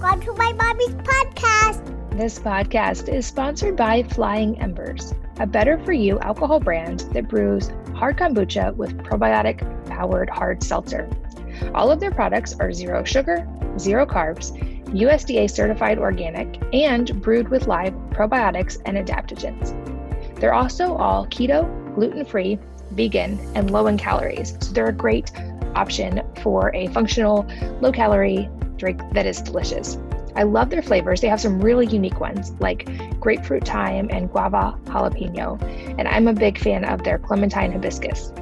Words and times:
Welcome 0.00 0.22
to 0.22 0.32
my 0.32 0.52
mommy's 0.54 0.94
podcast. 0.94 2.16
This 2.16 2.38
podcast 2.38 3.12
is 3.12 3.26
sponsored 3.26 3.76
by 3.76 4.02
Flying 4.02 4.58
Embers, 4.58 5.12
a 5.38 5.46
better 5.46 5.78
for 5.84 5.92
you 5.92 6.18
alcohol 6.20 6.58
brand 6.58 7.00
that 7.12 7.28
brews 7.28 7.70
hard 7.94 8.16
kombucha 8.16 8.74
with 8.76 8.96
probiotic 8.96 9.60
powered 9.86 10.30
hard 10.30 10.62
seltzer. 10.62 11.06
All 11.74 11.90
of 11.90 12.00
their 12.00 12.10
products 12.10 12.56
are 12.58 12.72
zero 12.72 13.04
sugar, 13.04 13.46
zero 13.78 14.06
carbs, 14.06 14.56
USDA 14.86 15.50
certified 15.50 15.98
organic, 15.98 16.58
and 16.72 17.20
brewed 17.20 17.50
with 17.50 17.66
live 17.66 17.92
probiotics 18.08 18.80
and 18.86 18.96
adaptogens. 18.96 19.76
They're 20.40 20.54
also 20.54 20.96
all 20.96 21.26
keto, 21.26 21.94
gluten 21.94 22.24
free, 22.24 22.58
vegan, 22.92 23.38
and 23.54 23.70
low 23.70 23.86
in 23.86 23.98
calories, 23.98 24.56
so 24.60 24.72
they're 24.72 24.88
a 24.88 24.92
great 24.94 25.30
option 25.74 26.22
for 26.42 26.74
a 26.74 26.86
functional, 26.88 27.46
low 27.82 27.92
calorie 27.92 28.48
drink 28.80 29.00
that 29.12 29.26
is 29.26 29.40
delicious. 29.40 29.98
I 30.34 30.44
love 30.44 30.70
their 30.70 30.82
flavors. 30.82 31.20
They 31.20 31.28
have 31.28 31.40
some 31.40 31.60
really 31.60 31.86
unique 31.86 32.18
ones 32.18 32.52
like 32.60 32.88
grapefruit 33.20 33.66
thyme 33.66 34.08
and 34.10 34.30
guava 34.30 34.78
jalapeno, 34.86 35.60
and 35.98 36.08
I'm 36.08 36.28
a 36.28 36.32
big 36.32 36.58
fan 36.58 36.84
of 36.84 37.04
their 37.04 37.18
clementine 37.18 37.72
hibiscus. 37.72 38.32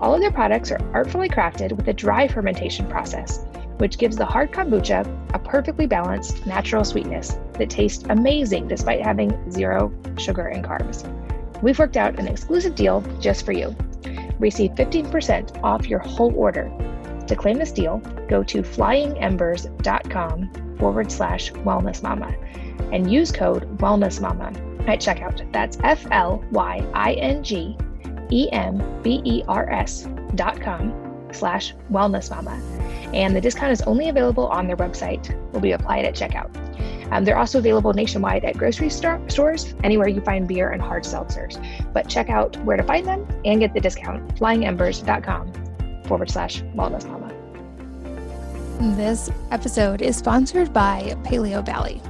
All 0.00 0.14
of 0.14 0.20
their 0.20 0.30
products 0.30 0.70
are 0.70 0.80
artfully 0.94 1.28
crafted 1.28 1.72
with 1.72 1.88
a 1.88 1.92
dry 1.92 2.28
fermentation 2.28 2.86
process, 2.86 3.44
which 3.78 3.98
gives 3.98 4.16
the 4.16 4.24
hard 4.24 4.52
kombucha 4.52 5.04
a 5.34 5.38
perfectly 5.38 5.86
balanced 5.86 6.46
natural 6.46 6.84
sweetness 6.84 7.36
that 7.54 7.70
tastes 7.70 8.04
amazing 8.08 8.68
despite 8.68 9.04
having 9.04 9.50
zero 9.50 9.92
sugar 10.16 10.46
and 10.46 10.64
carbs. 10.64 11.04
We've 11.62 11.78
worked 11.78 11.96
out 11.96 12.18
an 12.20 12.28
exclusive 12.28 12.76
deal 12.76 13.00
just 13.20 13.44
for 13.44 13.52
you. 13.52 13.74
Receive 14.38 14.72
15% 14.72 15.62
off 15.64 15.88
your 15.88 15.98
whole 15.98 16.32
order. 16.36 16.70
To 17.28 17.36
claim 17.36 17.58
this 17.58 17.72
deal, 17.72 17.98
go 18.28 18.42
to 18.44 18.62
flyingembers.com 18.62 20.76
forward 20.78 21.12
slash 21.12 21.52
wellness 21.52 22.02
mama 22.02 22.34
and 22.92 23.12
use 23.12 23.30
code 23.30 23.78
wellness 23.78 24.20
mama 24.20 24.52
at 24.86 25.00
checkout. 25.00 25.50
That's 25.52 25.78
F 25.84 26.06
L 26.10 26.42
Y 26.50 26.82
I 26.94 27.12
N 27.14 27.42
G 27.42 27.76
E 28.30 28.48
M 28.52 29.02
B 29.02 29.20
E 29.24 29.42
R 29.46 29.70
S 29.70 30.08
dot 30.34 30.60
com 30.60 31.28
slash 31.32 31.74
wellness 31.90 32.30
mama. 32.30 32.60
And 33.12 33.36
the 33.36 33.40
discount 33.40 33.72
is 33.72 33.82
only 33.82 34.08
available 34.08 34.48
on 34.48 34.66
their 34.66 34.76
website, 34.76 35.34
will 35.52 35.60
be 35.60 35.72
applied 35.72 36.04
at 36.04 36.14
checkout. 36.14 36.54
Um, 37.10 37.24
they're 37.24 37.38
also 37.38 37.58
available 37.58 37.94
nationwide 37.94 38.44
at 38.44 38.56
grocery 38.56 38.90
store, 38.90 39.20
stores, 39.28 39.74
anywhere 39.82 40.08
you 40.08 40.20
find 40.20 40.46
beer 40.46 40.70
and 40.70 40.82
hard 40.82 41.04
seltzers. 41.04 41.58
But 41.92 42.08
check 42.08 42.28
out 42.28 42.56
where 42.64 42.76
to 42.76 42.82
find 42.82 43.06
them 43.06 43.26
and 43.44 43.60
get 43.60 43.72
the 43.72 43.80
discount 43.80 44.34
flyingembers.com 44.36 46.02
forward 46.04 46.30
slash 46.30 46.62
wellness 46.74 47.06
mama. 47.06 47.27
This 48.80 49.28
episode 49.50 50.02
is 50.02 50.16
sponsored 50.16 50.72
by 50.72 51.16
Paleo 51.24 51.66
Valley. 51.66 52.00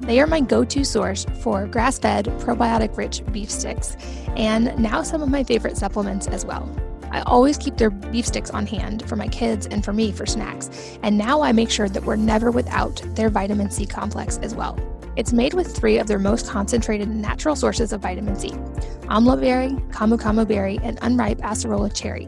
They 0.00 0.18
are 0.18 0.26
my 0.26 0.40
go 0.40 0.64
to 0.64 0.84
source 0.84 1.24
for 1.40 1.68
grass 1.68 2.00
fed, 2.00 2.24
probiotic 2.40 2.96
rich 2.96 3.22
beef 3.30 3.48
sticks, 3.48 3.96
and 4.36 4.76
now 4.76 5.04
some 5.04 5.22
of 5.22 5.28
my 5.28 5.44
favorite 5.44 5.76
supplements 5.76 6.26
as 6.26 6.44
well. 6.44 6.68
I 7.12 7.20
always 7.20 7.56
keep 7.56 7.76
their 7.76 7.90
beef 7.90 8.26
sticks 8.26 8.50
on 8.50 8.66
hand 8.66 9.08
for 9.08 9.14
my 9.14 9.28
kids 9.28 9.68
and 9.68 9.84
for 9.84 9.92
me 9.92 10.10
for 10.10 10.26
snacks, 10.26 10.98
and 11.04 11.16
now 11.16 11.42
I 11.42 11.52
make 11.52 11.70
sure 11.70 11.88
that 11.88 12.02
we're 12.02 12.16
never 12.16 12.50
without 12.50 13.00
their 13.14 13.30
vitamin 13.30 13.70
C 13.70 13.86
complex 13.86 14.38
as 14.38 14.52
well. 14.52 14.76
It's 15.14 15.32
made 15.32 15.54
with 15.54 15.76
three 15.76 15.96
of 15.96 16.08
their 16.08 16.18
most 16.18 16.48
concentrated 16.48 17.08
natural 17.08 17.54
sources 17.54 17.92
of 17.92 18.00
vitamin 18.00 18.34
C 18.34 18.50
amla 19.06 19.40
berry, 19.40 19.68
camu 19.92 20.18
camu 20.18 20.44
berry, 20.46 20.80
and 20.82 20.98
unripe 21.02 21.38
acerola 21.38 21.94
cherry. 21.94 22.26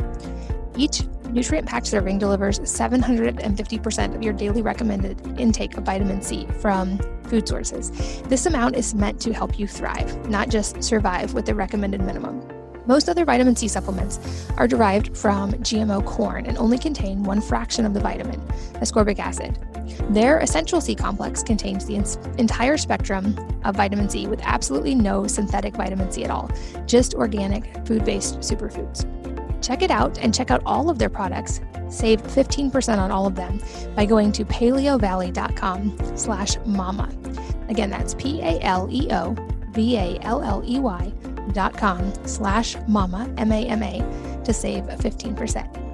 Each 0.77 1.03
nutrient 1.33 1.67
packed 1.67 1.87
serving 1.87 2.19
delivers 2.19 2.61
750% 2.61 4.15
of 4.15 4.23
your 4.23 4.33
daily 4.33 4.63
recommended 4.63 5.21
intake 5.39 5.77
of 5.77 5.85
vitamin 5.85 6.23
C 6.23 6.47
from 6.61 6.99
food 7.25 7.47
sources. 7.47 8.23
This 8.23 8.47
amount 8.47 8.77
is 8.77 8.95
meant 8.95 9.21
to 9.21 9.33
help 9.33 9.59
you 9.59 9.67
thrive, 9.67 10.29
not 10.29 10.49
just 10.49 10.83
survive 10.83 11.35
with 11.35 11.47
the 11.47 11.55
recommended 11.55 12.01
minimum. 12.01 12.47
Most 12.87 13.11
other 13.11 13.27
vitamin 13.27 13.55
C 13.55 13.69
supplements 13.69 14.49
are 14.57 14.67
derived 14.67 15.15
from 15.15 15.53
GMO 15.53 16.03
corn 16.07 16.47
and 16.47 16.57
only 16.57 16.79
contain 16.79 17.23
one 17.23 17.43
fraction 17.43 17.85
of 17.85 17.93
the 17.93 18.01
vitamin, 18.01 18.41
ascorbic 18.77 19.19
acid. 19.19 19.59
Their 20.09 20.39
essential 20.39 20.81
C 20.81 20.95
complex 20.95 21.43
contains 21.43 21.85
the 21.85 21.97
entire 22.39 22.79
spectrum 22.79 23.39
of 23.65 23.77
vitamin 23.77 24.09
C 24.09 24.27
with 24.27 24.41
absolutely 24.43 24.95
no 24.95 25.27
synthetic 25.27 25.77
vitamin 25.77 26.11
C 26.11 26.25
at 26.25 26.31
all, 26.31 26.51
just 26.87 27.13
organic 27.13 27.87
food 27.87 28.07
based 28.07 28.39
superfoods. 28.41 29.05
Check 29.61 29.83
it 29.83 29.91
out 29.91 30.19
and 30.19 30.35
check 30.35 30.51
out 30.51 30.63
all 30.65 30.91
of 30.91 30.99
their 30.99 31.09
products. 31.09 31.61
Save 31.89 32.23
15% 32.23 32.99
on 32.99 33.11
all 33.11 33.27
of 33.27 33.35
them 33.35 33.61
by 33.95 34.05
going 34.07 34.33
to 34.33 34.45
paleovalley.com 34.45 36.17
slash 36.17 36.57
mama. 36.67 37.11
Again, 37.69 37.91
that's 37.91 38.15
P-A-L-E-O 38.15 39.37
V-A-L-L-E-Y 39.73 41.13
dot 41.53 41.77
com 41.77 42.13
slash 42.27 42.77
mama, 42.89 43.33
M-A-M-A, 43.39 44.43
to 44.45 44.53
save 44.53 44.85
15%. 44.85 45.85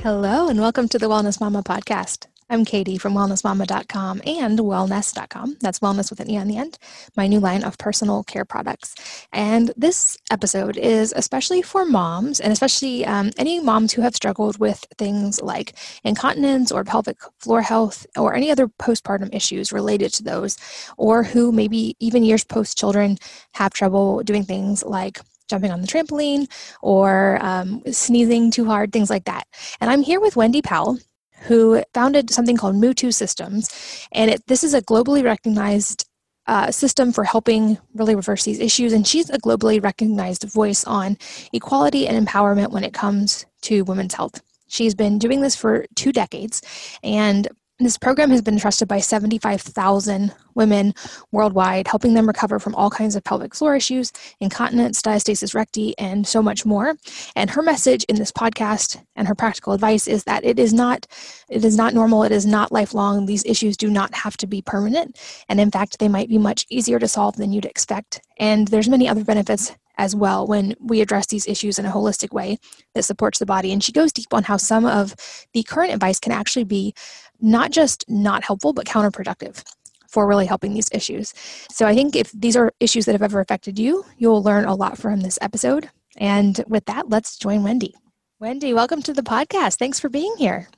Hello 0.00 0.48
and 0.48 0.60
welcome 0.60 0.88
to 0.88 0.98
the 0.98 1.06
Wellness 1.06 1.40
Mama 1.40 1.62
podcast. 1.62 2.26
I'm 2.50 2.64
Katie 2.64 2.96
from 2.96 3.12
wellnessmama.com 3.12 4.22
and 4.24 4.58
wellnesse.com. 4.58 5.58
That's 5.60 5.80
wellness 5.80 6.08
with 6.08 6.20
an 6.20 6.30
E 6.30 6.38
on 6.38 6.48
the 6.48 6.56
end, 6.56 6.78
my 7.14 7.26
new 7.26 7.40
line 7.40 7.62
of 7.62 7.76
personal 7.76 8.24
care 8.24 8.46
products. 8.46 8.94
And 9.34 9.70
this 9.76 10.16
episode 10.30 10.78
is 10.78 11.12
especially 11.14 11.60
for 11.60 11.84
moms 11.84 12.40
and 12.40 12.50
especially 12.50 13.04
um, 13.04 13.32
any 13.36 13.60
moms 13.60 13.92
who 13.92 14.00
have 14.00 14.16
struggled 14.16 14.58
with 14.58 14.86
things 14.96 15.42
like 15.42 15.74
incontinence 16.04 16.72
or 16.72 16.84
pelvic 16.84 17.18
floor 17.38 17.60
health 17.60 18.06
or 18.16 18.34
any 18.34 18.50
other 18.50 18.68
postpartum 18.68 19.34
issues 19.34 19.70
related 19.70 20.14
to 20.14 20.22
those, 20.22 20.56
or 20.96 21.24
who 21.24 21.52
maybe 21.52 21.96
even 22.00 22.24
years 22.24 22.44
post 22.44 22.78
children 22.78 23.18
have 23.52 23.74
trouble 23.74 24.22
doing 24.22 24.42
things 24.42 24.82
like 24.82 25.20
jumping 25.50 25.70
on 25.70 25.82
the 25.82 25.86
trampoline 25.86 26.50
or 26.80 27.38
um, 27.42 27.82
sneezing 27.92 28.50
too 28.50 28.64
hard, 28.64 28.90
things 28.90 29.10
like 29.10 29.24
that. 29.24 29.46
And 29.82 29.90
I'm 29.90 30.02
here 30.02 30.20
with 30.20 30.34
Wendy 30.34 30.62
Powell 30.62 30.98
who 31.42 31.82
founded 31.94 32.30
something 32.30 32.56
called 32.56 32.74
Mutu 32.74 33.12
Systems. 33.12 34.06
And 34.12 34.30
it, 34.30 34.46
this 34.46 34.64
is 34.64 34.74
a 34.74 34.82
globally 34.82 35.24
recognized 35.24 36.06
uh, 36.46 36.70
system 36.70 37.12
for 37.12 37.24
helping 37.24 37.78
really 37.94 38.14
reverse 38.14 38.44
these 38.44 38.58
issues. 38.58 38.92
And 38.92 39.06
she's 39.06 39.28
a 39.30 39.38
globally 39.38 39.82
recognized 39.82 40.44
voice 40.44 40.84
on 40.84 41.18
equality 41.52 42.08
and 42.08 42.26
empowerment 42.26 42.70
when 42.72 42.84
it 42.84 42.94
comes 42.94 43.44
to 43.62 43.84
women's 43.84 44.14
health. 44.14 44.40
She's 44.68 44.94
been 44.94 45.18
doing 45.18 45.40
this 45.40 45.56
for 45.56 45.86
two 45.94 46.12
decades, 46.12 46.60
and 47.02 47.48
this 47.80 47.96
program 47.96 48.30
has 48.30 48.42
been 48.42 48.58
trusted 48.58 48.88
by 48.88 48.98
75,000 48.98 50.34
women 50.54 50.94
worldwide, 51.30 51.86
helping 51.86 52.14
them 52.14 52.26
recover 52.26 52.58
from 52.58 52.74
all 52.74 52.90
kinds 52.90 53.14
of 53.14 53.22
pelvic 53.22 53.54
floor 53.54 53.76
issues, 53.76 54.12
incontinence, 54.40 55.00
diastasis 55.00 55.54
recti, 55.54 55.96
and 55.96 56.26
so 56.26 56.42
much 56.42 56.66
more. 56.66 56.96
And 57.36 57.50
her 57.50 57.62
message 57.62 58.04
in 58.04 58.16
this 58.16 58.32
podcast 58.32 59.00
and 59.14 59.28
her 59.28 59.34
practical 59.36 59.72
advice 59.72 60.08
is 60.08 60.24
that 60.24 60.44
it 60.44 60.58
is 60.58 60.72
not 60.72 61.06
it 61.48 61.64
is 61.64 61.76
not 61.76 61.94
normal, 61.94 62.24
it 62.24 62.32
is 62.32 62.46
not 62.46 62.72
lifelong. 62.72 63.26
These 63.26 63.44
issues 63.44 63.76
do 63.76 63.88
not 63.88 64.12
have 64.14 64.36
to 64.38 64.46
be 64.46 64.60
permanent, 64.60 65.16
and 65.48 65.60
in 65.60 65.70
fact, 65.70 65.98
they 66.00 66.08
might 66.08 66.28
be 66.28 66.38
much 66.38 66.66
easier 66.68 66.98
to 66.98 67.06
solve 67.06 67.36
than 67.36 67.52
you'd 67.52 67.64
expect. 67.64 68.20
And 68.38 68.68
there's 68.68 68.88
many 68.88 69.08
other 69.08 69.24
benefits 69.24 69.72
as 69.98 70.14
well 70.14 70.46
when 70.46 70.74
we 70.80 71.00
address 71.00 71.26
these 71.26 71.46
issues 71.46 71.78
in 71.78 71.84
a 71.84 71.90
holistic 71.90 72.32
way 72.32 72.56
that 72.94 73.02
supports 73.02 73.40
the 73.40 73.46
body. 73.46 73.72
And 73.72 73.82
she 73.82 73.92
goes 73.92 74.12
deep 74.12 74.32
on 74.32 74.44
how 74.44 74.56
some 74.56 74.86
of 74.86 75.14
the 75.52 75.64
current 75.64 75.92
advice 75.92 76.20
can 76.20 76.32
actually 76.32 76.64
be 76.64 76.94
not 77.40 77.70
just 77.70 78.04
not 78.08 78.44
helpful, 78.44 78.72
but 78.72 78.86
counterproductive 78.86 79.62
for 80.08 80.26
really 80.26 80.46
helping 80.46 80.74
these 80.74 80.88
issues. 80.92 81.34
So 81.70 81.86
I 81.86 81.94
think 81.94 82.16
if 82.16 82.32
these 82.32 82.56
are 82.56 82.72
issues 82.80 83.04
that 83.04 83.12
have 83.12 83.22
ever 83.22 83.40
affected 83.40 83.78
you, 83.78 84.04
you'll 84.16 84.42
learn 84.42 84.64
a 84.64 84.74
lot 84.74 84.98
from 84.98 85.20
this 85.20 85.38
episode. 85.42 85.90
And 86.16 86.62
with 86.66 86.86
that, 86.86 87.08
let's 87.08 87.36
join 87.36 87.62
Wendy. 87.62 87.94
Wendy, 88.40 88.72
welcome 88.72 89.02
to 89.02 89.12
the 89.12 89.22
podcast. 89.22 89.76
Thanks 89.78 90.00
for 90.00 90.08
being 90.08 90.34
here. 90.38 90.68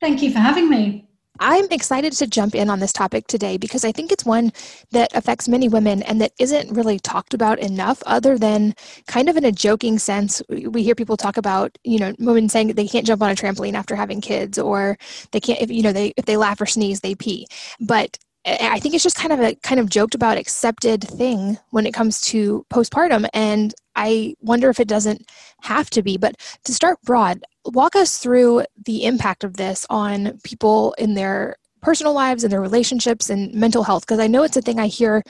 Thank 0.00 0.22
you 0.22 0.32
for 0.32 0.38
having 0.38 0.68
me. 0.70 1.07
I'm 1.40 1.66
excited 1.70 2.12
to 2.14 2.26
jump 2.26 2.54
in 2.54 2.70
on 2.70 2.80
this 2.80 2.92
topic 2.92 3.26
today 3.26 3.56
because 3.58 3.84
I 3.84 3.92
think 3.92 4.10
it's 4.10 4.24
one 4.24 4.52
that 4.90 5.14
affects 5.14 5.48
many 5.48 5.68
women 5.68 6.02
and 6.02 6.20
that 6.20 6.32
isn't 6.38 6.72
really 6.74 6.98
talked 6.98 7.34
about 7.34 7.58
enough, 7.58 8.02
other 8.06 8.36
than 8.38 8.74
kind 9.06 9.28
of 9.28 9.36
in 9.36 9.44
a 9.44 9.52
joking 9.52 9.98
sense. 9.98 10.42
We 10.48 10.82
hear 10.82 10.94
people 10.94 11.16
talk 11.16 11.36
about, 11.36 11.76
you 11.84 11.98
know, 11.98 12.14
women 12.18 12.48
saying 12.48 12.68
they 12.68 12.88
can't 12.88 13.06
jump 13.06 13.22
on 13.22 13.30
a 13.30 13.34
trampoline 13.34 13.74
after 13.74 13.94
having 13.94 14.20
kids, 14.20 14.58
or 14.58 14.98
they 15.32 15.40
can't, 15.40 15.60
if 15.60 15.70
you 15.70 15.82
know, 15.82 15.92
they 15.92 16.12
if 16.16 16.24
they 16.24 16.36
laugh 16.36 16.60
or 16.60 16.66
sneeze, 16.66 17.00
they 17.00 17.14
pee. 17.14 17.46
But 17.80 18.18
I 18.48 18.80
think 18.80 18.94
it's 18.94 19.02
just 19.04 19.16
kind 19.16 19.32
of 19.32 19.40
a 19.40 19.54
kind 19.56 19.80
of 19.80 19.90
joked 19.90 20.14
about 20.14 20.38
accepted 20.38 21.02
thing 21.04 21.58
when 21.70 21.86
it 21.86 21.94
comes 21.94 22.20
to 22.22 22.64
postpartum. 22.70 23.28
And 23.34 23.74
I 23.96 24.34
wonder 24.40 24.70
if 24.70 24.80
it 24.80 24.88
doesn't 24.88 25.30
have 25.60 25.90
to 25.90 26.02
be. 26.02 26.16
But 26.16 26.36
to 26.64 26.72
start 26.72 27.00
broad, 27.02 27.44
walk 27.66 27.94
us 27.96 28.18
through 28.18 28.64
the 28.84 29.04
impact 29.04 29.44
of 29.44 29.56
this 29.56 29.86
on 29.90 30.38
people 30.44 30.94
in 30.98 31.14
their 31.14 31.56
personal 31.82 32.12
lives 32.12 32.44
and 32.44 32.52
their 32.52 32.60
relationships 32.60 33.28
and 33.30 33.52
mental 33.54 33.84
health, 33.84 34.06
because 34.06 34.20
I 34.20 34.26
know 34.26 34.42
it's 34.42 34.56
a 34.56 34.62
thing 34.62 34.80
I 34.80 34.86
hear 34.86 35.22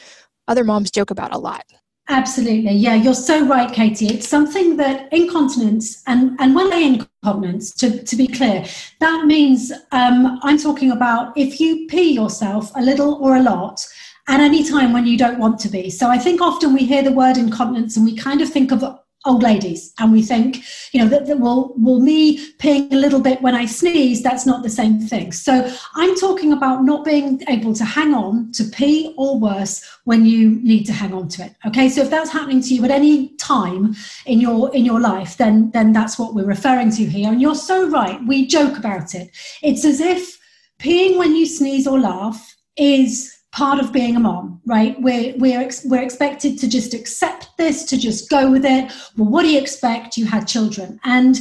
other 0.46 0.64
moms 0.64 0.90
joke 0.90 1.10
about 1.10 1.34
a 1.34 1.38
lot. 1.38 1.64
Absolutely. 2.10 2.72
Yeah, 2.72 2.94
you're 2.94 3.12
so 3.12 3.46
right, 3.46 3.70
Katie. 3.70 4.06
It's 4.06 4.26
something 4.26 4.78
that 4.78 5.12
incontinence, 5.12 6.02
and, 6.06 6.40
and 6.40 6.54
when 6.54 6.72
I 6.72 6.78
incontinence, 6.78 7.74
to, 7.74 8.02
to 8.02 8.16
be 8.16 8.26
clear, 8.26 8.64
that 9.00 9.26
means 9.26 9.70
um, 9.92 10.40
I'm 10.42 10.56
talking 10.56 10.90
about 10.92 11.36
if 11.36 11.60
you 11.60 11.86
pee 11.86 12.14
yourself 12.14 12.72
a 12.76 12.80
little 12.80 13.14
or 13.16 13.36
a 13.36 13.42
lot 13.42 13.86
at 14.26 14.40
any 14.40 14.64
time 14.66 14.94
when 14.94 15.06
you 15.06 15.18
don't 15.18 15.38
want 15.38 15.58
to 15.60 15.68
be. 15.68 15.90
So 15.90 16.08
I 16.08 16.16
think 16.16 16.40
often 16.40 16.72
we 16.72 16.86
hear 16.86 17.02
the 17.02 17.12
word 17.12 17.36
incontinence 17.36 17.96
and 17.98 18.06
we 18.06 18.16
kind 18.16 18.40
of 18.40 18.48
think 18.48 18.72
of 18.72 18.82
old 19.28 19.42
ladies. 19.42 19.92
And 19.98 20.12
we 20.12 20.22
think 20.22 20.64
you 20.92 21.00
know 21.00 21.08
that, 21.08 21.26
that 21.26 21.38
will 21.38 21.74
will 21.76 22.00
me 22.00 22.52
peeing 22.56 22.92
a 22.92 22.96
little 22.96 23.20
bit 23.20 23.42
when 23.42 23.54
i 23.54 23.66
sneeze 23.66 24.22
that's 24.22 24.46
not 24.46 24.62
the 24.62 24.70
same 24.70 25.00
thing. 25.00 25.32
So 25.32 25.70
i'm 25.94 26.14
talking 26.16 26.52
about 26.52 26.84
not 26.84 27.04
being 27.04 27.42
able 27.48 27.74
to 27.74 27.84
hang 27.84 28.14
on 28.14 28.52
to 28.52 28.64
pee 28.64 29.14
or 29.16 29.38
worse 29.38 29.84
when 30.04 30.24
you 30.24 30.50
need 30.62 30.84
to 30.84 30.92
hang 30.92 31.12
on 31.12 31.28
to 31.28 31.44
it. 31.44 31.54
Okay 31.66 31.88
so 31.88 32.02
if 32.02 32.10
that's 32.10 32.30
happening 32.30 32.62
to 32.62 32.74
you 32.74 32.84
at 32.84 32.90
any 32.90 33.28
time 33.36 33.94
in 34.26 34.40
your 34.40 34.74
in 34.74 34.84
your 34.84 35.00
life 35.00 35.36
then 35.36 35.70
then 35.70 35.92
that's 35.92 36.18
what 36.18 36.34
we're 36.34 36.44
referring 36.44 36.90
to 36.92 37.04
here. 37.04 37.30
And 37.30 37.40
you're 37.40 37.54
so 37.54 37.88
right 37.88 38.20
we 38.26 38.46
joke 38.46 38.78
about 38.78 39.14
it. 39.14 39.30
It's 39.62 39.84
as 39.84 40.00
if 40.00 40.38
peeing 40.78 41.18
when 41.18 41.34
you 41.34 41.46
sneeze 41.46 41.86
or 41.86 41.98
laugh 41.98 42.56
is 42.76 43.37
part 43.52 43.80
of 43.80 43.92
being 43.92 44.16
a 44.16 44.20
mom, 44.20 44.60
right? 44.66 45.00
We're, 45.00 45.34
we're, 45.38 45.60
ex- 45.60 45.84
we're 45.84 46.02
expected 46.02 46.58
to 46.58 46.68
just 46.68 46.94
accept 46.94 47.48
this, 47.56 47.84
to 47.86 47.96
just 47.96 48.28
go 48.28 48.50
with 48.50 48.64
it. 48.64 48.92
Well, 49.16 49.30
what 49.30 49.42
do 49.42 49.48
you 49.48 49.58
expect? 49.58 50.16
You 50.16 50.26
had 50.26 50.46
children. 50.46 51.00
And 51.04 51.38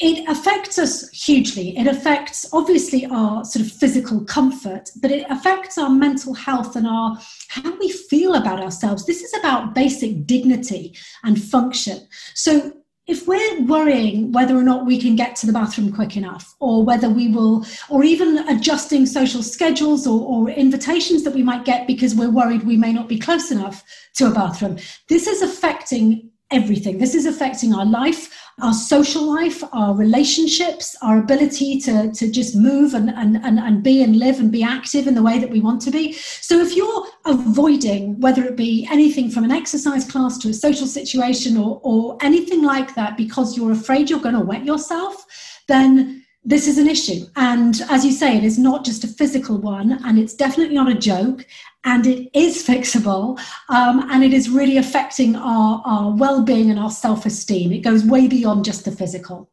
it 0.00 0.28
affects 0.28 0.78
us 0.78 1.08
hugely. 1.10 1.76
It 1.78 1.86
affects 1.86 2.46
obviously 2.52 3.06
our 3.06 3.44
sort 3.44 3.64
of 3.64 3.70
physical 3.70 4.24
comfort, 4.24 4.90
but 5.00 5.12
it 5.12 5.24
affects 5.30 5.78
our 5.78 5.90
mental 5.90 6.34
health 6.34 6.74
and 6.74 6.86
our 6.86 7.16
how 7.48 7.78
we 7.78 7.90
feel 7.92 8.34
about 8.34 8.60
ourselves. 8.60 9.06
This 9.06 9.22
is 9.22 9.32
about 9.38 9.74
basic 9.74 10.26
dignity 10.26 10.96
and 11.22 11.40
function. 11.40 12.08
So 12.34 12.72
if 13.06 13.26
we're 13.28 13.62
worrying 13.62 14.32
whether 14.32 14.56
or 14.56 14.62
not 14.62 14.86
we 14.86 14.98
can 14.98 15.14
get 15.14 15.36
to 15.36 15.46
the 15.46 15.52
bathroom 15.52 15.92
quick 15.92 16.16
enough, 16.16 16.54
or 16.58 16.84
whether 16.84 17.08
we 17.08 17.28
will, 17.28 17.64
or 17.90 18.02
even 18.02 18.38
adjusting 18.48 19.04
social 19.04 19.42
schedules 19.42 20.06
or, 20.06 20.20
or, 20.20 20.50
invitations 20.50 21.24
that 21.24 21.34
we 21.34 21.42
might 21.42 21.64
get 21.64 21.86
because 21.86 22.14
we're 22.14 22.30
worried 22.30 22.62
we 22.62 22.76
may 22.76 22.92
not 22.92 23.08
be 23.08 23.18
close 23.18 23.50
enough 23.50 23.82
to 24.14 24.26
a 24.26 24.30
bathroom, 24.30 24.78
this 25.08 25.26
is 25.26 25.42
affecting 25.42 26.30
everything. 26.54 26.98
This 26.98 27.14
is 27.14 27.26
affecting 27.26 27.74
our 27.74 27.84
life, 27.84 28.30
our 28.62 28.72
social 28.72 29.22
life, 29.22 29.62
our 29.72 29.94
relationships, 29.94 30.96
our 31.02 31.18
ability 31.18 31.80
to, 31.80 32.12
to 32.12 32.30
just 32.30 32.54
move 32.54 32.94
and, 32.94 33.10
and, 33.10 33.36
and, 33.44 33.58
and 33.58 33.82
be 33.82 34.02
and 34.02 34.18
live 34.18 34.38
and 34.38 34.50
be 34.50 34.62
active 34.62 35.06
in 35.06 35.14
the 35.14 35.22
way 35.22 35.38
that 35.38 35.50
we 35.50 35.60
want 35.60 35.82
to 35.82 35.90
be. 35.90 36.12
So 36.12 36.60
if 36.60 36.76
you're 36.76 37.06
avoiding, 37.26 38.20
whether 38.20 38.44
it 38.44 38.56
be 38.56 38.86
anything 38.90 39.30
from 39.30 39.44
an 39.44 39.52
exercise 39.52 40.08
class 40.10 40.38
to 40.38 40.48
a 40.50 40.54
social 40.54 40.86
situation 40.86 41.56
or, 41.56 41.80
or 41.82 42.16
anything 42.20 42.62
like 42.62 42.94
that, 42.94 43.16
because 43.16 43.56
you're 43.56 43.72
afraid 43.72 44.08
you're 44.08 44.20
going 44.20 44.36
to 44.36 44.40
wet 44.40 44.64
yourself, 44.64 45.26
then 45.66 46.23
this 46.44 46.68
is 46.68 46.78
an 46.78 46.88
issue. 46.88 47.26
And 47.36 47.80
as 47.88 48.04
you 48.04 48.12
say, 48.12 48.36
it 48.36 48.44
is 48.44 48.58
not 48.58 48.84
just 48.84 49.04
a 49.04 49.08
physical 49.08 49.58
one, 49.58 49.98
and 50.04 50.18
it's 50.18 50.34
definitely 50.34 50.74
not 50.74 50.90
a 50.90 50.94
joke, 50.94 51.46
and 51.84 52.06
it 52.06 52.30
is 52.34 52.64
fixable, 52.66 53.38
um, 53.68 54.08
and 54.10 54.22
it 54.22 54.32
is 54.32 54.50
really 54.50 54.76
affecting 54.76 55.36
our, 55.36 55.82
our 55.84 56.14
well 56.14 56.42
being 56.42 56.70
and 56.70 56.78
our 56.78 56.90
self 56.90 57.26
esteem. 57.26 57.72
It 57.72 57.80
goes 57.80 58.04
way 58.04 58.28
beyond 58.28 58.64
just 58.64 58.84
the 58.84 58.92
physical. 58.92 59.50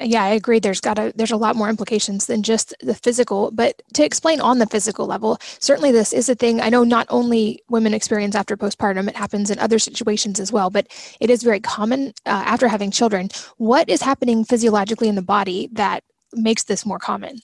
Yeah, 0.00 0.22
I 0.22 0.28
agree. 0.28 0.60
There's 0.60 0.80
got 0.80 0.98
a 0.98 1.12
there's 1.16 1.32
a 1.32 1.36
lot 1.36 1.56
more 1.56 1.68
implications 1.68 2.26
than 2.26 2.44
just 2.44 2.72
the 2.80 2.94
physical. 2.94 3.50
But 3.50 3.82
to 3.94 4.04
explain 4.04 4.40
on 4.40 4.58
the 4.58 4.66
physical 4.66 5.06
level, 5.06 5.38
certainly 5.58 5.90
this 5.90 6.12
is 6.12 6.28
a 6.28 6.36
thing. 6.36 6.60
I 6.60 6.68
know 6.68 6.84
not 6.84 7.06
only 7.10 7.62
women 7.68 7.94
experience 7.94 8.36
after 8.36 8.56
postpartum; 8.56 9.08
it 9.08 9.16
happens 9.16 9.50
in 9.50 9.58
other 9.58 9.80
situations 9.80 10.38
as 10.38 10.52
well. 10.52 10.70
But 10.70 10.86
it 11.18 11.30
is 11.30 11.42
very 11.42 11.58
common 11.58 12.08
uh, 12.26 12.44
after 12.46 12.68
having 12.68 12.92
children. 12.92 13.28
What 13.56 13.88
is 13.88 14.02
happening 14.02 14.44
physiologically 14.44 15.08
in 15.08 15.16
the 15.16 15.22
body 15.22 15.68
that 15.72 16.04
makes 16.34 16.64
this 16.64 16.84
more 16.86 16.98
common? 16.98 17.40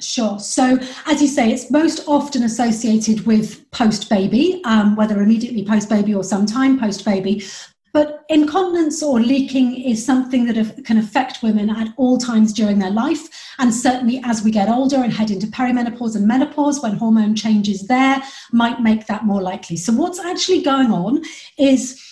Sure. 0.00 0.40
So, 0.40 0.78
as 1.06 1.22
you 1.22 1.28
say, 1.28 1.52
it's 1.52 1.70
most 1.70 2.02
often 2.08 2.42
associated 2.42 3.26
with 3.26 3.70
post 3.70 4.10
baby, 4.10 4.60
um, 4.64 4.96
whether 4.96 5.22
immediately 5.22 5.64
post 5.64 5.88
baby 5.88 6.12
or 6.12 6.24
sometime 6.24 6.80
post 6.80 7.04
baby. 7.04 7.44
But 7.92 8.24
incontinence 8.28 9.04
or 9.04 9.20
leaking 9.20 9.80
is 9.80 10.04
something 10.04 10.46
that 10.46 10.84
can 10.84 10.98
affect 10.98 11.44
women 11.44 11.70
at 11.70 11.94
all 11.96 12.18
times 12.18 12.52
during 12.52 12.80
their 12.80 12.90
life. 12.90 13.28
And 13.60 13.72
certainly 13.72 14.20
as 14.24 14.42
we 14.42 14.50
get 14.50 14.68
older 14.68 14.96
and 14.96 15.12
head 15.12 15.30
into 15.30 15.46
perimenopause 15.46 16.16
and 16.16 16.26
menopause, 16.26 16.82
when 16.82 16.96
hormone 16.96 17.36
changes 17.36 17.86
there, 17.86 18.20
might 18.50 18.80
make 18.80 19.06
that 19.06 19.24
more 19.24 19.40
likely. 19.40 19.76
So, 19.76 19.92
what's 19.92 20.18
actually 20.18 20.62
going 20.62 20.90
on 20.90 21.22
is 21.56 22.02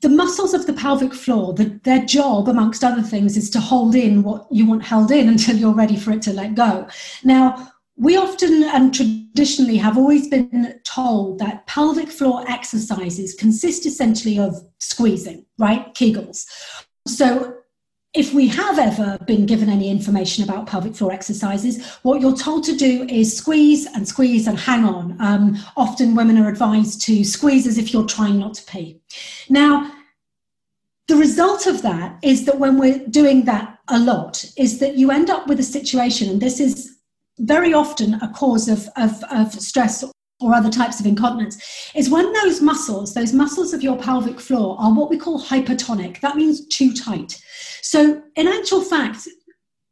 the 0.00 0.08
muscles 0.08 0.52
of 0.52 0.66
the 0.66 0.72
pelvic 0.72 1.14
floor, 1.14 1.54
the, 1.54 1.80
their 1.84 2.04
job, 2.04 2.48
amongst 2.48 2.84
other 2.84 3.02
things, 3.02 3.36
is 3.36 3.48
to 3.50 3.60
hold 3.60 3.94
in 3.94 4.22
what 4.22 4.46
you 4.50 4.66
want 4.66 4.82
held 4.82 5.10
in 5.10 5.28
until 5.34 5.56
you're 5.56 5.74
ready 5.74 5.96
for 5.96 6.12
it 6.12 6.22
to 6.22 6.32
let 6.32 6.54
go. 6.54 6.86
Now, 7.22 7.72
we 7.96 8.16
often 8.16 8.64
and 8.64 8.92
traditionally 8.92 9.76
have 9.76 9.96
always 9.96 10.28
been 10.28 10.80
told 10.84 11.38
that 11.38 11.66
pelvic 11.66 12.08
floor 12.08 12.44
exercises 12.50 13.34
consist 13.34 13.86
essentially 13.86 14.38
of 14.38 14.54
squeezing, 14.80 15.46
right? 15.58 15.94
Kegels. 15.94 16.44
So, 17.06 17.54
if 18.14 18.32
we 18.32 18.46
have 18.46 18.78
ever 18.78 19.18
been 19.26 19.44
given 19.44 19.68
any 19.68 19.90
information 19.90 20.44
about 20.44 20.66
pelvic 20.66 20.94
floor 20.94 21.12
exercises, 21.12 21.84
what 22.02 22.20
you're 22.20 22.36
told 22.36 22.62
to 22.64 22.76
do 22.76 23.04
is 23.08 23.36
squeeze 23.36 23.86
and 23.86 24.06
squeeze 24.06 24.46
and 24.46 24.58
hang 24.58 24.84
on. 24.84 25.16
Um, 25.20 25.58
often 25.76 26.14
women 26.14 26.38
are 26.38 26.48
advised 26.48 27.02
to 27.02 27.24
squeeze 27.24 27.66
as 27.66 27.76
if 27.76 27.92
you're 27.92 28.06
trying 28.06 28.38
not 28.38 28.54
to 28.54 28.64
pee. 28.64 29.00
Now, 29.50 29.92
the 31.08 31.16
result 31.16 31.66
of 31.66 31.82
that 31.82 32.18
is 32.22 32.44
that 32.46 32.58
when 32.58 32.78
we're 32.78 33.04
doing 33.08 33.44
that 33.44 33.78
a 33.88 33.98
lot, 33.98 34.44
is 34.56 34.78
that 34.78 34.94
you 34.94 35.10
end 35.10 35.28
up 35.28 35.48
with 35.48 35.58
a 35.58 35.64
situation, 35.64 36.30
and 36.30 36.40
this 36.40 36.60
is 36.60 36.96
very 37.38 37.74
often 37.74 38.14
a 38.14 38.32
cause 38.32 38.68
of, 38.68 38.88
of, 38.96 39.22
of 39.30 39.52
stress 39.52 40.04
or 40.44 40.54
other 40.54 40.70
types 40.70 41.00
of 41.00 41.06
incontinence, 41.06 41.90
is 41.94 42.10
when 42.10 42.32
those 42.32 42.60
muscles, 42.60 43.14
those 43.14 43.32
muscles 43.32 43.72
of 43.72 43.82
your 43.82 43.96
pelvic 43.96 44.40
floor, 44.40 44.76
are 44.78 44.92
what 44.94 45.10
we 45.10 45.18
call 45.18 45.40
hypertonic. 45.40 46.20
That 46.20 46.36
means 46.36 46.66
too 46.66 46.92
tight. 46.92 47.40
So, 47.82 48.22
in 48.36 48.48
actual 48.48 48.82
fact, 48.82 49.28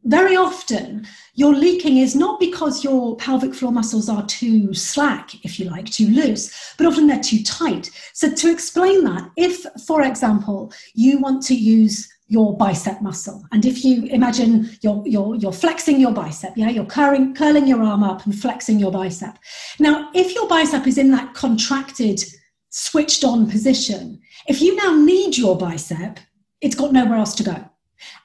very 0.04 0.37
often 0.37 1.06
your 1.34 1.54
leaking 1.54 1.99
is 1.99 2.14
not 2.14 2.40
because 2.40 2.82
your 2.82 3.16
pelvic 3.16 3.54
floor 3.54 3.72
muscles 3.72 4.08
are 4.08 4.26
too 4.26 4.75
slack, 4.75 5.34
if 5.44 5.58
you 5.60 5.70
like, 5.70 5.87
too 5.87 6.08
loose, 6.08 6.75
but 6.76 6.87
often 6.87 7.06
they're 7.06 7.22
too 7.22 7.43
tight. 7.43 7.90
So, 8.12 8.31
to 8.31 8.50
explain 8.50 9.05
that, 9.05 9.31
if, 9.37 9.64
for 9.87 10.02
example, 10.02 10.72
you 10.94 11.19
want 11.19 11.43
to 11.44 11.55
use 11.55 12.08
your 12.32 12.56
bicep 12.56 13.02
muscle, 13.02 13.44
and 13.52 13.67
if 13.67 13.84
you 13.84 14.06
imagine 14.06 14.70
you're, 14.81 15.02
you're, 15.05 15.34
you're 15.37 15.52
flexing 15.52 16.00
your 16.00 16.12
bicep, 16.12 16.55
yeah, 16.56 16.70
you're 16.70 16.87
curling, 16.87 17.34
curling 17.34 17.69
your 17.69 17.82
arm 17.82 18.02
up 18.02 18.25
and 18.25 18.34
flexing 18.34 18.79
your 18.79 18.91
bicep. 18.91 19.39
Now, 19.79 20.08
if 20.15 20.34
your 20.34 20.48
bicep 20.48 20.86
is 20.86 20.96
in 20.96 21.10
that 21.10 21.34
contracted, 21.34 22.24
switched 22.70 23.22
on 23.22 23.51
position, 23.51 24.19
if 24.46 24.62
you 24.62 24.74
now 24.77 24.94
need 24.94 25.36
your 25.36 25.58
bicep, 25.58 26.19
it's 26.62 26.74
got 26.74 26.94
nowhere 26.94 27.19
else 27.19 27.34
to 27.34 27.44
go. 27.44 27.69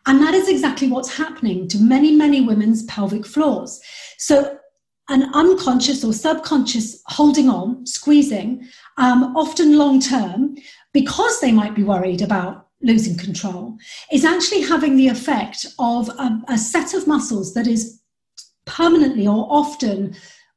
And 0.05 0.21
that 0.21 0.33
is 0.33 0.47
exactly 0.47 0.87
what's 0.87 1.13
happening 1.13 1.67
to 1.67 1.77
many, 1.77 2.15
many 2.15 2.39
women's 2.39 2.83
pelvic 2.83 3.25
floors. 3.25 3.81
So, 4.17 4.57
an 5.09 5.29
unconscious 5.33 6.03
or 6.03 6.13
subconscious 6.13 7.01
holding 7.07 7.49
on, 7.49 7.85
squeezing, 7.85 8.67
um, 8.97 9.35
often 9.35 9.77
long 9.77 9.99
term, 9.99 10.55
because 10.93 11.41
they 11.41 11.51
might 11.51 11.75
be 11.75 11.83
worried 11.83 12.21
about 12.21 12.66
losing 12.81 13.17
control, 13.17 13.77
is 14.11 14.25
actually 14.25 14.61
having 14.61 14.95
the 14.95 15.07
effect 15.07 15.65
of 15.79 16.09
a, 16.09 16.41
a 16.47 16.57
set 16.57 16.93
of 16.93 17.07
muscles 17.07 17.53
that 17.53 17.67
is 17.67 18.01
permanently 18.65 19.27
or 19.27 19.47
often 19.49 20.15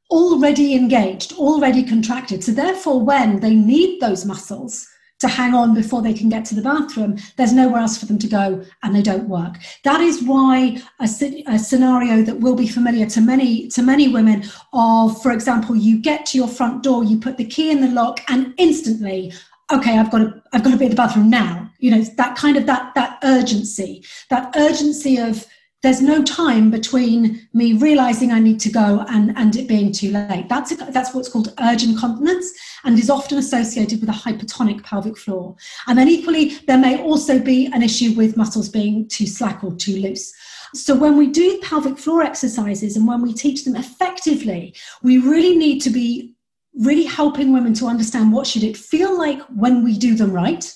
already 0.09 0.75
engaged, 0.75 1.33
already 1.33 1.83
contracted. 1.83 2.43
So, 2.43 2.51
therefore, 2.51 3.01
when 3.01 3.39
they 3.39 3.55
need 3.55 4.01
those 4.01 4.25
muscles, 4.25 4.87
to 5.21 5.27
hang 5.27 5.53
on 5.53 5.73
before 5.75 6.01
they 6.01 6.13
can 6.13 6.29
get 6.29 6.43
to 6.45 6.55
the 6.55 6.63
bathroom, 6.63 7.15
there's 7.37 7.53
nowhere 7.53 7.79
else 7.79 7.97
for 7.97 8.07
them 8.07 8.17
to 8.17 8.27
go 8.27 8.65
and 8.83 8.95
they 8.95 9.03
don't 9.03 9.29
work. 9.29 9.55
That 9.83 10.01
is 10.01 10.23
why 10.23 10.81
a, 10.99 11.07
a, 11.47 11.59
scenario 11.59 12.23
that 12.23 12.39
will 12.39 12.55
be 12.55 12.67
familiar 12.67 13.05
to 13.05 13.21
many 13.21 13.67
to 13.69 13.83
many 13.83 14.07
women 14.07 14.43
of, 14.73 15.21
for 15.21 15.31
example, 15.31 15.75
you 15.75 16.01
get 16.01 16.25
to 16.27 16.39
your 16.39 16.47
front 16.47 16.81
door, 16.81 17.03
you 17.03 17.19
put 17.19 17.37
the 17.37 17.45
key 17.45 17.69
in 17.69 17.81
the 17.81 17.89
lock, 17.89 18.19
and 18.29 18.55
instantly, 18.57 19.31
okay, 19.71 19.97
I've 19.97 20.09
got 20.09 20.19
to 20.19 20.41
I've 20.53 20.63
got 20.63 20.71
to 20.71 20.77
be 20.77 20.85
at 20.85 20.91
the 20.91 20.97
bathroom 20.97 21.29
now. 21.29 21.70
You 21.81 21.91
know, 21.91 22.01
that 22.01 22.37
kind 22.37 22.55
of 22.55 22.65
that 22.67 22.95
that 22.95 23.19
urgency, 23.23 24.05
that 24.29 24.53
urgency 24.55 25.17
of 25.17 25.45
there's 25.81 26.01
no 26.01 26.23
time 26.23 26.69
between 26.69 27.47
me 27.53 27.73
realizing 27.73 28.31
I 28.31 28.39
need 28.39 28.59
to 28.61 28.69
go 28.69 29.03
and, 29.09 29.35
and 29.35 29.55
it 29.55 29.67
being 29.67 29.91
too 29.91 30.11
late. 30.11 30.47
That's, 30.47 30.71
a, 30.71 30.75
that's 30.75 31.13
what's 31.13 31.29
called 31.29 31.53
urge 31.59 31.83
incontinence 31.83 32.51
and 32.83 32.99
is 32.99 33.09
often 33.09 33.39
associated 33.39 33.99
with 33.99 34.09
a 34.09 34.13
hypertonic 34.13 34.83
pelvic 34.83 35.17
floor. 35.17 35.55
And 35.87 35.97
then, 35.97 36.07
equally, 36.07 36.49
there 36.67 36.77
may 36.77 37.01
also 37.01 37.39
be 37.39 37.65
an 37.67 37.81
issue 37.81 38.13
with 38.13 38.37
muscles 38.37 38.69
being 38.69 39.07
too 39.07 39.25
slack 39.25 39.63
or 39.63 39.75
too 39.75 39.97
loose. 39.97 40.31
So, 40.75 40.95
when 40.95 41.17
we 41.17 41.27
do 41.27 41.59
pelvic 41.63 41.97
floor 41.97 42.21
exercises 42.21 42.95
and 42.95 43.07
when 43.07 43.21
we 43.21 43.33
teach 43.33 43.65
them 43.65 43.75
effectively, 43.75 44.75
we 45.01 45.17
really 45.17 45.57
need 45.57 45.79
to 45.81 45.89
be 45.89 46.35
really 46.75 47.03
helping 47.03 47.51
women 47.51 47.73
to 47.73 47.87
understand 47.87 48.31
what 48.31 48.47
should 48.47 48.63
it 48.63 48.77
feel 48.77 49.17
like 49.17 49.41
when 49.55 49.83
we 49.83 49.97
do 49.97 50.15
them 50.15 50.31
right 50.31 50.73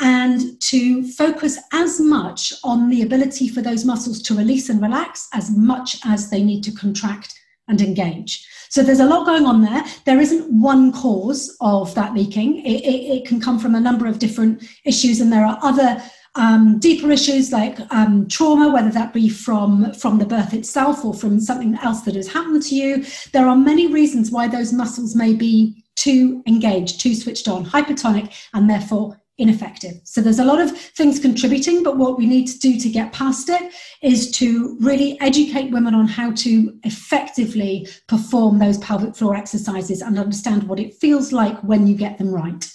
and 0.00 0.60
to 0.60 1.06
focus 1.12 1.58
as 1.72 2.00
much 2.00 2.52
on 2.64 2.90
the 2.90 3.02
ability 3.02 3.48
for 3.48 3.62
those 3.62 3.84
muscles 3.84 4.20
to 4.22 4.34
release 4.34 4.68
and 4.68 4.82
relax 4.82 5.28
as 5.32 5.50
much 5.50 5.98
as 6.04 6.30
they 6.30 6.42
need 6.42 6.62
to 6.64 6.72
contract 6.72 7.34
and 7.68 7.80
engage. 7.80 8.46
So 8.68 8.82
there's 8.82 9.00
a 9.00 9.06
lot 9.06 9.24
going 9.24 9.46
on 9.46 9.62
there. 9.62 9.84
There 10.04 10.20
isn't 10.20 10.50
one 10.50 10.92
cause 10.92 11.56
of 11.60 11.94
that 11.94 12.12
leaking. 12.12 12.64
It, 12.66 12.82
it, 12.84 13.18
it 13.18 13.24
can 13.26 13.40
come 13.40 13.58
from 13.58 13.74
a 13.74 13.80
number 13.80 14.06
of 14.06 14.18
different 14.18 14.64
issues, 14.84 15.20
and 15.20 15.32
there 15.32 15.46
are 15.46 15.58
other 15.62 16.02
um, 16.34 16.80
deeper 16.80 17.10
issues 17.10 17.52
like 17.52 17.78
um, 17.92 18.26
trauma, 18.26 18.70
whether 18.70 18.90
that 18.90 19.12
be 19.12 19.28
from 19.28 19.92
from 19.94 20.18
the 20.18 20.26
birth 20.26 20.52
itself 20.52 21.04
or 21.04 21.14
from 21.14 21.40
something 21.40 21.78
else 21.82 22.02
that 22.02 22.16
has 22.16 22.26
happened 22.26 22.62
to 22.64 22.74
you. 22.74 23.04
There 23.32 23.46
are 23.46 23.56
many 23.56 23.86
reasons 23.86 24.32
why 24.32 24.48
those 24.48 24.72
muscles 24.72 25.14
may 25.14 25.34
be 25.34 25.84
too 25.94 26.42
engaged, 26.46 27.00
too 27.00 27.14
switched 27.14 27.46
on, 27.46 27.64
hypertonic, 27.64 28.32
and 28.52 28.68
therefore 28.68 29.20
ineffective. 29.38 29.94
So 30.04 30.20
there's 30.20 30.38
a 30.38 30.44
lot 30.44 30.60
of 30.60 30.76
things 30.76 31.18
contributing, 31.18 31.82
but 31.82 31.96
what 31.96 32.18
we 32.18 32.26
need 32.26 32.46
to 32.46 32.58
do 32.58 32.78
to 32.78 32.88
get 32.88 33.12
past 33.12 33.48
it 33.48 33.72
is 34.02 34.30
to 34.32 34.76
really 34.80 35.20
educate 35.20 35.70
women 35.70 35.94
on 35.94 36.06
how 36.06 36.32
to 36.32 36.78
effectively 36.84 37.88
perform 38.08 38.58
those 38.58 38.78
pelvic 38.78 39.16
floor 39.16 39.34
exercises 39.34 40.02
and 40.02 40.18
understand 40.18 40.64
what 40.64 40.78
it 40.78 40.94
feels 40.94 41.32
like 41.32 41.58
when 41.60 41.86
you 41.86 41.96
get 41.96 42.18
them 42.18 42.32
right. 42.32 42.70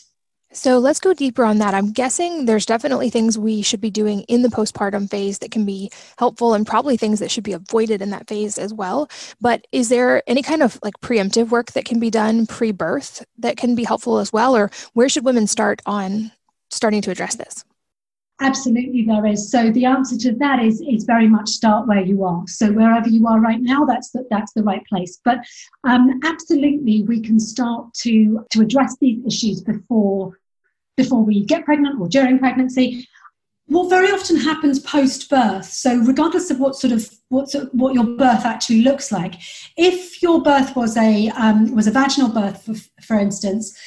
So 0.52 0.80
let's 0.80 1.00
go 1.00 1.14
deeper 1.14 1.46
on 1.46 1.60
that. 1.60 1.76
I'm 1.76 1.92
guessing 1.92 2.46
there's 2.46 2.66
definitely 2.66 3.12
things 3.12 3.38
we 3.38 3.62
should 3.62 3.80
be 3.80 3.92
doing 3.92 4.22
in 4.22 4.42
the 4.42 4.50
postpartum 4.50 5.08
phase 5.08 5.38
that 5.40 5.52
can 5.52 5.64
be 5.64 5.92
helpful 6.18 6.56
and 6.56 6.66
probably 6.66 6.98
things 6.98 7.20
that 7.20 7.30
should 7.30 7.44
be 7.44 7.54
avoided 7.54 8.02
in 8.02 8.10
that 8.10 8.28
phase 8.28 8.58
as 8.58 8.74
well. 8.74 9.12
But 9.40 9.68
is 9.72 9.90
there 9.90 10.24
any 10.26 10.42
kind 10.42 10.64
of 10.64 10.80
like 10.82 11.00
preemptive 11.02 11.50
work 11.50 11.74
that 11.74 11.86
can 11.86 12.00
be 12.00 12.10
done 12.10 12.48
pre 12.48 12.72
birth 12.72 13.24
that 13.38 13.58
can 13.58 13.76
be 13.76 13.84
helpful 13.84 14.18
as 14.18 14.34
well? 14.34 14.56
Or 14.56 14.72
where 14.94 15.08
should 15.08 15.24
women 15.24 15.46
start 15.46 15.84
on 15.86 16.32
starting 16.70 17.02
to 17.02 17.12
address 17.12 17.36
this? 17.36 17.64
Absolutely, 18.42 19.04
there 19.04 19.26
is. 19.26 19.52
So 19.52 19.70
the 19.70 19.84
answer 19.84 20.18
to 20.18 20.34
that 20.36 20.64
is 20.64 20.82
is 20.82 21.04
very 21.04 21.28
much 21.28 21.50
start 21.50 21.88
where 21.88 22.02
you 22.02 22.24
are. 22.24 22.44
So 22.48 22.72
wherever 22.72 23.10
you 23.10 23.28
are 23.28 23.40
right 23.40 23.60
now, 23.60 23.84
that's 23.84 24.12
the, 24.12 24.26
that's 24.30 24.54
the 24.54 24.64
right 24.64 24.86
place. 24.86 25.20
But 25.26 25.40
um, 25.84 26.22
absolutely, 26.24 27.04
we 27.04 27.20
can 27.20 27.38
start 27.38 27.94
to 27.96 28.46
to 28.52 28.62
address 28.62 28.96
these 29.02 29.26
issues 29.26 29.62
before 29.62 30.40
before 30.96 31.24
we 31.24 31.44
get 31.44 31.66
pregnant 31.66 32.00
or 32.00 32.08
during 32.08 32.40
pregnancy. 32.40 33.08
What 33.66 33.90
very 33.90 34.10
often 34.10 34.38
happens 34.38 34.80
post 34.80 35.30
birth. 35.30 35.66
So 35.66 35.98
regardless 35.98 36.50
of 36.50 36.60
what 36.60 36.76
sort 36.76 36.94
of 36.94 37.10
what 37.28 37.54
what 37.74 37.94
your 37.94 38.06
birth 38.06 38.46
actually 38.46 38.84
looks 38.84 39.12
like, 39.12 39.36
if 39.76 40.22
your 40.22 40.42
birth 40.42 40.78
was 40.78 40.96
a 40.96 41.28
um, 41.32 41.76
was 41.76 41.88
a 41.88 41.92
vaginal 41.92 42.30
birth, 42.30 42.64
for, 42.64 42.76
for 43.04 43.20
instance, 43.20 43.78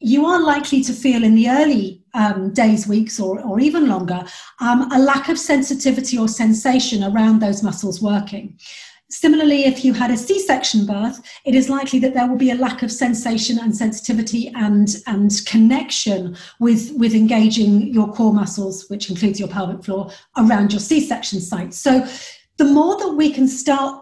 you 0.00 0.26
are 0.26 0.42
likely 0.42 0.82
to 0.82 0.92
feel 0.92 1.24
in 1.24 1.34
the 1.34 1.48
early 1.48 2.01
um, 2.14 2.52
days, 2.52 2.86
weeks, 2.86 3.18
or, 3.18 3.40
or 3.40 3.60
even 3.60 3.88
longer, 3.88 4.22
um, 4.60 4.90
a 4.92 4.98
lack 4.98 5.28
of 5.28 5.38
sensitivity 5.38 6.18
or 6.18 6.28
sensation 6.28 7.04
around 7.04 7.40
those 7.40 7.62
muscles 7.62 8.02
working. 8.02 8.58
Similarly, 9.10 9.64
if 9.64 9.84
you 9.84 9.92
had 9.92 10.10
a 10.10 10.16
C 10.16 10.38
section 10.38 10.86
birth, 10.86 11.20
it 11.44 11.54
is 11.54 11.68
likely 11.68 11.98
that 11.98 12.14
there 12.14 12.26
will 12.26 12.38
be 12.38 12.50
a 12.50 12.54
lack 12.54 12.82
of 12.82 12.90
sensation 12.90 13.58
and 13.58 13.76
sensitivity 13.76 14.50
and, 14.54 14.88
and 15.06 15.30
connection 15.46 16.34
with, 16.60 16.92
with 16.96 17.14
engaging 17.14 17.92
your 17.92 18.10
core 18.10 18.32
muscles, 18.32 18.88
which 18.88 19.10
includes 19.10 19.38
your 19.38 19.50
pelvic 19.50 19.84
floor, 19.84 20.10
around 20.38 20.72
your 20.72 20.80
C 20.80 20.98
section 20.98 21.42
site. 21.42 21.74
So, 21.74 22.06
the 22.58 22.64
more 22.64 22.96
that 22.98 23.14
we 23.14 23.32
can 23.32 23.48
start 23.48 24.01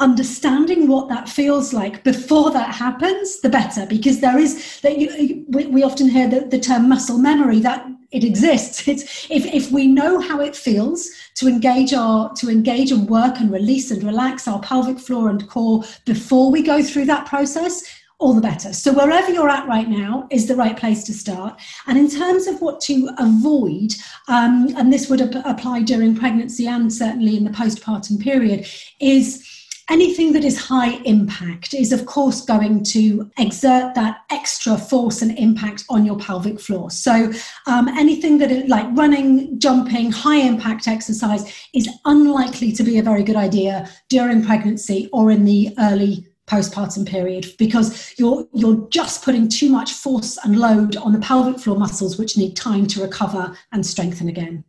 understanding 0.00 0.86
what 0.86 1.08
that 1.08 1.28
feels 1.28 1.72
like 1.72 2.04
before 2.04 2.50
that 2.52 2.74
happens 2.74 3.40
the 3.40 3.48
better 3.48 3.84
because 3.86 4.20
there 4.20 4.38
is 4.38 4.80
that 4.80 4.98
you, 4.98 5.44
we, 5.48 5.66
we 5.66 5.82
often 5.82 6.08
hear 6.08 6.28
the, 6.28 6.40
the 6.40 6.58
term 6.58 6.88
muscle 6.88 7.18
memory 7.18 7.58
that 7.58 7.86
it 8.10 8.22
exists 8.22 8.86
it's 8.86 9.26
if, 9.30 9.44
if 9.46 9.72
we 9.72 9.86
know 9.86 10.20
how 10.20 10.40
it 10.40 10.54
feels 10.54 11.10
to 11.34 11.48
engage 11.48 11.92
our 11.92 12.32
to 12.34 12.48
engage 12.48 12.92
and 12.92 13.08
work 13.08 13.38
and 13.40 13.50
release 13.50 13.90
and 13.90 14.02
relax 14.04 14.46
our 14.46 14.60
pelvic 14.60 14.98
floor 14.98 15.28
and 15.28 15.48
core 15.48 15.82
before 16.04 16.50
we 16.50 16.62
go 16.62 16.82
through 16.82 17.04
that 17.04 17.26
process 17.26 17.82
all 18.20 18.34
the 18.34 18.40
better. 18.40 18.72
So, 18.72 18.92
wherever 18.92 19.30
you're 19.30 19.48
at 19.48 19.68
right 19.68 19.88
now 19.88 20.26
is 20.30 20.48
the 20.48 20.56
right 20.56 20.76
place 20.76 21.04
to 21.04 21.12
start. 21.12 21.60
And 21.86 21.96
in 21.96 22.10
terms 22.10 22.48
of 22.48 22.60
what 22.60 22.80
to 22.82 23.10
avoid, 23.16 23.94
um, 24.26 24.74
and 24.76 24.92
this 24.92 25.08
would 25.08 25.20
ap- 25.20 25.46
apply 25.46 25.82
during 25.82 26.16
pregnancy 26.16 26.66
and 26.66 26.92
certainly 26.92 27.36
in 27.36 27.44
the 27.44 27.50
postpartum 27.50 28.20
period, 28.20 28.66
is 28.98 29.57
anything 29.88 30.32
that 30.32 30.44
is 30.44 30.58
high 30.58 30.94
impact 31.04 31.74
is, 31.74 31.92
of 31.92 32.06
course, 32.06 32.42
going 32.42 32.84
to 32.84 33.30
exert 33.38 33.94
that 33.94 34.20
extra 34.30 34.76
force 34.76 35.22
and 35.22 35.36
impact 35.38 35.84
on 35.88 36.04
your 36.04 36.18
pelvic 36.18 36.60
floor. 36.60 36.90
So, 36.90 37.32
um, 37.66 37.88
anything 37.88 38.38
that 38.38 38.50
is 38.50 38.68
like 38.68 38.86
running, 38.92 39.58
jumping, 39.58 40.12
high 40.12 40.40
impact 40.40 40.88
exercise 40.88 41.44
is 41.74 41.88
unlikely 42.04 42.72
to 42.72 42.82
be 42.82 42.98
a 42.98 43.02
very 43.02 43.22
good 43.22 43.36
idea 43.36 43.88
during 44.08 44.44
pregnancy 44.44 45.08
or 45.12 45.30
in 45.30 45.44
the 45.44 45.74
early 45.78 46.26
postpartum 46.46 47.06
period 47.06 47.46
because 47.58 48.14
you're 48.18 48.48
you're 48.54 48.88
just 48.88 49.22
putting 49.22 49.48
too 49.48 49.68
much 49.68 49.92
force 49.92 50.38
and 50.44 50.58
load 50.58 50.96
on 50.96 51.12
the 51.12 51.18
pelvic 51.18 51.60
floor 51.60 51.76
muscles 51.76 52.18
which 52.18 52.38
need 52.38 52.56
time 52.56 52.86
to 52.86 53.02
recover 53.02 53.54
and 53.72 53.84
strengthen 53.84 54.28
again. 54.28 54.64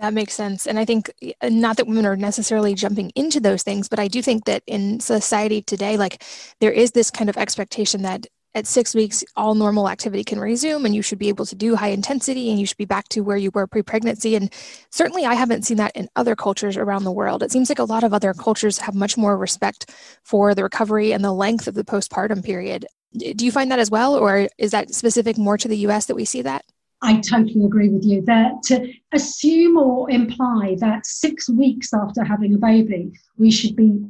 That 0.00 0.14
makes 0.14 0.32
sense. 0.32 0.66
And 0.66 0.78
I 0.78 0.86
think 0.86 1.10
uh, 1.42 1.50
not 1.50 1.76
that 1.76 1.86
women 1.86 2.06
are 2.06 2.16
necessarily 2.16 2.74
jumping 2.74 3.12
into 3.14 3.38
those 3.38 3.62
things, 3.62 3.86
but 3.86 3.98
I 3.98 4.08
do 4.08 4.22
think 4.22 4.46
that 4.46 4.62
in 4.66 4.98
society 4.98 5.60
today, 5.60 5.98
like 5.98 6.24
there 6.60 6.72
is 6.72 6.92
this 6.92 7.10
kind 7.10 7.28
of 7.28 7.36
expectation 7.36 8.00
that 8.02 8.26
at 8.54 8.66
six 8.66 8.94
weeks, 8.94 9.22
all 9.36 9.54
normal 9.54 9.90
activity 9.90 10.24
can 10.24 10.40
resume 10.40 10.86
and 10.86 10.94
you 10.94 11.02
should 11.02 11.18
be 11.18 11.28
able 11.28 11.44
to 11.44 11.54
do 11.54 11.76
high 11.76 11.90
intensity 11.90 12.50
and 12.50 12.58
you 12.58 12.64
should 12.64 12.78
be 12.78 12.86
back 12.86 13.08
to 13.10 13.20
where 13.20 13.36
you 13.36 13.50
were 13.52 13.66
pre 13.66 13.82
pregnancy. 13.82 14.34
And 14.36 14.50
certainly, 14.90 15.26
I 15.26 15.34
haven't 15.34 15.66
seen 15.66 15.76
that 15.76 15.94
in 15.94 16.08
other 16.16 16.34
cultures 16.34 16.78
around 16.78 17.04
the 17.04 17.12
world. 17.12 17.42
It 17.42 17.52
seems 17.52 17.68
like 17.68 17.78
a 17.78 17.84
lot 17.84 18.02
of 18.02 18.14
other 18.14 18.32
cultures 18.32 18.78
have 18.78 18.94
much 18.94 19.18
more 19.18 19.36
respect 19.36 19.90
for 20.24 20.54
the 20.54 20.62
recovery 20.62 21.12
and 21.12 21.22
the 21.22 21.32
length 21.32 21.68
of 21.68 21.74
the 21.74 21.84
postpartum 21.84 22.42
period. 22.42 22.86
Do 23.16 23.44
you 23.44 23.52
find 23.52 23.70
that 23.70 23.78
as 23.78 23.90
well, 23.90 24.16
or 24.16 24.48
is 24.56 24.70
that 24.70 24.94
specific 24.94 25.36
more 25.36 25.58
to 25.58 25.68
the 25.68 25.78
US 25.88 26.06
that 26.06 26.16
we 26.16 26.24
see 26.24 26.42
that? 26.42 26.64
I 27.02 27.20
totally 27.20 27.64
agree 27.64 27.88
with 27.88 28.04
you. 28.04 28.22
That 28.22 28.62
to 28.64 28.92
assume 29.12 29.78
or 29.78 30.10
imply 30.10 30.76
that 30.80 31.06
six 31.06 31.48
weeks 31.48 31.94
after 31.94 32.24
having 32.24 32.54
a 32.54 32.58
baby, 32.58 33.12
we 33.38 33.50
should 33.50 33.74
be 33.74 34.04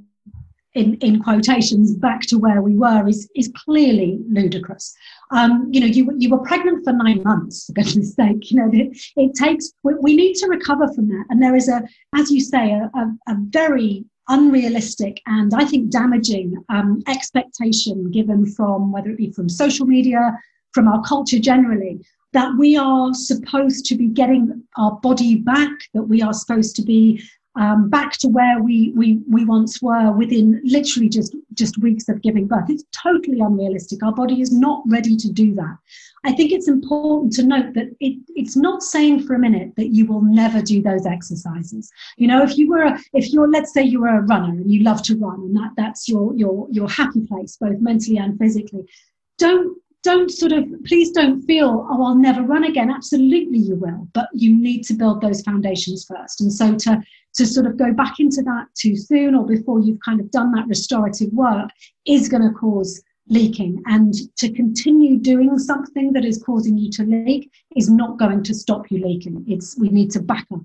in, 0.74 0.94
in 0.96 1.22
quotations 1.22 1.94
back 1.94 2.22
to 2.22 2.38
where 2.38 2.62
we 2.62 2.76
were 2.76 3.08
is 3.08 3.28
is 3.34 3.52
clearly 3.64 4.20
ludicrous. 4.28 4.94
Um, 5.30 5.68
you 5.70 5.80
know, 5.80 5.86
you 5.86 6.12
you 6.18 6.30
were 6.30 6.38
pregnant 6.38 6.84
for 6.84 6.92
nine 6.92 7.22
months, 7.22 7.66
for 7.66 7.72
goodness 7.72 8.14
sake. 8.14 8.50
You 8.50 8.56
know, 8.58 8.70
it, 8.72 8.96
it 9.16 9.34
takes 9.34 9.72
we, 9.82 9.94
we, 10.00 10.16
need 10.16 10.34
to 10.34 10.48
recover 10.48 10.92
from 10.92 11.08
that. 11.08 11.24
And 11.30 11.42
there 11.42 11.56
is 11.56 11.68
a, 11.68 11.82
as 12.16 12.30
you 12.30 12.40
say, 12.40 12.72
a, 12.72 12.90
a, 12.94 13.06
a 13.28 13.36
very 13.50 14.04
unrealistic 14.28 15.20
and 15.26 15.52
I 15.54 15.64
think 15.64 15.90
damaging 15.90 16.54
um, 16.68 17.02
expectation 17.08 18.10
given 18.12 18.46
from 18.46 18.92
whether 18.92 19.10
it 19.10 19.18
be 19.18 19.32
from 19.32 19.48
social 19.48 19.86
media, 19.86 20.38
from 20.72 20.86
our 20.86 21.02
culture 21.02 21.40
generally, 21.40 22.00
that 22.32 22.56
we 22.58 22.76
are 22.76 23.12
supposed 23.12 23.84
to 23.86 23.96
be 23.96 24.08
getting 24.08 24.62
our 24.76 24.92
body 25.00 25.36
back, 25.36 25.70
that 25.94 26.02
we 26.02 26.22
are 26.22 26.32
supposed 26.32 26.76
to 26.76 26.82
be 26.82 27.22
um, 27.56 27.90
back 27.90 28.12
to 28.12 28.28
where 28.28 28.62
we, 28.62 28.92
we, 28.94 29.18
we 29.28 29.44
once 29.44 29.82
were 29.82 30.12
within 30.12 30.60
literally 30.64 31.08
just, 31.08 31.34
just 31.54 31.78
weeks 31.78 32.08
of 32.08 32.22
giving 32.22 32.46
birth. 32.46 32.70
It's 32.70 32.84
totally 32.92 33.40
unrealistic. 33.40 34.02
Our 34.04 34.14
body 34.14 34.40
is 34.40 34.52
not 34.52 34.82
ready 34.86 35.16
to 35.16 35.32
do 35.32 35.54
that. 35.56 35.76
I 36.24 36.32
think 36.32 36.52
it's 36.52 36.68
important 36.68 37.32
to 37.34 37.42
note 37.42 37.74
that 37.74 37.94
it, 37.98 38.18
it's 38.36 38.56
not 38.56 38.82
saying 38.82 39.26
for 39.26 39.34
a 39.34 39.38
minute 39.38 39.72
that 39.76 39.88
you 39.88 40.06
will 40.06 40.22
never 40.22 40.62
do 40.62 40.80
those 40.80 41.06
exercises. 41.06 41.90
You 42.16 42.28
know, 42.28 42.42
if 42.42 42.56
you 42.56 42.68
were, 42.68 42.82
a, 42.82 43.00
if 43.14 43.32
you're, 43.32 43.50
let's 43.50 43.72
say 43.72 43.82
you 43.82 44.00
were 44.00 44.18
a 44.18 44.22
runner 44.22 44.50
and 44.50 44.70
you 44.70 44.84
love 44.84 45.02
to 45.04 45.16
run 45.16 45.40
and 45.40 45.56
that, 45.56 45.72
that's 45.76 46.08
your, 46.08 46.34
your, 46.36 46.68
your 46.70 46.88
happy 46.88 47.26
place, 47.26 47.56
both 47.56 47.80
mentally 47.80 48.18
and 48.18 48.38
physically, 48.38 48.86
don't 49.38 49.76
don't 50.02 50.30
sort 50.30 50.52
of 50.52 50.64
please 50.86 51.10
don't 51.12 51.42
feel 51.42 51.86
oh 51.90 52.02
i'll 52.02 52.14
never 52.14 52.42
run 52.42 52.64
again. 52.64 52.90
Absolutely 52.90 53.58
you 53.58 53.74
will 53.76 54.08
but 54.12 54.28
you 54.32 54.56
need 54.56 54.82
to 54.84 54.94
build 54.94 55.20
those 55.20 55.42
foundations 55.42 56.04
first. 56.04 56.40
And 56.40 56.52
so 56.52 56.74
to 56.74 57.02
to 57.34 57.46
sort 57.46 57.66
of 57.66 57.76
go 57.76 57.92
back 57.92 58.18
into 58.18 58.42
that 58.42 58.66
too 58.74 58.96
soon 58.96 59.34
or 59.34 59.46
before 59.46 59.80
you've 59.80 60.00
kind 60.04 60.20
of 60.20 60.30
done 60.30 60.52
that 60.52 60.66
restorative 60.66 61.32
work 61.32 61.70
is 62.04 62.28
going 62.28 62.42
to 62.42 62.50
cause 62.50 63.02
leaking. 63.28 63.82
And 63.86 64.12
to 64.36 64.52
continue 64.52 65.16
doing 65.16 65.56
something 65.58 66.12
that 66.12 66.24
is 66.24 66.42
causing 66.42 66.76
you 66.76 66.90
to 66.92 67.04
leak 67.04 67.50
is 67.76 67.88
not 67.88 68.18
going 68.18 68.42
to 68.42 68.54
stop 68.54 68.90
you 68.90 68.98
leaking. 69.06 69.44
It's 69.48 69.78
we 69.78 69.88
need 69.88 70.10
to 70.12 70.20
back 70.20 70.46
up. 70.52 70.60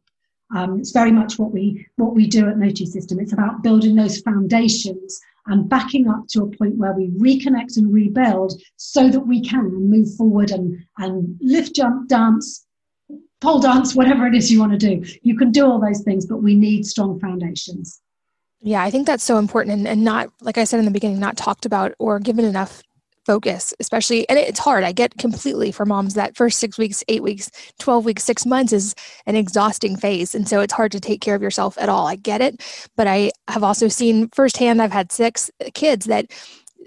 Um, 0.55 0.79
it's 0.79 0.91
very 0.91 1.11
much 1.11 1.39
what 1.39 1.51
we 1.51 1.85
what 1.95 2.13
we 2.13 2.27
do 2.27 2.47
at 2.47 2.55
Mutu 2.55 2.85
System 2.85 3.19
it's 3.19 3.33
about 3.33 3.63
building 3.63 3.95
those 3.95 4.19
foundations 4.19 5.19
and 5.47 5.69
backing 5.69 6.09
up 6.09 6.27
to 6.29 6.43
a 6.43 6.47
point 6.57 6.75
where 6.77 6.93
we 6.93 7.09
reconnect 7.11 7.77
and 7.77 7.93
rebuild 7.93 8.53
so 8.77 9.09
that 9.09 9.19
we 9.19 9.41
can 9.41 9.89
move 9.89 10.13
forward 10.15 10.51
and, 10.51 10.83
and 10.97 11.37
lift, 11.41 11.75
jump, 11.75 12.07
dance, 12.07 12.65
pole 13.41 13.59
dance, 13.59 13.95
whatever 13.95 14.25
it 14.25 14.33
is 14.33 14.51
you 14.51 14.59
want 14.59 14.71
to 14.71 14.77
do. 14.77 15.03
You 15.21 15.37
can 15.37 15.51
do 15.51 15.65
all 15.65 15.79
those 15.79 16.01
things, 16.01 16.25
but 16.25 16.37
we 16.37 16.55
need 16.55 16.85
strong 16.85 17.19
foundations. 17.19 18.01
Yeah, 18.61 18.81
I 18.81 18.89
think 18.89 19.05
that's 19.05 19.23
so 19.23 19.37
important 19.37 19.77
and, 19.77 19.87
and 19.87 20.03
not, 20.03 20.31
like 20.41 20.57
I 20.57 20.63
said 20.63 20.79
in 20.79 20.85
the 20.85 20.91
beginning, 20.91 21.19
not 21.19 21.37
talked 21.37 21.65
about 21.65 21.93
or 21.99 22.19
given 22.19 22.45
enough 22.45 22.81
focus, 23.25 23.73
especially, 23.79 24.27
and 24.29 24.37
it's 24.37 24.59
hard. 24.59 24.83
I 24.83 24.91
get 24.91 25.17
completely 25.17 25.71
for 25.71 25.85
moms 25.85 26.13
that 26.13 26.35
first 26.35 26.59
six 26.59 26.77
weeks, 26.77 27.03
eight 27.07 27.23
weeks, 27.23 27.49
12 27.79 28.05
weeks, 28.05 28.23
six 28.23 28.45
months 28.45 28.71
is 28.71 28.95
an 29.25 29.35
exhausting 29.35 29.95
phase. 29.95 30.35
And 30.35 30.47
so 30.47 30.61
it's 30.61 30.73
hard 30.73 30.91
to 30.91 30.99
take 30.99 31.21
care 31.21 31.35
of 31.35 31.41
yourself 31.41 31.77
at 31.77 31.89
all. 31.89 32.07
I 32.07 32.15
get 32.15 32.41
it. 32.41 32.61
But 32.95 33.07
I 33.07 33.31
have 33.47 33.63
also 33.63 33.87
seen 33.87 34.29
firsthand, 34.29 34.81
I've 34.81 34.91
had 34.91 35.11
six 35.11 35.49
kids 35.73 36.05
that 36.05 36.27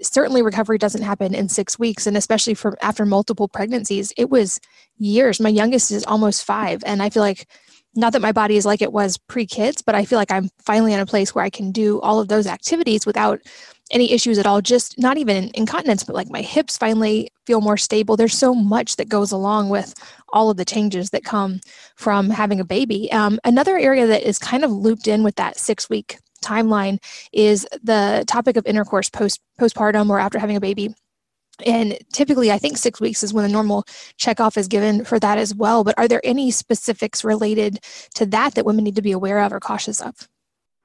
certainly 0.01 0.41
recovery 0.41 0.77
doesn't 0.77 1.01
happen 1.01 1.33
in 1.33 1.49
six 1.49 1.77
weeks. 1.77 2.07
And 2.07 2.15
especially 2.15 2.53
for 2.53 2.77
after 2.81 3.05
multiple 3.05 3.47
pregnancies, 3.47 4.13
it 4.17 4.29
was 4.29 4.59
years. 4.97 5.39
My 5.39 5.49
youngest 5.49 5.91
is 5.91 6.05
almost 6.05 6.45
five. 6.45 6.81
And 6.85 7.03
I 7.03 7.09
feel 7.09 7.23
like 7.23 7.47
not 7.95 8.13
that 8.13 8.21
my 8.21 8.31
body 8.31 8.55
is 8.55 8.65
like 8.65 8.81
it 8.81 8.93
was 8.93 9.17
pre 9.17 9.45
kids, 9.45 9.81
but 9.81 9.95
I 9.95 10.05
feel 10.05 10.19
like 10.19 10.31
I'm 10.31 10.49
finally 10.59 10.93
in 10.93 10.99
a 10.99 11.05
place 11.05 11.33
where 11.33 11.43
I 11.43 11.49
can 11.49 11.71
do 11.71 11.99
all 12.01 12.19
of 12.19 12.27
those 12.27 12.47
activities 12.47 13.05
without 13.05 13.41
any 13.91 14.11
issues 14.11 14.37
at 14.37 14.45
all. 14.45 14.61
Just 14.61 14.97
not 14.97 15.17
even 15.17 15.51
incontinence, 15.53 16.03
but 16.03 16.15
like 16.15 16.29
my 16.29 16.41
hips 16.41 16.77
finally 16.77 17.29
feel 17.45 17.61
more 17.61 17.77
stable. 17.77 18.15
There's 18.15 18.37
so 18.37 18.53
much 18.53 18.95
that 18.97 19.09
goes 19.09 19.31
along 19.31 19.69
with 19.69 19.93
all 20.29 20.49
of 20.49 20.57
the 20.57 20.65
changes 20.65 21.09
that 21.09 21.23
come 21.23 21.59
from 21.95 22.29
having 22.29 22.59
a 22.59 22.65
baby. 22.65 23.11
Um, 23.11 23.39
another 23.43 23.77
area 23.77 24.05
that 24.07 24.23
is 24.23 24.37
kind 24.37 24.63
of 24.63 24.71
looped 24.71 25.07
in 25.07 25.23
with 25.23 25.35
that 25.35 25.57
six 25.57 25.89
week 25.89 26.17
timeline 26.43 26.99
is 27.33 27.67
the 27.83 28.23
topic 28.27 28.55
of 28.55 28.65
intercourse 28.65 29.09
post 29.09 29.41
postpartum 29.59 30.09
or 30.09 30.19
after 30.19 30.39
having 30.39 30.55
a 30.55 30.61
baby 30.61 30.93
and 31.65 31.97
typically, 32.13 32.51
I 32.51 32.57
think 32.57 32.77
six 32.77 33.01
weeks 33.01 33.23
is 33.23 33.33
when 33.33 33.43
the 33.43 33.51
normal 33.51 33.83
checkoff 34.17 34.57
is 34.57 34.67
given 34.67 35.03
for 35.03 35.19
that 35.19 35.37
as 35.37 35.53
well. 35.53 35.83
But 35.83 35.95
are 35.97 36.07
there 36.07 36.21
any 36.23 36.51
specifics 36.51 37.23
related 37.23 37.79
to 38.15 38.25
that 38.27 38.55
that 38.55 38.65
women 38.65 38.83
need 38.83 38.95
to 38.95 39.01
be 39.01 39.11
aware 39.11 39.39
of 39.39 39.53
or 39.53 39.59
cautious 39.59 40.01
of? 40.01 40.27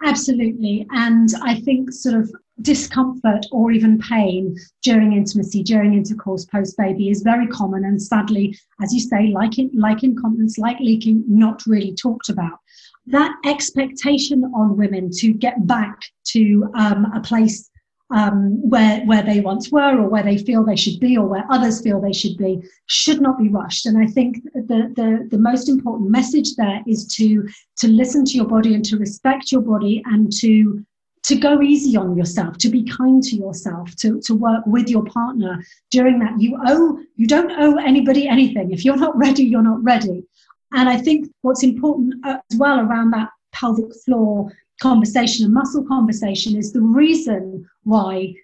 Absolutely. 0.02 0.86
And 0.90 1.28
I 1.42 1.60
think 1.60 1.92
sort 1.92 2.16
of 2.16 2.32
discomfort 2.60 3.46
or 3.50 3.72
even 3.72 3.98
pain 3.98 4.56
during 4.82 5.12
intimacy, 5.12 5.62
during 5.62 5.94
intercourse 5.94 6.44
post 6.44 6.76
baby 6.76 7.10
is 7.10 7.22
very 7.22 7.46
common. 7.48 7.84
And 7.84 8.00
sadly, 8.00 8.56
as 8.82 8.92
you 8.92 9.00
say, 9.00 9.28
like, 9.28 9.58
in, 9.58 9.70
like 9.74 10.02
incontinence, 10.02 10.58
like 10.58 10.78
leaking, 10.80 11.24
not 11.26 11.62
really 11.66 11.94
talked 11.94 12.28
about. 12.28 12.58
That 13.06 13.34
expectation 13.44 14.44
on 14.54 14.76
women 14.76 15.10
to 15.18 15.32
get 15.32 15.66
back 15.66 16.00
to 16.28 16.70
um, 16.74 17.06
a 17.14 17.20
place 17.20 17.70
um, 18.10 18.68
where 18.68 19.00
where 19.06 19.22
they 19.22 19.40
once 19.40 19.70
were 19.70 19.98
or 19.98 20.08
where 20.08 20.22
they 20.22 20.38
feel 20.38 20.64
they 20.64 20.76
should 20.76 21.00
be 21.00 21.16
or 21.16 21.26
where 21.26 21.44
others 21.50 21.82
feel 21.82 22.00
they 22.00 22.12
should 22.12 22.36
be 22.36 22.62
should 22.86 23.20
not 23.20 23.38
be 23.38 23.48
rushed 23.48 23.86
and 23.86 23.96
i 23.96 24.06
think 24.06 24.44
the, 24.54 24.92
the 24.94 25.26
the 25.30 25.38
most 25.38 25.70
important 25.70 26.10
message 26.10 26.54
there 26.56 26.82
is 26.86 27.06
to 27.06 27.48
to 27.78 27.88
listen 27.88 28.24
to 28.24 28.32
your 28.32 28.46
body 28.46 28.74
and 28.74 28.84
to 28.84 28.98
respect 28.98 29.50
your 29.50 29.62
body 29.62 30.02
and 30.06 30.30
to 30.30 30.84
to 31.24 31.34
go 31.36 31.62
easy 31.62 31.96
on 31.96 32.16
yourself 32.16 32.58
to 32.58 32.68
be 32.68 32.84
kind 32.84 33.22
to 33.22 33.36
yourself 33.36 33.94
to, 33.96 34.20
to 34.20 34.34
work 34.34 34.64
with 34.66 34.88
your 34.88 35.04
partner 35.04 35.62
during 35.90 36.18
that. 36.18 36.40
You 36.40 36.58
owe 36.66 36.98
you 37.16 37.26
don't 37.26 37.50
owe 37.50 37.76
anybody 37.76 38.28
anything. 38.28 38.72
If 38.72 38.84
you're 38.84 38.96
not 38.96 39.16
ready 39.16 39.44
you're 39.44 39.62
not 39.62 39.82
ready. 39.82 40.24
And 40.72 40.88
i 40.88 40.96
think 40.96 41.30
what's 41.42 41.62
important 41.62 42.14
uh, 42.26 42.38
as 42.50 42.58
well 42.58 42.80
around 42.80 43.10
that 43.12 43.30
pelvic 43.52 43.92
floor 44.04 44.52
conversation 44.80 45.44
and 45.44 45.54
muscle 45.54 45.84
conversation 45.84 46.56
is 46.56 46.72
the 46.72 46.80
reason 46.80 47.68
why 47.84 48.34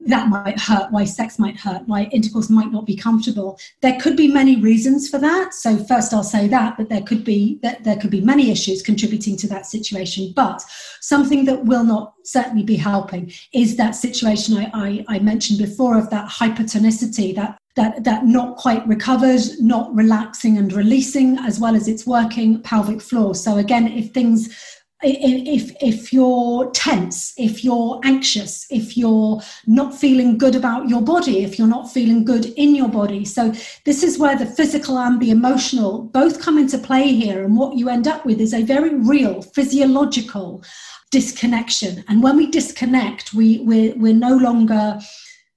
that 0.00 0.28
might 0.28 0.60
hurt, 0.60 0.92
why 0.92 1.04
sex 1.04 1.38
might 1.38 1.56
hurt, 1.56 1.82
why 1.86 2.04
intercourse 2.12 2.50
might 2.50 2.70
not 2.70 2.86
be 2.86 2.96
comfortable. 2.96 3.58
There 3.80 3.98
could 3.98 4.16
be 4.16 4.28
many 4.28 4.56
reasons 4.56 5.08
for 5.08 5.18
that. 5.18 5.54
So 5.54 5.78
first 5.84 6.12
I'll 6.12 6.22
say 6.22 6.48
that, 6.48 6.76
but 6.76 6.88
there 6.88 7.02
could 7.02 7.24
be 7.24 7.58
that 7.62 7.82
there 7.84 7.96
could 7.96 8.10
be 8.10 8.20
many 8.20 8.50
issues 8.50 8.82
contributing 8.82 9.36
to 9.38 9.48
that 9.48 9.66
situation. 9.66 10.32
But 10.36 10.62
something 11.00 11.44
that 11.46 11.64
will 11.64 11.84
not 11.84 12.14
certainly 12.24 12.62
be 12.62 12.76
helping 12.76 13.32
is 13.52 13.76
that 13.76 13.92
situation 13.92 14.56
I, 14.56 14.70
I, 14.74 15.16
I 15.16 15.18
mentioned 15.20 15.58
before 15.58 15.98
of 15.98 16.10
that 16.10 16.28
hypertonicity, 16.28 17.34
that 17.34 17.58
that 17.76 18.04
that 18.04 18.26
not 18.26 18.56
quite 18.56 18.86
recovered, 18.86 19.40
not 19.60 19.94
relaxing 19.94 20.58
and 20.58 20.72
releasing, 20.72 21.38
as 21.38 21.58
well 21.58 21.74
as 21.74 21.88
its 21.88 22.06
working 22.06 22.60
pelvic 22.62 23.00
floor. 23.00 23.34
So 23.34 23.56
again, 23.56 23.88
if 23.88 24.12
things 24.12 24.82
if 25.02 25.72
if 25.82 26.12
you're 26.12 26.70
tense 26.70 27.34
if 27.36 27.62
you're 27.62 28.00
anxious 28.04 28.66
if 28.70 28.96
you're 28.96 29.40
not 29.66 29.94
feeling 29.94 30.38
good 30.38 30.54
about 30.54 30.88
your 30.88 31.02
body 31.02 31.44
if 31.44 31.58
you're 31.58 31.68
not 31.68 31.92
feeling 31.92 32.24
good 32.24 32.46
in 32.56 32.74
your 32.74 32.88
body. 32.88 33.24
So 33.24 33.52
this 33.84 34.02
is 34.02 34.18
where 34.18 34.36
the 34.36 34.46
physical 34.46 34.98
and 34.98 35.20
the 35.20 35.30
emotional 35.30 36.02
both 36.02 36.40
come 36.40 36.56
into 36.56 36.78
play 36.78 37.12
here. 37.12 37.44
And 37.44 37.56
what 37.56 37.76
you 37.76 37.88
end 37.90 38.08
up 38.08 38.24
with 38.24 38.40
is 38.40 38.54
a 38.54 38.62
very 38.62 38.94
real 38.94 39.42
physiological 39.42 40.64
disconnection. 41.10 42.02
And 42.08 42.22
when 42.22 42.36
we 42.36 42.50
disconnect 42.50 43.34
we 43.34 43.58
we're, 43.60 43.94
we're 43.96 44.14
no 44.14 44.36
longer 44.36 44.98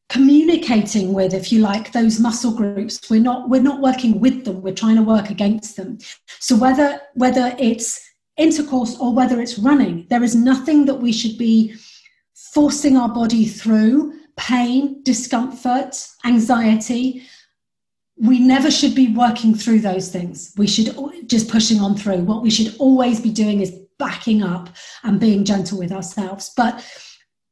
communicating 0.09 1.13
with 1.13 1.33
if 1.33 1.51
you 1.51 1.59
like 1.59 1.91
those 1.91 2.19
muscle 2.19 2.51
groups. 2.51 3.09
We're 3.09 3.21
not 3.21 3.49
we're 3.49 3.61
not 3.61 3.79
working 3.79 4.19
with 4.19 4.43
them. 4.43 4.61
We're 4.61 4.73
trying 4.73 4.97
to 4.97 5.03
work 5.03 5.29
against 5.29 5.77
them. 5.77 5.99
So 6.39 6.57
whether 6.57 6.99
whether 7.13 7.55
it's 7.57 8.08
intercourse 8.39 8.97
or 8.97 9.13
whether 9.13 9.39
it's 9.41 9.59
running. 9.59 10.07
There 10.09 10.23
is 10.23 10.35
nothing 10.35 10.85
that 10.85 10.95
we 10.95 11.11
should 11.11 11.37
be 11.37 11.75
forcing 12.33 12.97
our 12.97 13.09
body 13.09 13.45
through 13.45 14.13
pain, 14.37 15.03
discomfort, 15.03 16.07
anxiety. 16.25 17.23
We 18.17 18.39
never 18.39 18.71
should 18.71 18.95
be 18.95 19.13
working 19.13 19.53
through 19.53 19.81
those 19.81 20.09
things. 20.09 20.53
We 20.57 20.65
should 20.65 20.95
just 21.27 21.49
pushing 21.49 21.79
on 21.79 21.95
through. 21.95 22.23
What 22.23 22.41
we 22.41 22.49
should 22.49 22.75
always 22.79 23.19
be 23.19 23.31
doing 23.31 23.59
is 23.59 23.77
backing 23.99 24.41
up 24.41 24.69
and 25.03 25.19
being 25.19 25.43
gentle 25.43 25.77
with 25.77 25.91
ourselves. 25.91 26.51
But 26.55 26.83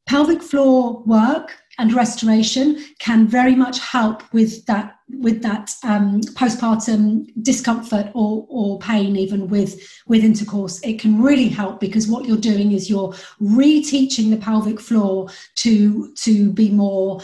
pelvic 0.07 0.41
floor 0.41 1.03
work 1.05 1.53
and 1.77 1.93
restoration 1.93 2.83
can 2.99 3.27
very 3.27 3.55
much 3.55 3.79
help 3.79 4.31
with 4.33 4.65
that 4.65 4.97
with 5.19 5.41
that 5.41 5.73
um, 5.83 6.19
postpartum 6.21 7.27
discomfort 7.41 8.07
or, 8.13 8.45
or 8.49 8.77
pain 8.79 9.15
even 9.15 9.47
with 9.47 9.79
with 10.07 10.23
intercourse. 10.23 10.79
It 10.83 10.99
can 10.99 11.21
really 11.21 11.47
help 11.47 11.79
because 11.79 12.07
what 12.07 12.25
you're 12.25 12.37
doing 12.37 12.71
is 12.71 12.89
you're 12.89 13.13
reteaching 13.41 14.29
the 14.29 14.37
pelvic 14.37 14.79
floor 14.79 15.29
to 15.55 16.13
to 16.15 16.51
be 16.51 16.69
more 16.69 17.21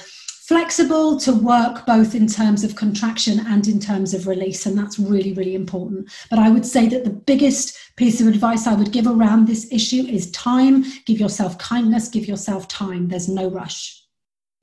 flexible 0.47 1.17
to 1.17 1.31
work 1.31 1.85
both 1.85 2.13
in 2.13 2.27
terms 2.27 2.65
of 2.65 2.75
contraction 2.75 3.39
and 3.47 3.65
in 3.67 3.79
terms 3.79 4.13
of 4.13 4.27
release 4.27 4.65
and 4.65 4.77
that's 4.77 4.99
really 4.99 5.33
really 5.33 5.55
important. 5.55 6.09
But 6.29 6.39
i 6.39 6.49
would 6.49 6.65
say 6.65 6.87
that 6.87 7.03
the 7.03 7.09
biggest 7.09 7.77
piece 7.95 8.21
of 8.21 8.27
advice 8.27 8.67
i 8.67 8.73
would 8.73 8.91
give 8.91 9.07
around 9.07 9.47
this 9.47 9.67
issue 9.71 10.05
is 10.07 10.31
time. 10.31 10.85
Give 11.05 11.19
yourself 11.19 11.57
kindness 11.57 12.07
give 12.07 12.27
yourself 12.27 12.67
time. 12.67 13.09
There's 13.09 13.27
no 13.27 13.49
rush 13.49 14.02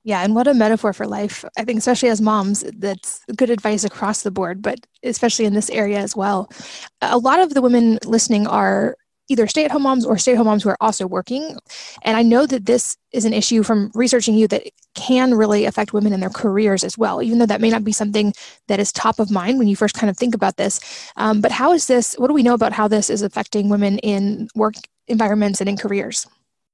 yeah, 0.03 0.23
and 0.23 0.33
what 0.35 0.47
a 0.47 0.53
metaphor 0.53 0.93
for 0.93 1.05
life. 1.05 1.45
I 1.57 1.63
think, 1.63 1.77
especially 1.79 2.09
as 2.09 2.21
moms, 2.21 2.63
that's 2.77 3.23
good 3.35 3.49
advice 3.49 3.83
across 3.83 4.23
the 4.23 4.31
board, 4.31 4.61
but 4.61 4.79
especially 5.03 5.45
in 5.45 5.53
this 5.53 5.69
area 5.69 5.99
as 5.99 6.15
well. 6.15 6.51
A 7.01 7.17
lot 7.17 7.39
of 7.39 7.53
the 7.53 7.61
women 7.61 7.99
listening 8.05 8.47
are 8.47 8.95
either 9.29 9.47
stay 9.47 9.63
at 9.63 9.71
home 9.71 9.83
moms 9.83 10.05
or 10.05 10.17
stay 10.17 10.33
at 10.33 10.37
home 10.37 10.47
moms 10.47 10.63
who 10.63 10.69
are 10.69 10.77
also 10.81 11.07
working. 11.07 11.55
And 12.01 12.17
I 12.17 12.21
know 12.21 12.45
that 12.45 12.65
this 12.65 12.97
is 13.13 13.23
an 13.23 13.33
issue 13.33 13.63
from 13.63 13.89
researching 13.93 14.35
you 14.35 14.47
that 14.49 14.63
can 14.93 15.33
really 15.35 15.65
affect 15.65 15.93
women 15.93 16.11
in 16.11 16.19
their 16.19 16.29
careers 16.29 16.83
as 16.83 16.97
well, 16.97 17.21
even 17.21 17.37
though 17.37 17.45
that 17.45 17.61
may 17.61 17.69
not 17.69 17.85
be 17.85 17.93
something 17.93 18.33
that 18.67 18.79
is 18.79 18.91
top 18.91 19.19
of 19.19 19.31
mind 19.31 19.57
when 19.57 19.69
you 19.69 19.75
first 19.75 19.95
kind 19.95 20.09
of 20.09 20.17
think 20.17 20.35
about 20.35 20.57
this. 20.57 20.79
Um, 21.15 21.39
but 21.39 21.51
how 21.51 21.71
is 21.71 21.87
this, 21.87 22.15
what 22.15 22.27
do 22.27 22.33
we 22.33 22.43
know 22.43 22.53
about 22.53 22.73
how 22.73 22.87
this 22.89 23.09
is 23.09 23.21
affecting 23.21 23.69
women 23.69 23.99
in 23.99 24.49
work 24.53 24.75
environments 25.07 25.61
and 25.61 25.69
in 25.69 25.77
careers? 25.77 26.27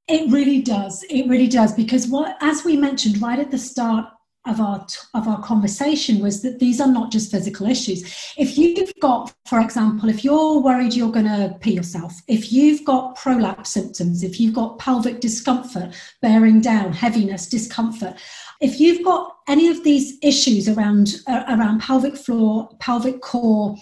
It 0.08 0.32
really 0.32 0.62
does. 0.62 1.04
It 1.10 1.28
really 1.28 1.48
does 1.48 1.74
because 1.74 2.08
what, 2.08 2.38
as 2.41 2.63
we 2.63 2.78
mentioned 2.78 3.22
right 3.22 3.39
at 3.39 3.52
the 3.52 3.58
start 3.58 4.06
of 4.48 4.62
our 4.62 4.88
of 5.13 5.28
our 5.28 5.41
conversation, 5.43 6.20
was 6.20 6.41
that 6.43 6.60
these 6.60 6.80
are 6.80 6.88
not 6.88 7.12
just 7.12 7.30
physical 7.30 7.67
issues. 7.67 8.34
If 8.38 8.58
you've 8.58 8.93
got, 9.02 9.34
for 9.46 9.60
example, 9.60 10.08
if 10.08 10.24
you're 10.24 10.62
worried 10.62 10.93
you're 10.93 11.12
going 11.12 11.26
to 11.26 11.58
pee 11.60 11.74
yourself, 11.74 12.13
if 12.30 12.54
you've 12.54 12.86
got 12.86 13.17
prolapse 13.17 13.72
symptoms, 13.72 14.24
if 14.24 14.39
you've 14.39 14.54
got 14.54 14.80
pelvic 14.80 15.20
discomfort, 15.20 15.93
bearing 16.22 16.62
down, 16.62 16.93
heaviness, 16.93 17.48
discomfort, 17.48 18.15
if 18.62 18.80
you've 18.80 19.04
got 19.04 19.36
any 19.50 19.67
of 19.67 19.84
these 19.84 20.17
issues 20.24 20.70
around 20.70 21.17
uh, 21.28 21.43
around 21.50 21.82
pelvic 21.82 22.15
floor, 22.15 22.70
pelvic 22.80 23.20
core 23.20 23.76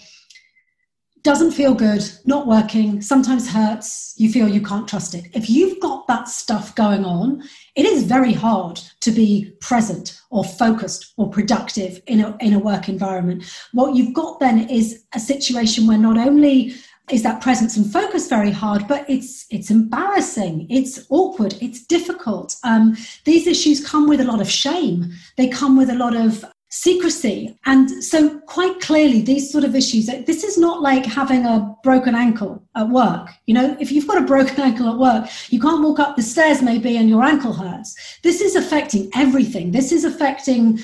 doesn't 1.26 1.50
feel 1.50 1.74
good, 1.74 2.08
not 2.24 2.46
working, 2.46 3.02
sometimes 3.02 3.50
hurts, 3.50 4.14
you 4.16 4.30
feel 4.30 4.48
you 4.48 4.62
can't 4.62 4.86
trust 4.86 5.12
it. 5.12 5.26
If 5.32 5.50
you've 5.50 5.80
got 5.80 6.06
that 6.06 6.28
stuff 6.28 6.72
going 6.76 7.04
on, 7.04 7.42
it 7.74 7.84
is 7.84 8.04
very 8.04 8.32
hard 8.32 8.80
to 9.00 9.10
be 9.10 9.52
present 9.60 10.20
or 10.30 10.44
focused 10.44 11.14
or 11.16 11.28
productive 11.28 12.00
in 12.06 12.20
a, 12.20 12.36
in 12.38 12.54
a 12.54 12.60
work 12.60 12.88
environment. 12.88 13.42
What 13.72 13.96
you've 13.96 14.14
got 14.14 14.38
then 14.38 14.70
is 14.70 15.02
a 15.16 15.18
situation 15.18 15.88
where 15.88 15.98
not 15.98 16.16
only 16.16 16.76
is 17.10 17.24
that 17.24 17.40
presence 17.40 17.76
and 17.76 17.92
focus 17.92 18.28
very 18.28 18.50
hard 18.50 18.88
but 18.88 19.08
it's 19.08 19.46
it's 19.48 19.70
embarrassing 19.70 20.66
it's 20.68 21.06
awkward 21.08 21.54
it's 21.60 21.86
difficult 21.86 22.56
um, 22.64 22.96
these 23.24 23.46
issues 23.46 23.86
come 23.86 24.08
with 24.08 24.20
a 24.20 24.24
lot 24.24 24.40
of 24.40 24.50
shame 24.50 25.12
they 25.36 25.46
come 25.46 25.76
with 25.76 25.88
a 25.88 25.94
lot 25.94 26.16
of 26.16 26.44
secrecy. 26.68 27.58
And 27.66 28.02
so, 28.02 28.40
quite 28.40 28.80
clearly, 28.80 29.20
these 29.20 29.50
sort 29.50 29.64
of 29.64 29.74
issues, 29.74 30.06
this 30.06 30.44
is 30.44 30.58
not 30.58 30.82
like 30.82 31.04
having 31.04 31.44
a 31.44 31.74
broken 31.82 32.14
ankle 32.14 32.62
at 32.74 32.88
work. 32.88 33.30
You 33.46 33.54
know, 33.54 33.76
if 33.80 33.92
you've 33.92 34.06
got 34.06 34.22
a 34.22 34.26
broken 34.34 34.60
ankle 34.60 34.88
at 34.88 34.98
work, 34.98 35.30
you 35.50 35.60
can't 35.60 35.82
walk 35.82 35.98
up 35.98 36.16
the 36.16 36.22
stairs 36.22 36.62
maybe 36.62 36.96
and 36.96 37.08
your 37.08 37.22
ankle 37.22 37.52
hurts. 37.52 38.18
This 38.22 38.40
is 38.40 38.56
affecting 38.56 39.10
everything. 39.14 39.70
This 39.70 39.92
is 39.92 40.04
affecting 40.04 40.80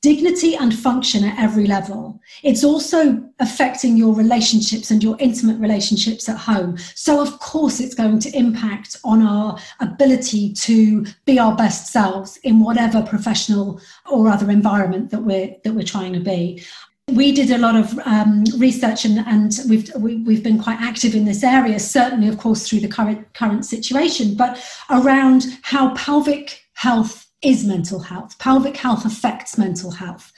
dignity 0.00 0.54
and 0.54 0.76
function 0.78 1.24
at 1.24 1.38
every 1.38 1.66
level. 1.66 2.20
It's 2.44 2.62
also 2.62 3.22
affecting 3.40 3.96
your 3.96 4.14
relationships 4.14 4.90
and 4.90 5.02
your 5.02 5.16
intimate 5.18 5.58
relationships 5.58 6.28
at 6.28 6.36
home. 6.36 6.76
So, 6.94 7.20
of 7.20 7.38
course, 7.40 7.80
it's 7.80 7.94
going 7.94 8.20
to 8.20 8.36
impact 8.36 8.96
on 9.04 9.22
our 9.22 9.58
ability 9.80 10.52
to 10.52 11.04
be 11.24 11.38
our 11.38 11.56
best 11.56 11.92
selves 11.92 12.36
in 12.44 12.60
whatever 12.60 13.02
professional 13.02 13.80
or 14.10 14.28
other 14.28 14.50
environment 14.50 15.10
that 15.10 15.22
we're 15.22 15.56
that 15.64 15.74
we're 15.74 15.82
trying 15.82 16.12
to 16.12 16.20
be. 16.20 16.62
We 17.08 17.32
did 17.32 17.50
a 17.50 17.58
lot 17.58 17.74
of 17.74 17.98
um, 18.00 18.44
research 18.58 19.06
and, 19.06 19.20
and 19.20 19.58
we've 19.68 19.90
we, 19.96 20.18
have 20.18 20.26
we 20.26 20.34
have 20.34 20.44
been 20.44 20.62
quite 20.62 20.78
active 20.80 21.14
in 21.14 21.24
this 21.24 21.42
area. 21.42 21.80
Certainly, 21.80 22.28
of 22.28 22.38
course, 22.38 22.68
through 22.68 22.80
the 22.80 22.88
current 22.88 23.32
current 23.34 23.64
situation, 23.64 24.36
but 24.36 24.62
around 24.90 25.58
how 25.62 25.94
pelvic 25.94 26.62
health 26.74 27.27
is 27.42 27.64
mental 27.64 28.00
health. 28.00 28.38
Pelvic 28.38 28.76
health 28.76 29.04
affects 29.04 29.58
mental 29.58 29.90
health. 29.90 30.32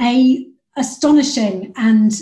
A 0.00 0.46
astonishing 0.76 1.72
and 1.76 2.12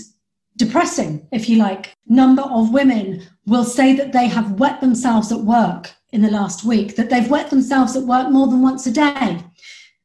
depressing, 0.57 1.27
if 1.33 1.49
you 1.49 1.57
like, 1.57 1.95
number 2.07 2.43
of 2.43 2.73
women 2.73 3.23
will 3.47 3.64
say 3.64 3.95
that 3.95 4.12
they 4.12 4.27
have 4.27 4.59
wet 4.59 4.81
themselves 4.81 5.31
at 5.33 5.41
work 5.41 5.93
in 6.12 6.23
the 6.23 6.31
last 6.31 6.64
week, 6.64 6.97
that 6.97 7.11
they've 7.11 7.31
wet 7.31 7.51
themselves 7.51 7.97
at 7.97 8.03
work 8.03 8.31
more 8.31 8.47
than 8.49 8.62
once 8.62 8.87
a 8.87 8.91
day. 8.91 9.43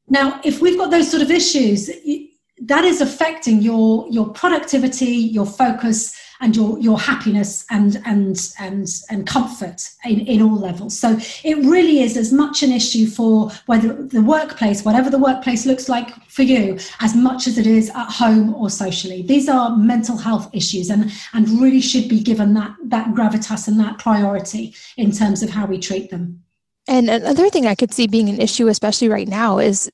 Now, 0.07 0.39
if 0.43 0.61
we've 0.61 0.77
got 0.77 0.91
those 0.91 1.09
sort 1.09 1.23
of 1.23 1.31
issues, 1.31 1.89
that 2.61 2.85
is 2.85 3.01
affecting 3.01 3.61
your 3.61 4.07
your 4.09 4.29
productivity, 4.29 5.15
your 5.15 5.45
focus, 5.45 6.15
and 6.43 6.55
your 6.55 6.77
your 6.79 6.99
happiness 6.99 7.65
and 7.69 8.01
and 8.05 8.53
and 8.59 8.87
and 9.09 9.25
comfort 9.25 9.89
in, 10.03 10.19
in 10.27 10.41
all 10.41 10.57
levels. 10.57 10.97
So 10.97 11.17
it 11.43 11.57
really 11.59 12.01
is 12.01 12.17
as 12.17 12.33
much 12.33 12.61
an 12.61 12.71
issue 12.71 13.07
for 13.07 13.49
whether 13.65 13.93
the 13.93 14.21
workplace, 14.21 14.83
whatever 14.83 15.09
the 15.09 15.17
workplace 15.17 15.65
looks 15.65 15.87
like 15.87 16.09
for 16.29 16.43
you, 16.43 16.77
as 16.99 17.15
much 17.15 17.47
as 17.47 17.57
it 17.57 17.65
is 17.65 17.89
at 17.91 18.11
home 18.11 18.53
or 18.55 18.69
socially. 18.69 19.21
These 19.21 19.47
are 19.47 19.75
mental 19.77 20.17
health 20.17 20.49
issues 20.53 20.89
and 20.89 21.11
and 21.33 21.47
really 21.61 21.81
should 21.81 22.09
be 22.09 22.19
given 22.19 22.53
that 22.55 22.75
that 22.83 23.07
gravitas 23.15 23.67
and 23.67 23.79
that 23.79 23.97
priority 23.97 24.75
in 24.97 25.11
terms 25.11 25.41
of 25.41 25.49
how 25.49 25.65
we 25.65 25.79
treat 25.79 26.09
them. 26.11 26.43
And 26.87 27.09
another 27.09 27.49
thing 27.49 27.65
I 27.65 27.75
could 27.75 27.93
see 27.93 28.07
being 28.07 28.27
an 28.27 28.41
issue, 28.41 28.67
especially 28.67 29.07
right 29.07 29.27
now, 29.27 29.59
is 29.59 29.89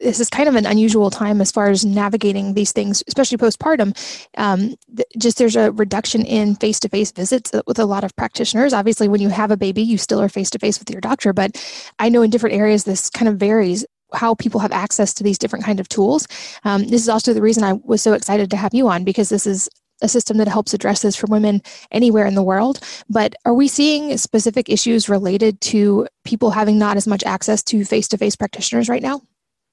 this 0.00 0.18
is 0.18 0.30
kind 0.30 0.48
of 0.48 0.54
an 0.54 0.66
unusual 0.66 1.10
time 1.10 1.40
as 1.40 1.52
far 1.52 1.68
as 1.68 1.84
navigating 1.84 2.54
these 2.54 2.72
things, 2.72 3.02
especially 3.06 3.38
postpartum. 3.38 3.96
Um, 4.36 4.74
th- 4.96 5.08
just 5.18 5.38
there's 5.38 5.56
a 5.56 5.72
reduction 5.72 6.24
in 6.24 6.56
face 6.56 6.80
to 6.80 6.88
face 6.88 7.12
visits 7.12 7.52
with 7.66 7.78
a 7.78 7.84
lot 7.84 8.04
of 8.04 8.16
practitioners. 8.16 8.72
Obviously, 8.72 9.08
when 9.08 9.20
you 9.20 9.28
have 9.28 9.50
a 9.50 9.56
baby, 9.56 9.82
you 9.82 9.98
still 9.98 10.20
are 10.20 10.28
face 10.28 10.50
to 10.50 10.58
face 10.58 10.78
with 10.78 10.90
your 10.90 11.00
doctor, 11.00 11.32
but 11.32 11.62
I 11.98 12.08
know 12.08 12.22
in 12.22 12.30
different 12.30 12.56
areas 12.56 12.84
this 12.84 13.10
kind 13.10 13.28
of 13.28 13.36
varies 13.36 13.84
how 14.12 14.34
people 14.34 14.60
have 14.60 14.72
access 14.72 15.14
to 15.14 15.22
these 15.22 15.38
different 15.38 15.64
kind 15.64 15.78
of 15.78 15.88
tools. 15.88 16.26
Um, 16.64 16.88
this 16.88 17.02
is 17.02 17.08
also 17.08 17.32
the 17.32 17.42
reason 17.42 17.62
I 17.62 17.74
was 17.84 18.02
so 18.02 18.12
excited 18.12 18.50
to 18.50 18.56
have 18.56 18.74
you 18.74 18.88
on 18.88 19.04
because 19.04 19.28
this 19.28 19.46
is 19.46 19.68
a 20.02 20.08
system 20.08 20.38
that 20.38 20.48
helps 20.48 20.74
address 20.74 21.02
this 21.02 21.14
for 21.14 21.26
women 21.26 21.60
anywhere 21.90 22.26
in 22.26 22.34
the 22.34 22.42
world. 22.42 22.80
But 23.08 23.34
are 23.44 23.54
we 23.54 23.68
seeing 23.68 24.16
specific 24.16 24.68
issues 24.68 25.08
related 25.08 25.60
to 25.62 26.08
people 26.24 26.50
having 26.50 26.78
not 26.78 26.96
as 26.96 27.06
much 27.06 27.22
access 27.24 27.62
to 27.64 27.84
face 27.84 28.08
to 28.08 28.18
face 28.18 28.34
practitioners 28.34 28.88
right 28.88 29.02
now? 29.02 29.20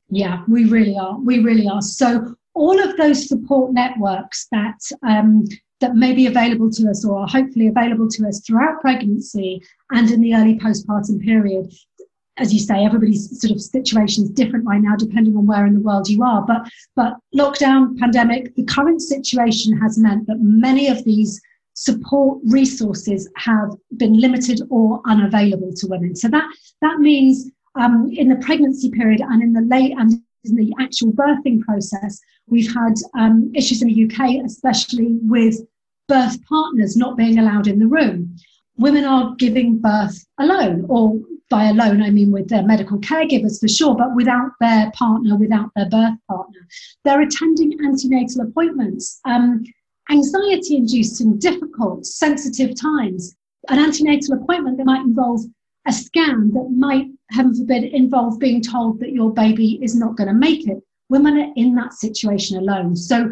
Yeah, 0.09 0.43
we 0.47 0.65
really 0.65 0.97
are. 0.97 1.19
We 1.19 1.39
really 1.39 1.67
are. 1.67 1.81
So 1.81 2.35
all 2.53 2.79
of 2.79 2.97
those 2.97 3.27
support 3.27 3.73
networks 3.73 4.47
that 4.51 4.79
um, 5.03 5.45
that 5.79 5.95
may 5.95 6.13
be 6.13 6.25
available 6.25 6.71
to 6.71 6.89
us 6.89 7.05
or 7.05 7.19
are 7.19 7.27
hopefully 7.27 7.67
available 7.67 8.09
to 8.09 8.27
us 8.27 8.41
throughout 8.41 8.81
pregnancy 8.81 9.61
and 9.91 10.09
in 10.09 10.21
the 10.21 10.33
early 10.33 10.57
postpartum 10.57 11.21
period. 11.21 11.71
As 12.37 12.53
you 12.53 12.59
say, 12.59 12.83
everybody's 12.83 13.39
sort 13.39 13.51
of 13.51 13.61
situation 13.61 14.23
is 14.23 14.29
different 14.29 14.65
right 14.65 14.81
now, 14.81 14.95
depending 14.95 15.35
on 15.35 15.45
where 15.47 15.65
in 15.65 15.73
the 15.73 15.79
world 15.79 16.07
you 16.07 16.23
are. 16.23 16.43
But 16.45 16.69
but 16.95 17.17
lockdown, 17.35 17.97
pandemic, 17.97 18.55
the 18.55 18.63
current 18.63 19.01
situation 19.01 19.77
has 19.77 19.97
meant 19.97 20.27
that 20.27 20.39
many 20.39 20.87
of 20.87 21.03
these 21.03 21.41
support 21.73 22.39
resources 22.45 23.29
have 23.37 23.69
been 23.97 24.19
limited 24.19 24.61
or 24.69 25.01
unavailable 25.05 25.73
to 25.73 25.87
women. 25.87 26.15
So 26.15 26.27
that 26.29 26.47
that 26.81 26.99
means 26.99 27.51
um, 27.77 28.09
in 28.13 28.29
the 28.29 28.35
pregnancy 28.37 28.89
period 28.89 29.21
and 29.21 29.41
in 29.41 29.53
the 29.53 29.61
late 29.61 29.93
and 29.97 30.21
in 30.43 30.55
the 30.55 30.73
actual 30.79 31.11
birthing 31.11 31.61
process, 31.61 32.19
we've 32.47 32.73
had 32.73 32.93
um, 33.17 33.51
issues 33.55 33.81
in 33.81 33.87
the 33.87 34.05
UK, 34.05 34.45
especially 34.45 35.19
with 35.23 35.59
birth 36.07 36.37
partners 36.47 36.95
not 36.95 37.17
being 37.17 37.39
allowed 37.39 37.67
in 37.67 37.79
the 37.79 37.87
room. 37.87 38.35
Women 38.77 39.03
are 39.03 39.35
giving 39.35 39.79
birth 39.79 40.25
alone, 40.39 40.85
or 40.87 41.19
by 41.49 41.65
alone, 41.65 42.01
I 42.01 42.09
mean 42.09 42.31
with 42.31 42.49
their 42.49 42.63
medical 42.63 42.99
caregivers 42.99 43.59
for 43.59 43.67
sure, 43.67 43.95
but 43.95 44.15
without 44.15 44.51
their 44.59 44.91
partner, 44.91 45.35
without 45.35 45.71
their 45.75 45.89
birth 45.89 46.17
partner. 46.29 46.67
They're 47.03 47.21
attending 47.21 47.77
antenatal 47.85 48.41
appointments, 48.41 49.19
um, 49.25 49.63
anxiety 50.09 50.75
induced 50.77 51.21
in 51.21 51.39
difficult, 51.39 52.05
sensitive 52.05 52.79
times. 52.79 53.35
An 53.69 53.79
antenatal 53.79 54.35
appointment 54.35 54.77
that 54.77 54.85
might 54.85 55.01
involve 55.01 55.41
a 55.87 55.91
scan 55.91 56.51
that 56.51 56.69
might, 56.75 57.07
heaven 57.31 57.55
forbid, 57.55 57.85
involve 57.85 58.39
being 58.39 58.61
told 58.61 58.99
that 58.99 59.13
your 59.13 59.33
baby 59.33 59.79
is 59.81 59.95
not 59.95 60.15
going 60.17 60.27
to 60.27 60.33
make 60.33 60.67
it. 60.67 60.83
Women 61.09 61.37
are 61.37 61.53
in 61.55 61.73
that 61.75 61.93
situation 61.93 62.57
alone. 62.57 62.95
So 62.95 63.31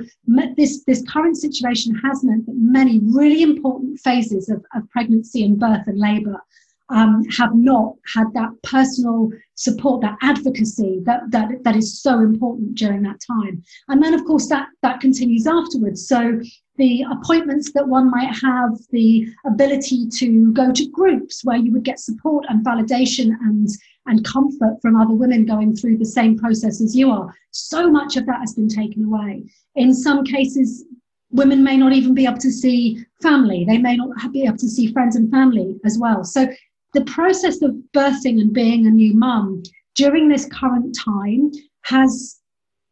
this, 0.55 0.85
this 0.85 1.03
current 1.09 1.37
situation 1.37 1.93
has 1.95 2.23
meant 2.23 2.45
that 2.45 2.55
many 2.55 3.01
really 3.03 3.43
important 3.43 3.99
phases 3.99 4.47
of, 4.47 4.63
of 4.73 4.89
pregnancy 4.91 5.43
and 5.43 5.59
birth 5.59 5.85
and 5.87 5.99
labour 5.99 6.41
um, 6.89 7.23
have 7.25 7.55
not 7.55 7.95
had 8.13 8.27
that 8.33 8.51
personal 8.63 9.29
support, 9.55 10.01
that 10.01 10.17
advocacy 10.21 11.01
that, 11.05 11.21
that, 11.29 11.63
that 11.63 11.75
is 11.75 12.01
so 12.01 12.19
important 12.19 12.75
during 12.75 13.01
that 13.03 13.19
time. 13.25 13.63
And 13.87 14.03
then, 14.03 14.13
of 14.13 14.23
course, 14.25 14.47
that, 14.49 14.67
that 14.81 14.99
continues 14.99 15.47
afterwards. 15.47 16.07
So 16.07 16.39
the 16.77 17.05
appointments 17.09 17.71
that 17.73 17.87
one 17.87 18.11
might 18.11 18.35
have, 18.41 18.77
the 18.91 19.27
ability 19.45 20.07
to 20.09 20.51
go 20.53 20.71
to 20.71 20.89
groups 20.89 21.43
where 21.43 21.57
you 21.57 21.71
would 21.71 21.83
get 21.83 21.99
support 21.99 22.45
and 22.49 22.65
validation 22.65 23.31
and, 23.41 23.69
and 24.05 24.25
comfort 24.25 24.77
from 24.81 24.95
other 24.95 25.13
women 25.13 25.45
going 25.45 25.75
through 25.75 25.97
the 25.97 26.05
same 26.05 26.37
process 26.37 26.81
as 26.81 26.95
you 26.95 27.09
are. 27.09 27.33
So 27.51 27.89
much 27.89 28.17
of 28.17 28.25
that 28.27 28.41
has 28.41 28.53
been 28.53 28.69
taken 28.69 29.05
away. 29.05 29.43
In 29.75 29.93
some 29.93 30.23
cases, 30.23 30.85
women 31.31 31.63
may 31.63 31.77
not 31.77 31.93
even 31.93 32.13
be 32.13 32.25
able 32.25 32.37
to 32.37 32.51
see 32.51 33.03
family. 33.21 33.65
They 33.65 33.77
may 33.77 33.95
not 33.95 34.31
be 34.31 34.43
able 34.43 34.57
to 34.57 34.69
see 34.69 34.91
friends 34.91 35.15
and 35.15 35.31
family 35.31 35.79
as 35.83 35.97
well. 35.97 36.23
So 36.23 36.47
the 36.95 37.05
process 37.05 37.61
of 37.61 37.75
birthing 37.93 38.39
and 38.41 38.53
being 38.53 38.87
a 38.87 38.89
new 38.89 39.13
mum 39.13 39.61
during 39.93 40.29
this 40.29 40.45
current 40.45 40.97
time 40.97 41.51
has 41.83 42.39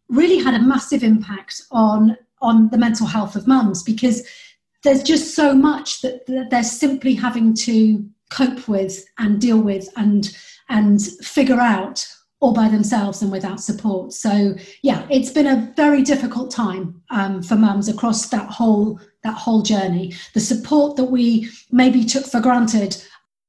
really 0.10 0.38
had 0.38 0.54
a 0.54 0.62
massive 0.62 1.04
impact 1.04 1.62
on 1.72 2.18
on 2.42 2.70
the 2.70 2.78
mental 2.78 3.08
health 3.08 3.36
of 3.38 3.48
mums 3.48 3.82
because 3.82 4.28
there's 4.84 5.02
just 5.02 5.34
so 5.34 5.54
much 5.54 6.02
that, 6.02 6.26
that 6.28 6.50
they're 6.50 6.62
simply 6.62 7.14
having 7.14 7.54
to 7.54 8.06
cope 8.30 8.68
with 8.68 9.06
and 9.18 9.40
deal 9.40 9.62
with 9.62 9.88
and 9.96 10.36
and 10.70 11.02
figure 11.22 11.60
out 11.60 12.06
all 12.42 12.54
by 12.54 12.68
themselves 12.68 13.22
and 13.22 13.32
without 13.32 13.62
support. 13.62 14.12
So 14.12 14.56
yeah, 14.82 15.08
it's 15.10 15.32
been 15.32 15.48
a 15.48 15.74
very 15.78 16.02
difficult 16.02 16.52
time 16.52 17.02
um, 17.10 17.42
for 17.42 17.56
mums 17.56 17.88
across 17.88 18.28
that 18.30 18.50
whole 18.50 19.00
that 19.24 19.36
whole 19.36 19.62
journey. 19.62 20.14
The 20.34 20.42
support 20.42 20.98
that 20.98 21.06
we 21.06 21.50
maybe 21.72 22.04
took 22.04 22.26
for 22.26 22.42
granted 22.42 23.02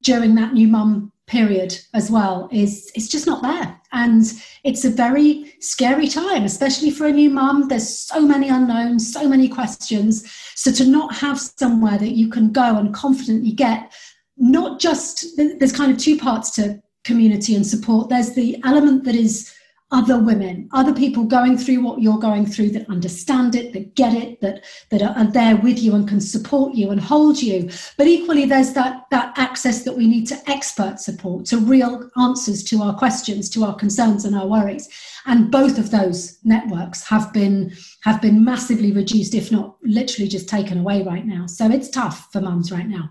during 0.04 0.34
that 0.36 0.54
new 0.54 0.68
mum 0.68 1.10
period 1.26 1.76
as 1.94 2.10
well 2.10 2.48
is 2.52 2.92
it's 2.94 3.08
just 3.08 3.26
not 3.26 3.42
there. 3.42 3.80
And 3.92 4.24
it's 4.62 4.84
a 4.84 4.90
very 4.90 5.54
scary 5.60 6.08
time 6.08 6.44
especially 6.44 6.90
for 6.90 7.06
a 7.06 7.12
new 7.12 7.30
mum. 7.30 7.68
There's 7.68 7.88
so 7.88 8.20
many 8.20 8.48
unknowns 8.48 9.12
so 9.12 9.28
many 9.28 9.48
questions. 9.48 10.30
So 10.54 10.70
to 10.72 10.84
not 10.84 11.14
have 11.14 11.40
somewhere 11.40 11.98
that 11.98 12.12
you 12.12 12.28
can 12.28 12.52
go 12.52 12.76
and 12.76 12.94
confidently 12.94 13.52
get 13.52 13.92
not 14.36 14.80
just 14.80 15.36
there's 15.36 15.72
kind 15.72 15.90
of 15.92 15.98
two 15.98 16.18
parts 16.18 16.50
to 16.52 16.82
community 17.04 17.54
and 17.54 17.66
support. 17.66 18.08
There's 18.08 18.32
the 18.32 18.60
element 18.64 19.04
that 19.04 19.14
is 19.14 19.53
other 19.94 20.18
women, 20.18 20.68
other 20.72 20.92
people 20.92 21.22
going 21.22 21.56
through 21.56 21.80
what 21.80 22.02
you're 22.02 22.18
going 22.18 22.44
through 22.44 22.68
that 22.68 22.90
understand 22.90 23.54
it, 23.54 23.72
that 23.72 23.94
get 23.94 24.12
it, 24.12 24.40
that 24.40 24.64
that 24.90 25.00
are, 25.00 25.16
are, 25.16 25.30
there 25.30 25.56
with 25.56 25.78
you 25.78 25.94
and 25.94 26.08
can 26.08 26.20
support 26.20 26.74
you 26.74 26.90
and 26.90 27.00
hold 27.00 27.40
you. 27.40 27.70
But 27.96 28.08
equally, 28.08 28.44
there's 28.44 28.72
that 28.72 29.04
that 29.12 29.32
access 29.38 29.84
that 29.84 29.96
we 29.96 30.08
need 30.08 30.26
to 30.26 30.50
expert 30.50 30.98
support, 30.98 31.46
to 31.46 31.58
real 31.58 32.10
answers 32.18 32.64
to 32.64 32.82
our 32.82 32.94
questions, 32.94 33.48
to 33.50 33.64
our 33.64 33.76
concerns 33.76 34.24
and 34.24 34.34
our 34.34 34.48
worries. 34.48 34.88
And 35.26 35.50
both 35.50 35.78
of 35.78 35.92
those 35.92 36.38
networks 36.42 37.06
have 37.08 37.32
been 37.32 37.72
have 38.02 38.20
been 38.20 38.44
massively 38.44 38.90
reduced, 38.90 39.32
if 39.32 39.52
not 39.52 39.76
literally 39.84 40.28
just 40.28 40.48
taken 40.48 40.78
away 40.78 41.04
right 41.04 41.24
now. 41.24 41.46
So 41.46 41.70
it's 41.70 41.88
tough 41.88 42.32
for 42.32 42.40
mums 42.40 42.72
right 42.72 42.88
now. 42.88 43.10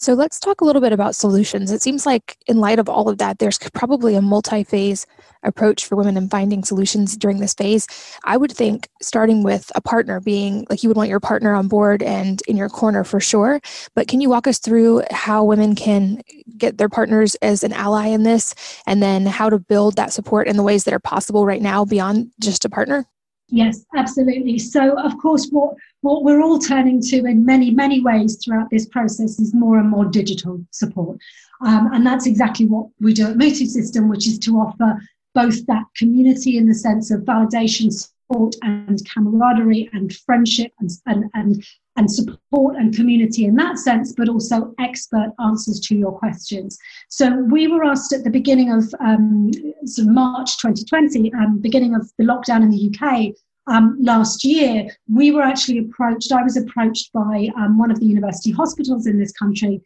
So 0.00 0.14
let's 0.14 0.38
talk 0.38 0.60
a 0.60 0.64
little 0.64 0.80
bit 0.80 0.92
about 0.92 1.16
solutions. 1.16 1.72
It 1.72 1.82
seems 1.82 2.06
like, 2.06 2.36
in 2.46 2.58
light 2.58 2.78
of 2.78 2.88
all 2.88 3.08
of 3.08 3.18
that, 3.18 3.40
there's 3.40 3.58
probably 3.58 4.14
a 4.14 4.22
multi 4.22 4.62
phase 4.62 5.06
approach 5.42 5.86
for 5.86 5.96
women 5.96 6.16
in 6.16 6.28
finding 6.28 6.62
solutions 6.62 7.16
during 7.16 7.40
this 7.40 7.52
phase. 7.52 7.88
I 8.22 8.36
would 8.36 8.52
think 8.52 8.88
starting 9.02 9.42
with 9.42 9.72
a 9.74 9.80
partner 9.80 10.20
being 10.20 10.66
like 10.70 10.84
you 10.84 10.88
would 10.88 10.96
want 10.96 11.10
your 11.10 11.18
partner 11.18 11.52
on 11.52 11.66
board 11.66 12.04
and 12.04 12.40
in 12.46 12.56
your 12.56 12.68
corner 12.68 13.02
for 13.02 13.18
sure. 13.18 13.60
But 13.96 14.06
can 14.06 14.20
you 14.20 14.30
walk 14.30 14.46
us 14.46 14.60
through 14.60 15.02
how 15.10 15.42
women 15.42 15.74
can 15.74 16.22
get 16.56 16.78
their 16.78 16.88
partners 16.88 17.34
as 17.36 17.64
an 17.64 17.72
ally 17.72 18.06
in 18.06 18.22
this 18.22 18.54
and 18.86 19.02
then 19.02 19.26
how 19.26 19.50
to 19.50 19.58
build 19.58 19.96
that 19.96 20.12
support 20.12 20.46
in 20.46 20.56
the 20.56 20.62
ways 20.62 20.84
that 20.84 20.94
are 20.94 21.00
possible 21.00 21.44
right 21.44 21.62
now 21.62 21.84
beyond 21.84 22.30
just 22.38 22.64
a 22.64 22.70
partner? 22.70 23.04
Yes, 23.50 23.84
absolutely. 23.96 24.58
So, 24.58 24.98
of 24.98 25.16
course, 25.18 25.48
what, 25.50 25.74
what 26.02 26.22
we're 26.22 26.42
all 26.42 26.58
turning 26.58 27.00
to 27.02 27.24
in 27.24 27.46
many, 27.46 27.70
many 27.70 28.00
ways 28.00 28.36
throughout 28.36 28.68
this 28.70 28.86
process 28.86 29.38
is 29.40 29.54
more 29.54 29.78
and 29.78 29.88
more 29.88 30.04
digital 30.04 30.62
support. 30.70 31.18
Um, 31.64 31.90
and 31.92 32.06
that's 32.06 32.26
exactly 32.26 32.66
what 32.66 32.88
we 33.00 33.14
do 33.14 33.28
at 33.28 33.36
Mutu 33.36 33.66
System, 33.66 34.08
which 34.08 34.26
is 34.26 34.38
to 34.40 34.58
offer 34.58 35.00
both 35.34 35.64
that 35.66 35.84
community 35.96 36.58
in 36.58 36.68
the 36.68 36.74
sense 36.74 37.10
of 37.10 37.22
validation, 37.22 37.90
support, 38.28 38.54
and 38.62 39.00
camaraderie, 39.12 39.88
and 39.92 40.14
friendship, 40.14 40.72
and, 40.80 40.90
and, 41.06 41.24
and, 41.34 41.64
and 41.96 42.10
support 42.10 42.76
and 42.76 42.94
community 42.94 43.44
in 43.44 43.56
that 43.56 43.78
sense, 43.78 44.12
but 44.12 44.28
also 44.28 44.74
expert 44.78 45.32
answers 45.44 45.80
to 45.80 45.96
your 45.96 46.12
questions. 46.12 46.78
So, 47.08 47.36
we 47.50 47.68
were 47.68 47.84
asked 47.84 48.12
at 48.12 48.24
the 48.24 48.30
beginning 48.30 48.72
of 48.72 48.94
um, 49.00 49.50
sort 49.84 50.08
of 50.08 50.14
March 50.14 50.58
2020, 50.58 51.32
um, 51.34 51.58
beginning 51.58 51.94
of 51.94 52.10
the 52.18 52.24
lockdown 52.24 52.62
in 52.62 52.70
the 52.70 52.90
UK, 52.92 53.34
um, 53.68 53.98
last 54.00 54.44
year, 54.44 54.88
we 55.12 55.30
were 55.30 55.42
actually 55.42 55.78
approached, 55.78 56.32
I 56.32 56.42
was 56.42 56.56
approached 56.56 57.12
by 57.12 57.48
um, 57.56 57.78
one 57.78 57.90
of 57.90 58.00
the 58.00 58.06
university 58.06 58.50
hospitals 58.50 59.06
in 59.06 59.18
this 59.18 59.32
country 59.32 59.82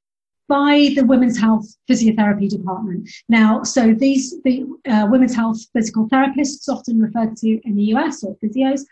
by 0.53 0.93
the 0.95 1.07
Women's 1.07 1.39
Health 1.41 1.67
Physiotherapy 1.89 2.47
Department. 2.47 3.09
Now, 3.31 3.63
so 3.63 3.95
these, 3.95 4.39
the 4.43 4.67
uh, 4.87 5.07
Women's 5.11 5.35
Health 5.35 5.59
Physical 5.73 6.07
Therapists, 6.11 6.69
often 6.69 7.01
referred 7.01 7.39
to 7.39 7.59
in 7.65 7.75
the 7.75 7.85
US 7.95 8.23
or 8.23 8.37
physios, 8.37 8.83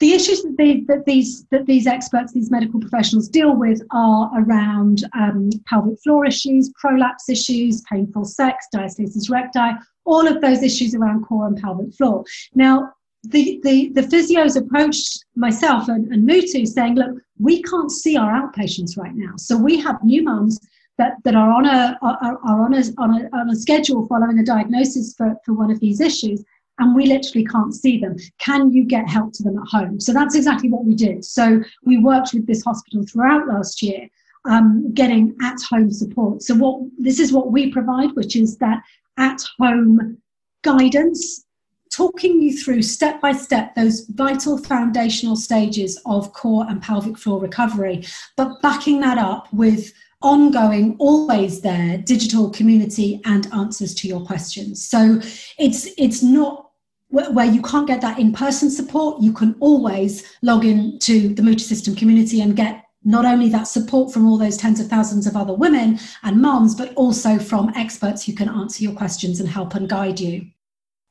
the 0.00 0.14
issues 0.14 0.42
that, 0.42 0.56
they, 0.58 0.80
that, 0.88 1.06
these 1.06 1.46
that 1.52 1.64
these 1.64 1.86
experts, 1.86 2.32
these 2.32 2.50
medical 2.50 2.80
professionals 2.80 3.28
deal 3.28 3.54
with 3.54 3.80
are 3.92 4.32
around 4.36 5.04
um, 5.16 5.48
pelvic 5.66 5.96
floor 6.02 6.26
issues, 6.26 6.72
prolapse 6.72 7.28
issues, 7.28 7.82
painful 7.82 8.24
sex, 8.24 8.66
diastasis 8.74 9.30
recti, 9.30 9.78
all 10.06 10.26
of 10.26 10.40
those 10.40 10.64
issues 10.64 10.92
around 10.96 11.24
core 11.24 11.46
and 11.46 11.62
pelvic 11.62 11.94
floor. 11.94 12.24
Now, 12.56 12.90
the, 13.22 13.60
the, 13.62 13.90
the 13.90 14.02
physios 14.02 14.56
approached 14.56 15.24
myself 15.36 15.88
and, 15.88 16.12
and 16.12 16.28
Mutu 16.28 16.66
saying, 16.66 16.96
look, 16.96 17.16
we 17.38 17.62
can't 17.62 17.92
see 17.92 18.16
our 18.16 18.32
outpatients 18.32 18.98
right 18.98 19.14
now. 19.14 19.34
So 19.36 19.56
we 19.56 19.78
have 19.80 20.02
new 20.02 20.24
mums 20.24 20.58
that, 20.98 21.16
that 21.24 21.34
are 21.34 21.50
on 21.50 21.66
a 21.66 21.98
are, 22.02 22.38
are 22.44 22.64
on 22.64 22.74
a, 22.74 22.82
on 22.98 23.22
a 23.22 23.36
on 23.36 23.50
a 23.50 23.56
schedule 23.56 24.06
following 24.06 24.38
a 24.38 24.44
diagnosis 24.44 25.14
for, 25.14 25.36
for 25.44 25.52
one 25.52 25.70
of 25.70 25.80
these 25.80 26.00
issues 26.00 26.44
and 26.78 26.94
we 26.94 27.06
literally 27.06 27.44
can't 27.46 27.74
see 27.74 27.98
them. 27.98 28.16
Can 28.38 28.70
you 28.70 28.84
get 28.84 29.08
help 29.08 29.32
to 29.34 29.42
them 29.42 29.58
at 29.58 29.68
home? 29.68 30.00
So 30.00 30.12
that's 30.12 30.34
exactly 30.34 30.70
what 30.70 30.84
we 30.84 30.94
did. 30.94 31.24
So 31.24 31.62
we 31.84 31.98
worked 31.98 32.34
with 32.34 32.46
this 32.46 32.62
hospital 32.62 33.04
throughout 33.06 33.48
last 33.48 33.82
year, 33.82 34.08
um, 34.44 34.92
getting 34.92 35.34
at 35.42 35.56
home 35.68 35.90
support. 35.90 36.42
So 36.42 36.54
what 36.54 36.82
this 36.98 37.18
is 37.18 37.32
what 37.32 37.52
we 37.52 37.72
provide, 37.72 38.14
which 38.14 38.36
is 38.36 38.58
that 38.58 38.82
at 39.18 39.42
home 39.58 40.18
guidance 40.62 41.44
talking 41.90 42.42
you 42.42 42.54
through 42.54 42.82
step 42.82 43.20
by 43.22 43.32
step 43.32 43.74
those 43.74 44.00
vital 44.10 44.58
foundational 44.58 45.36
stages 45.36 45.98
of 46.04 46.32
core 46.34 46.66
and 46.68 46.82
pelvic 46.82 47.16
floor 47.16 47.40
recovery, 47.40 48.04
but 48.36 48.60
backing 48.60 49.00
that 49.00 49.16
up 49.16 49.50
with 49.52 49.94
ongoing, 50.26 50.96
always 50.98 51.60
there 51.60 51.98
digital 51.98 52.50
community 52.50 53.20
and 53.24 53.46
answers 53.52 53.94
to 53.94 54.08
your 54.08 54.20
questions. 54.26 54.84
So 54.84 55.20
it's 55.58 55.88
it's 55.96 56.22
not 56.22 56.70
where 57.08 57.46
you 57.46 57.62
can't 57.62 57.86
get 57.86 58.00
that 58.00 58.18
in-person 58.18 58.68
support, 58.68 59.22
you 59.22 59.32
can 59.32 59.54
always 59.60 60.24
log 60.42 60.64
in 60.64 60.98
to 60.98 61.32
the 61.34 61.42
Mutu 61.42 61.60
System 61.60 61.94
community 61.94 62.40
and 62.40 62.56
get 62.56 62.84
not 63.04 63.24
only 63.24 63.48
that 63.48 63.68
support 63.68 64.12
from 64.12 64.26
all 64.26 64.36
those 64.36 64.56
tens 64.56 64.80
of 64.80 64.88
thousands 64.88 65.26
of 65.26 65.36
other 65.36 65.54
women 65.54 65.98
and 66.24 66.42
moms, 66.42 66.74
but 66.74 66.92
also 66.94 67.38
from 67.38 67.70
experts 67.76 68.26
who 68.26 68.32
can 68.32 68.48
answer 68.48 68.82
your 68.82 68.92
questions 68.92 69.38
and 69.38 69.48
help 69.48 69.76
and 69.76 69.88
guide 69.88 70.18
you. 70.18 70.44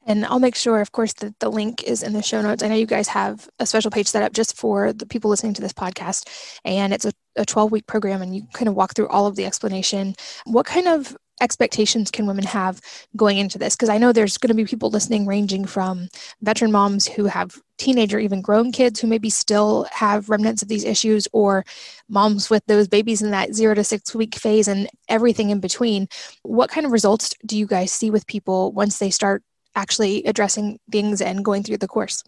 And 0.05 0.25
I'll 0.25 0.39
make 0.39 0.55
sure, 0.55 0.81
of 0.81 0.91
course, 0.91 1.13
that 1.13 1.39
the 1.39 1.49
link 1.49 1.81
is 1.83 2.03
in 2.03 2.13
the 2.13 2.21
show 2.21 2.41
notes. 2.41 2.61
I 2.61 2.67
know 2.67 2.75
you 2.75 2.85
guys 2.85 3.07
have 3.07 3.49
a 3.59 3.65
special 3.65 3.89
page 3.89 4.07
set 4.07 4.21
up 4.21 4.33
just 4.33 4.55
for 4.57 4.93
the 4.93 5.05
people 5.05 5.29
listening 5.29 5.53
to 5.55 5.61
this 5.61 5.73
podcast, 5.73 6.27
and 6.65 6.93
it's 6.93 7.05
a, 7.05 7.13
a 7.35 7.45
12 7.45 7.71
week 7.71 7.87
program, 7.87 8.21
and 8.21 8.35
you 8.35 8.43
kind 8.53 8.67
of 8.67 8.75
walk 8.75 8.95
through 8.95 9.07
all 9.09 9.27
of 9.27 9.35
the 9.35 9.45
explanation. 9.45 10.15
What 10.45 10.65
kind 10.65 10.87
of 10.87 11.15
expectations 11.41 12.11
can 12.11 12.27
women 12.27 12.45
have 12.45 12.81
going 13.15 13.37
into 13.37 13.57
this? 13.57 13.75
Because 13.75 13.89
I 13.89 13.97
know 13.97 14.11
there's 14.11 14.37
going 14.37 14.49
to 14.49 14.53
be 14.55 14.65
people 14.65 14.89
listening 14.89 15.25
ranging 15.25 15.65
from 15.65 16.07
veteran 16.41 16.71
moms 16.71 17.07
who 17.07 17.25
have 17.25 17.59
teenager, 17.77 18.19
even 18.19 18.41
grown 18.41 18.71
kids 18.71 18.99
who 18.99 19.07
maybe 19.07 19.29
still 19.29 19.85
have 19.91 20.29
remnants 20.29 20.61
of 20.61 20.69
these 20.69 20.85
issues, 20.85 21.27
or 21.33 21.65
moms 22.07 22.49
with 22.49 22.63
those 22.67 22.87
babies 22.87 23.21
in 23.21 23.31
that 23.31 23.53
zero 23.53 23.73
to 23.73 23.83
six 23.83 24.15
week 24.15 24.35
phase 24.35 24.67
and 24.67 24.89
everything 25.09 25.49
in 25.49 25.59
between. 25.59 26.07
What 26.43 26.69
kind 26.69 26.85
of 26.85 26.91
results 26.91 27.33
do 27.45 27.57
you 27.57 27.67
guys 27.67 27.91
see 27.91 28.09
with 28.09 28.27
people 28.27 28.71
once 28.71 28.97
they 28.97 29.11
start 29.11 29.43
actually 29.75 30.23
addressing 30.23 30.79
things 30.91 31.21
and 31.21 31.43
going 31.43 31.63
through 31.63 31.77
the 31.77 31.87
course? 31.87 32.23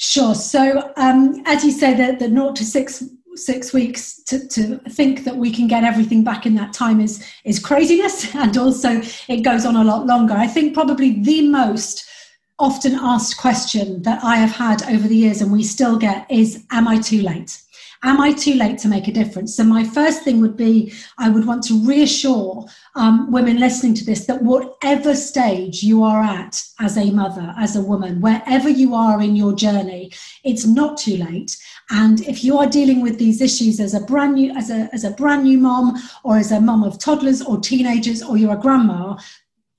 Sure. 0.00 0.34
So, 0.34 0.92
um, 0.96 1.42
as 1.44 1.64
you 1.64 1.72
say, 1.72 1.94
the, 1.94 2.16
the 2.16 2.28
naught 2.28 2.54
to 2.56 2.64
six 2.64 3.02
six 3.34 3.72
weeks 3.72 4.22
to, 4.24 4.46
to 4.48 4.78
think 4.90 5.24
that 5.24 5.36
we 5.36 5.50
can 5.50 5.68
get 5.68 5.84
everything 5.84 6.24
back 6.24 6.46
in 6.46 6.54
that 6.56 6.72
time 6.72 7.00
is 7.00 7.24
is 7.44 7.58
craziness, 7.58 8.34
and 8.34 8.56
also 8.56 9.00
it 9.28 9.42
goes 9.42 9.64
on 9.64 9.76
a 9.76 9.84
lot 9.84 10.06
longer. 10.06 10.34
I 10.34 10.46
think 10.46 10.74
probably 10.74 11.22
the 11.22 11.48
most 11.48 12.04
often 12.58 12.94
asked 12.94 13.38
question 13.38 14.02
that 14.02 14.22
I 14.24 14.36
have 14.36 14.50
had 14.50 14.82
over 14.90 15.06
the 15.06 15.16
years, 15.16 15.40
and 15.40 15.52
we 15.52 15.62
still 15.62 15.96
get, 15.96 16.26
is, 16.30 16.64
"Am 16.70 16.88
I 16.88 16.98
too 16.98 17.22
late?" 17.22 17.62
Am 18.04 18.20
I 18.20 18.32
too 18.32 18.54
late 18.54 18.78
to 18.78 18.88
make 18.88 19.08
a 19.08 19.12
difference? 19.12 19.56
So, 19.56 19.64
my 19.64 19.82
first 19.82 20.22
thing 20.22 20.40
would 20.40 20.56
be 20.56 20.92
I 21.18 21.30
would 21.30 21.46
want 21.46 21.64
to 21.64 21.84
reassure 21.84 22.64
um, 22.94 23.32
women 23.32 23.58
listening 23.58 23.94
to 23.94 24.04
this 24.04 24.26
that 24.26 24.42
whatever 24.42 25.14
stage 25.14 25.82
you 25.82 26.04
are 26.04 26.22
at 26.22 26.62
as 26.78 26.96
a 26.96 27.10
mother, 27.10 27.54
as 27.58 27.74
a 27.74 27.82
woman, 27.82 28.20
wherever 28.20 28.68
you 28.68 28.94
are 28.94 29.20
in 29.20 29.34
your 29.34 29.52
journey, 29.52 30.12
it's 30.44 30.64
not 30.64 30.96
too 30.96 31.16
late. 31.16 31.56
And 31.90 32.20
if 32.20 32.44
you 32.44 32.58
are 32.58 32.66
dealing 32.66 33.00
with 33.00 33.18
these 33.18 33.40
issues 33.40 33.80
as 33.80 33.94
a 33.94 34.00
brand 34.00 34.34
new, 34.34 34.52
as 34.52 34.70
a, 34.70 34.88
as 34.92 35.04
a 35.04 35.10
brand 35.10 35.44
new 35.44 35.58
mom, 35.58 35.96
or 36.22 36.36
as 36.36 36.52
a 36.52 36.60
mom 36.60 36.84
of 36.84 36.98
toddlers 36.98 37.42
or 37.42 37.58
teenagers, 37.58 38.22
or 38.22 38.36
you're 38.36 38.54
a 38.54 38.60
grandma, 38.60 39.16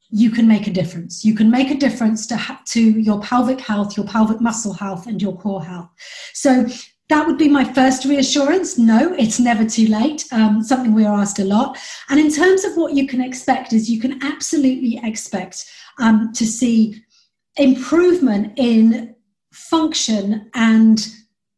you 0.09 0.31
can 0.31 0.47
make 0.47 0.67
a 0.67 0.71
difference. 0.71 1.23
You 1.23 1.35
can 1.35 1.51
make 1.51 1.69
a 1.69 1.77
difference 1.77 2.25
to, 2.27 2.59
to 2.65 2.81
your 2.81 3.21
pelvic 3.21 3.61
health, 3.61 3.95
your 3.95 4.07
pelvic 4.07 4.41
muscle 4.41 4.73
health, 4.73 5.07
and 5.07 5.21
your 5.21 5.37
core 5.37 5.63
health. 5.63 5.89
So 6.33 6.67
that 7.09 7.25
would 7.25 7.37
be 7.37 7.49
my 7.49 7.63
first 7.63 8.05
reassurance. 8.05 8.77
No, 8.77 9.13
it's 9.13 9.39
never 9.39 9.65
too 9.65 9.87
late. 9.87 10.25
Um, 10.31 10.63
something 10.63 10.93
we 10.93 11.05
are 11.05 11.19
asked 11.19 11.39
a 11.39 11.43
lot. 11.43 11.77
And 12.09 12.19
in 12.19 12.31
terms 12.31 12.63
of 12.63 12.77
what 12.77 12.93
you 12.93 13.07
can 13.07 13.19
expect, 13.19 13.73
is 13.73 13.89
you 13.89 13.99
can 13.99 14.23
absolutely 14.23 14.99
expect 15.03 15.65
um, 15.99 16.31
to 16.33 16.45
see 16.45 17.03
improvement 17.57 18.53
in 18.57 19.15
function 19.51 20.49
and 20.53 21.07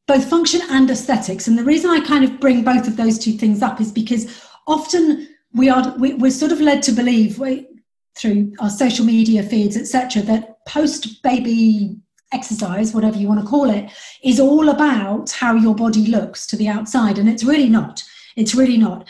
both 0.07 0.29
function 0.29 0.61
and 0.69 0.89
aesthetics. 0.89 1.47
And 1.47 1.57
the 1.57 1.65
reason 1.65 1.89
I 1.89 1.99
kind 1.99 2.23
of 2.23 2.39
bring 2.39 2.63
both 2.63 2.87
of 2.87 2.95
those 2.95 3.19
two 3.19 3.33
things 3.33 3.61
up 3.61 3.81
is 3.81 3.91
because 3.91 4.41
often 4.67 5.27
we 5.53 5.69
are 5.69 5.93
we, 5.97 6.13
are 6.13 6.31
sort 6.31 6.53
of 6.53 6.61
led 6.61 6.81
to 6.83 6.93
believe 6.93 7.39
we, 7.39 7.67
through 8.15 8.53
our 8.59 8.69
social 8.69 9.05
media 9.05 9.43
feeds, 9.43 9.75
etc., 9.75 10.21
that 10.23 10.65
post 10.65 11.21
baby 11.23 11.97
exercise, 12.31 12.93
whatever 12.93 13.17
you 13.17 13.27
want 13.27 13.41
to 13.41 13.47
call 13.47 13.69
it, 13.69 13.91
is 14.23 14.39
all 14.39 14.69
about 14.69 15.31
how 15.31 15.53
your 15.55 15.75
body 15.75 16.07
looks 16.07 16.47
to 16.47 16.55
the 16.55 16.67
outside. 16.67 17.17
And 17.17 17.29
it's 17.29 17.43
really 17.43 17.69
not. 17.69 18.03
It's 18.35 18.55
really 18.55 18.77
not. 18.77 19.07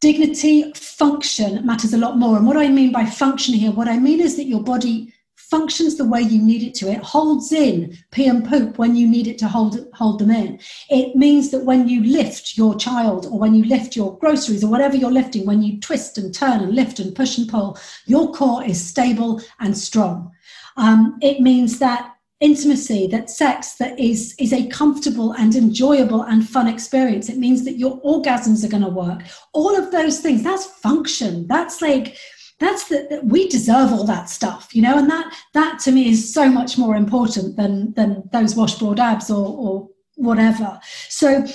Dignity, 0.00 0.72
function 0.74 1.64
matters 1.64 1.94
a 1.94 1.98
lot 1.98 2.18
more. 2.18 2.36
And 2.36 2.46
what 2.46 2.56
I 2.56 2.68
mean 2.68 2.92
by 2.92 3.06
function 3.06 3.54
here, 3.54 3.70
what 3.70 3.88
I 3.88 3.98
mean 3.98 4.20
is 4.20 4.36
that 4.36 4.44
your 4.44 4.62
body 4.62 5.14
functions 5.36 5.96
the 5.96 6.04
way 6.04 6.20
you 6.20 6.42
need 6.42 6.62
it 6.62 6.74
to. 6.74 6.90
It 6.90 6.98
holds 6.98 7.52
in 7.52 7.96
pee 8.10 8.26
and 8.26 8.44
poop 8.46 8.78
when 8.78 8.96
you 8.96 9.06
need 9.06 9.26
it 9.26 9.38
to 9.38 9.48
hold 9.48 9.86
hold 9.94 10.18
them 10.18 10.30
in. 10.30 10.58
It 10.90 11.14
means 11.14 11.50
that 11.50 11.64
when 11.64 11.88
you 11.88 12.02
lift 12.02 12.56
your 12.56 12.74
child 12.74 13.26
or 13.26 13.38
when 13.38 13.54
you 13.54 13.64
lift 13.64 13.94
your 13.94 14.18
groceries 14.18 14.64
or 14.64 14.70
whatever 14.70 14.96
you're 14.96 15.12
lifting, 15.12 15.46
when 15.46 15.62
you 15.62 15.78
twist 15.80 16.18
and 16.18 16.34
turn 16.34 16.60
and 16.60 16.74
lift 16.74 16.98
and 16.98 17.14
push 17.14 17.38
and 17.38 17.48
pull, 17.48 17.78
your 18.06 18.32
core 18.32 18.64
is 18.64 18.84
stable 18.84 19.40
and 19.60 19.76
strong. 19.76 20.32
Um, 20.76 21.18
it 21.22 21.40
means 21.40 21.78
that 21.78 22.13
intimacy 22.40 23.06
that 23.06 23.30
sex 23.30 23.76
that 23.76 23.98
is 23.98 24.34
is 24.38 24.52
a 24.52 24.66
comfortable 24.66 25.32
and 25.32 25.54
enjoyable 25.54 26.22
and 26.22 26.48
fun 26.48 26.66
experience. 26.66 27.28
It 27.28 27.38
means 27.38 27.64
that 27.64 27.78
your 27.78 28.00
orgasms 28.02 28.64
are 28.64 28.68
going 28.68 28.82
to 28.82 28.88
work. 28.88 29.22
All 29.52 29.76
of 29.76 29.92
those 29.92 30.20
things 30.20 30.42
that's 30.42 30.66
function. 30.66 31.46
That's 31.46 31.80
like 31.80 32.16
that's 32.60 32.88
the 32.88 33.20
we 33.24 33.48
deserve 33.48 33.92
all 33.92 34.04
that 34.04 34.28
stuff 34.28 34.74
you 34.74 34.82
know? 34.82 34.98
And 34.98 35.10
that 35.10 35.32
that 35.54 35.78
to 35.80 35.92
me 35.92 36.08
is 36.08 36.32
so 36.32 36.48
much 36.48 36.76
more 36.76 36.96
important 36.96 37.56
than 37.56 37.92
than 37.94 38.28
those 38.32 38.56
washboard 38.56 39.00
abs 39.00 39.30
or 39.30 39.46
or 39.46 39.88
whatever. 40.16 40.80
So 41.08 41.46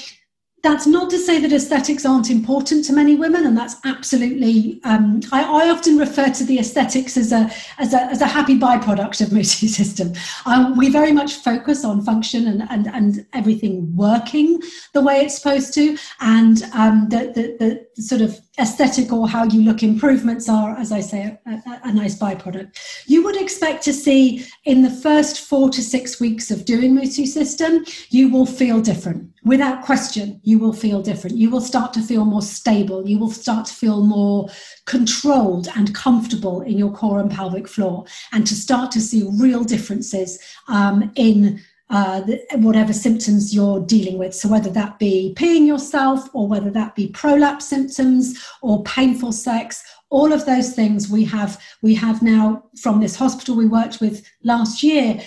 that's 0.62 0.86
not 0.86 1.10
to 1.10 1.18
say 1.18 1.40
that 1.40 1.54
aesthetics 1.54 2.06
aren't 2.06 2.30
important 2.30 2.86
to 2.86 2.94
many 2.94 3.16
women, 3.16 3.46
and 3.46 3.58
that's 3.58 3.76
absolutely. 3.86 4.82
Um, 4.84 5.22
I, 5.32 5.44
I, 5.44 5.70
often 5.70 5.98
refer 5.98 6.30
to 6.30 6.44
the 6.44 6.60
aesthetics 6.60 7.16
as 7.18 7.32
a 7.32 7.50
as 7.78 7.94
a, 7.94 8.02
as 8.04 8.22
a 8.22 8.28
happy 8.28 8.58
byproduct 8.60 9.22
of 9.22 9.30
Mutu 9.30 9.68
system. 9.80 10.14
Um, 10.46 10.76
we 10.78 10.90
very 10.90 11.12
much 11.12 11.36
focus 11.36 11.86
on 11.86 12.02
function 12.02 12.48
and, 12.48 12.64
and 12.70 12.88
and 12.88 13.26
everything 13.34 13.96
working 13.96 14.62
the 14.94 15.02
way 15.02 15.22
it's 15.22 15.38
supposed 15.38 15.74
to, 15.76 15.98
and 16.20 16.64
um, 16.74 17.08
the, 17.10 17.32
the 17.34 17.56
the 17.60 17.88
sort 18.00 18.22
of 18.22 18.40
aesthetic 18.60 19.12
or 19.12 19.28
how 19.28 19.44
you 19.44 19.62
look 19.62 19.84
improvements 19.84 20.50
are, 20.50 20.76
as 20.78 20.92
I 20.92 21.00
say, 21.00 21.38
a, 21.46 21.52
a, 21.52 21.82
a, 21.86 21.94
nice 21.94 22.18
byproduct. 22.18 22.78
You 23.08 23.24
would 23.24 23.40
expect 23.40 23.84
to 23.84 23.94
see 23.94 24.46
in 24.66 24.82
the 24.82 24.90
first 24.90 25.42
four 25.42 25.70
to 25.70 25.82
six 25.82 26.20
weeks 26.20 26.52
of 26.52 26.66
doing 26.66 26.96
Mutu 26.96 27.26
system, 27.26 27.86
you 28.10 28.30
will 28.30 28.46
feel 28.46 28.82
different. 28.82 29.32
Without 29.44 29.84
question, 29.84 30.40
you 30.44 30.60
will 30.60 30.74
feel 30.74 31.02
different. 31.02 31.38
You 31.38 31.50
will 31.50 31.62
start 31.62 31.94
to 31.94 32.02
feel 32.02 32.26
more 32.26 32.42
stable. 32.42 33.08
You 33.08 33.20
will 33.20 33.32
start 33.32 33.66
to 33.68 33.74
feel 33.74 34.04
more 34.04 34.50
controlled 34.86 35.68
and 35.76 35.94
comfortable 35.96 36.62
in 36.62 36.78
your 36.78 36.92
core 36.92 37.20
and 37.20 37.32
pelvic 37.32 37.68
floor, 37.68 38.06
and 38.32 38.46
to 38.48 38.56
start 38.56 38.92
to 38.92 39.02
see 39.02 39.30
real 39.40 39.64
differences 39.64 40.40
um, 40.68 41.12
in 41.16 41.62
uh, 41.90 42.22
whatever 42.56 42.94
symptoms 42.94 43.54
you're 43.54 43.80
dealing 43.80 44.18
with. 44.18 44.34
So, 44.36 44.48
whether 44.48 44.70
that 44.70 45.00
be 45.00 45.34
peeing 45.38 45.66
yourself, 45.66 46.30
or 46.34 46.48
whether 46.48 46.70
that 46.72 46.96
be 46.96 47.08
prolapse 47.08 47.66
symptoms, 47.68 48.46
or 48.62 48.84
painful 48.84 49.32
sex, 49.32 49.84
all 50.10 50.34
of 50.34 50.46
those 50.46 50.74
things 50.74 51.10
we 51.10 51.24
have 51.26 51.62
we 51.82 51.96
have 51.96 52.22
now 52.22 52.64
from 52.82 53.00
this 53.00 53.16
hospital 53.16 53.56
we 53.56 53.68
worked 53.68 54.02
with 54.02 54.26
last 54.44 54.84
year. 54.84 55.20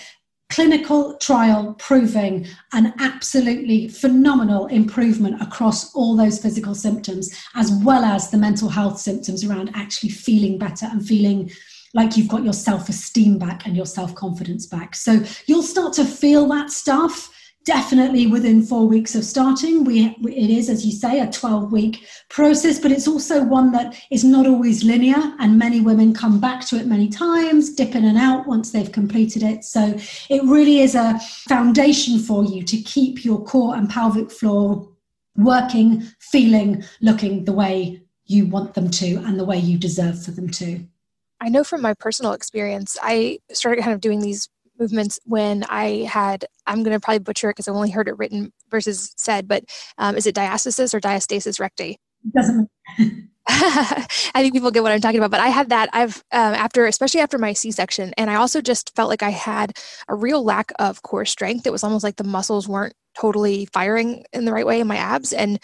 Clinical 0.49 1.17
trial 1.17 1.73
proving 1.79 2.45
an 2.73 2.93
absolutely 2.99 3.87
phenomenal 3.87 4.67
improvement 4.67 5.41
across 5.41 5.91
all 5.95 6.15
those 6.15 6.39
physical 6.39 6.75
symptoms, 6.75 7.33
as 7.55 7.71
well 7.83 8.03
as 8.03 8.29
the 8.29 8.37
mental 8.37 8.69
health 8.69 8.99
symptoms 8.99 9.43
around 9.43 9.71
actually 9.73 10.09
feeling 10.09 10.59
better 10.59 10.85
and 10.85 11.07
feeling 11.07 11.49
like 11.93 12.17
you've 12.17 12.27
got 12.27 12.43
your 12.43 12.53
self 12.53 12.89
esteem 12.89 13.37
back 13.37 13.65
and 13.65 13.75
your 13.75 13.85
self 13.85 14.15
confidence 14.15 14.65
back. 14.65 14.95
So 14.95 15.23
you'll 15.45 15.63
start 15.63 15.93
to 15.93 16.05
feel 16.05 16.47
that 16.49 16.71
stuff 16.71 17.29
definitely 17.65 18.27
within 18.27 18.61
four 18.61 18.87
weeks 18.87 19.15
of 19.15 19.23
starting. 19.23 19.83
We 19.83 20.15
it 20.23 20.49
is 20.49 20.69
as 20.69 20.85
you 20.85 20.91
say 20.91 21.19
a 21.19 21.31
12 21.31 21.71
week 21.71 22.05
process 22.29 22.79
but 22.79 22.91
it's 22.91 23.07
also 23.07 23.43
one 23.43 23.71
that 23.71 23.95
is 24.11 24.23
not 24.23 24.47
always 24.47 24.83
linear 24.83 25.33
and 25.39 25.57
many 25.57 25.79
women 25.79 26.13
come 26.13 26.39
back 26.39 26.65
to 26.67 26.77
it 26.77 26.87
many 26.87 27.07
times 27.07 27.73
dip 27.73 27.95
in 27.95 28.05
and 28.05 28.17
out 28.17 28.47
once 28.47 28.71
they've 28.71 28.91
completed 28.91 29.43
it. 29.43 29.63
So 29.63 29.95
it 30.29 30.43
really 30.43 30.79
is 30.79 30.95
a 30.95 31.19
foundation 31.47 32.19
for 32.19 32.43
you 32.43 32.63
to 32.63 32.77
keep 32.81 33.23
your 33.23 33.43
core 33.43 33.75
and 33.75 33.89
pelvic 33.89 34.31
floor 34.31 34.89
working 35.35 36.03
feeling 36.19 36.83
looking 37.01 37.45
the 37.45 37.53
way 37.53 37.99
you 38.25 38.45
want 38.45 38.73
them 38.73 38.89
to 38.89 39.15
and 39.25 39.39
the 39.39 39.45
way 39.45 39.57
you 39.57 39.77
deserve 39.77 40.23
for 40.23 40.31
them 40.31 40.49
to 40.49 40.85
I 41.43 41.49
know 41.49 41.65
from 41.65 41.81
my 41.81 41.93
personal 41.93 42.31
experience, 42.31 42.97
I 43.01 43.39
started 43.51 43.81
kind 43.81 43.93
of 43.93 43.99
doing 43.99 44.21
these 44.21 44.47
movements 44.79 45.19
when 45.25 45.65
I 45.65 46.07
had, 46.09 46.45
I'm 46.65 46.83
going 46.83 46.95
to 46.95 47.01
probably 47.01 47.19
butcher 47.19 47.49
it 47.49 47.53
because 47.53 47.67
I've 47.67 47.75
only 47.75 47.91
heard 47.91 48.07
it 48.07 48.17
written 48.17 48.53
versus 48.71 49.13
said, 49.17 49.45
but 49.45 49.65
um, 49.97 50.15
is 50.15 50.25
it 50.25 50.35
diastasis 50.35 50.93
or 50.93 51.01
diastasis 51.01 51.59
recti? 51.59 51.99
Doesn't. 52.33 52.69
I 53.47 54.07
think 54.35 54.53
people 54.53 54.71
get 54.71 54.83
what 54.83 54.93
I'm 54.93 55.01
talking 55.01 55.19
about, 55.19 55.31
but 55.31 55.41
I 55.41 55.49
had 55.49 55.67
that. 55.69 55.89
I've 55.91 56.23
um, 56.31 56.53
after, 56.53 56.85
especially 56.85 57.19
after 57.19 57.37
my 57.37 57.51
C-section, 57.51 58.13
and 58.17 58.29
I 58.29 58.35
also 58.35 58.61
just 58.61 58.95
felt 58.95 59.09
like 59.09 59.21
I 59.21 59.31
had 59.31 59.73
a 60.07 60.15
real 60.15 60.45
lack 60.45 60.71
of 60.79 61.01
core 61.01 61.25
strength. 61.25 61.67
It 61.67 61.71
was 61.73 61.83
almost 61.83 62.05
like 62.05 62.15
the 62.15 62.23
muscles 62.23 62.69
weren't 62.69 62.93
totally 63.19 63.67
firing 63.73 64.23
in 64.31 64.45
the 64.45 64.53
right 64.53 64.65
way 64.65 64.79
in 64.79 64.87
my 64.87 64.95
abs, 64.95 65.33
and 65.33 65.59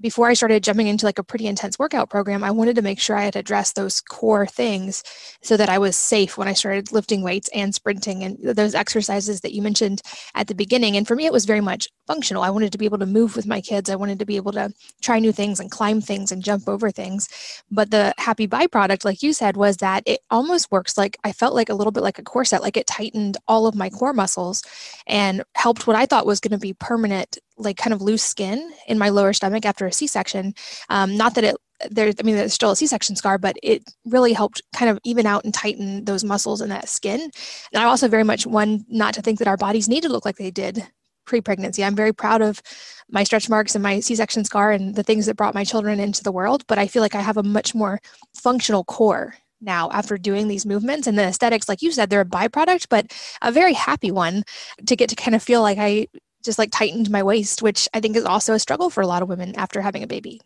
before 0.00 0.28
I 0.28 0.34
started 0.34 0.62
jumping 0.62 0.86
into 0.86 1.06
like 1.06 1.18
a 1.18 1.24
pretty 1.24 1.46
intense 1.46 1.78
workout 1.78 2.10
program, 2.10 2.42
I 2.42 2.50
wanted 2.50 2.76
to 2.76 2.82
make 2.82 3.00
sure 3.00 3.16
I 3.16 3.24
had 3.24 3.36
addressed 3.36 3.76
those 3.76 4.00
core 4.00 4.46
things 4.46 5.02
so 5.42 5.56
that 5.56 5.68
I 5.68 5.78
was 5.78 5.96
safe 5.96 6.38
when 6.38 6.48
I 6.48 6.52
started 6.52 6.92
lifting 6.92 7.22
weights 7.22 7.50
and 7.54 7.74
sprinting 7.74 8.24
and 8.24 8.38
those 8.42 8.74
exercises 8.74 9.40
that 9.42 9.52
you 9.52 9.62
mentioned 9.62 10.02
at 10.34 10.46
the 10.46 10.54
beginning. 10.54 10.96
And 10.96 11.06
for 11.06 11.14
me, 11.14 11.26
it 11.26 11.32
was 11.32 11.44
very 11.44 11.60
much 11.60 11.88
functional. 12.06 12.42
I 12.42 12.50
wanted 12.50 12.72
to 12.72 12.78
be 12.78 12.84
able 12.84 12.98
to 12.98 13.06
move 13.06 13.36
with 13.36 13.46
my 13.46 13.60
kids. 13.60 13.90
I 13.90 13.96
wanted 13.96 14.18
to 14.18 14.26
be 14.26 14.36
able 14.36 14.52
to 14.52 14.72
try 15.02 15.18
new 15.18 15.32
things 15.32 15.60
and 15.60 15.70
climb 15.70 16.00
things 16.00 16.32
and 16.32 16.42
jump 16.42 16.68
over 16.68 16.90
things. 16.90 17.28
But 17.70 17.90
the 17.90 18.14
happy 18.18 18.48
byproduct, 18.48 19.04
like 19.04 19.22
you 19.22 19.32
said, 19.32 19.56
was 19.56 19.78
that 19.78 20.02
it 20.06 20.20
almost 20.30 20.72
works 20.72 20.96
like 20.96 21.18
I 21.24 21.32
felt 21.32 21.54
like 21.54 21.68
a 21.68 21.74
little 21.74 21.92
bit 21.92 22.02
like 22.02 22.18
a 22.18 22.22
corset, 22.22 22.62
like 22.62 22.76
it 22.76 22.86
tightened 22.86 23.36
all 23.46 23.66
of 23.66 23.74
my 23.74 23.90
core 23.90 24.12
muscles 24.12 24.62
and 25.06 25.44
helped 25.54 25.86
what 25.86 25.96
I 25.96 26.06
thought 26.06 26.26
was 26.26 26.40
going 26.40 26.52
to 26.52 26.58
be 26.58 26.72
permanent 26.72 27.38
like 27.60 27.76
kind 27.76 27.92
of 27.94 28.02
loose 28.02 28.22
skin 28.22 28.72
in 28.86 28.98
my 28.98 29.08
lower 29.08 29.32
stomach 29.32 29.64
after 29.64 29.86
a 29.86 29.92
C-section. 29.92 30.54
Um, 30.88 31.16
not 31.16 31.34
that 31.34 31.44
it 31.44 31.56
there, 31.90 32.12
I 32.18 32.22
mean, 32.22 32.36
there's 32.36 32.52
still 32.52 32.72
a 32.72 32.76
C-section 32.76 33.16
scar, 33.16 33.38
but 33.38 33.56
it 33.62 33.82
really 34.04 34.32
helped 34.32 34.60
kind 34.74 34.90
of 34.90 34.98
even 35.04 35.26
out 35.26 35.44
and 35.44 35.54
tighten 35.54 36.04
those 36.04 36.24
muscles 36.24 36.60
and 36.60 36.70
that 36.70 36.88
skin. 36.88 37.20
And 37.20 37.82
I 37.82 37.84
also 37.84 38.08
very 38.08 38.24
much 38.24 38.46
one 38.46 38.84
not 38.88 39.14
to 39.14 39.22
think 39.22 39.38
that 39.38 39.48
our 39.48 39.56
bodies 39.56 39.88
need 39.88 40.02
to 40.02 40.10
look 40.10 40.24
like 40.24 40.36
they 40.36 40.50
did 40.50 40.86
pre-pregnancy. 41.24 41.84
I'm 41.84 41.96
very 41.96 42.12
proud 42.12 42.42
of 42.42 42.60
my 43.08 43.24
stretch 43.24 43.48
marks 43.48 43.74
and 43.74 43.82
my 43.82 44.00
C-section 44.00 44.44
scar 44.44 44.72
and 44.72 44.94
the 44.94 45.02
things 45.02 45.26
that 45.26 45.36
brought 45.36 45.54
my 45.54 45.64
children 45.64 46.00
into 46.00 46.22
the 46.22 46.32
world. 46.32 46.66
But 46.66 46.78
I 46.78 46.86
feel 46.86 47.02
like 47.02 47.14
I 47.14 47.20
have 47.20 47.36
a 47.36 47.42
much 47.42 47.74
more 47.74 48.00
functional 48.34 48.84
core 48.84 49.34
now 49.60 49.90
after 49.90 50.16
doing 50.16 50.48
these 50.48 50.66
movements 50.66 51.06
and 51.06 51.18
the 51.18 51.22
aesthetics 51.22 51.68
like 51.68 51.82
you 51.82 51.92
said 51.92 52.08
they're 52.08 52.22
a 52.22 52.24
byproduct 52.24 52.86
but 52.88 53.12
a 53.42 53.52
very 53.52 53.74
happy 53.74 54.10
one 54.10 54.42
to 54.86 54.96
get 54.96 55.10
to 55.10 55.14
kind 55.14 55.34
of 55.34 55.42
feel 55.42 55.60
like 55.60 55.76
i 55.78 56.06
just 56.44 56.58
like 56.58 56.70
tightened 56.70 57.10
my 57.10 57.22
waist, 57.22 57.62
which 57.62 57.88
I 57.94 58.00
think 58.00 58.16
is 58.16 58.24
also 58.24 58.54
a 58.54 58.58
struggle 58.58 58.90
for 58.90 59.00
a 59.00 59.06
lot 59.06 59.22
of 59.22 59.28
women 59.28 59.54
after 59.56 59.80
having 59.80 60.02
a 60.02 60.06
baby. 60.06 60.40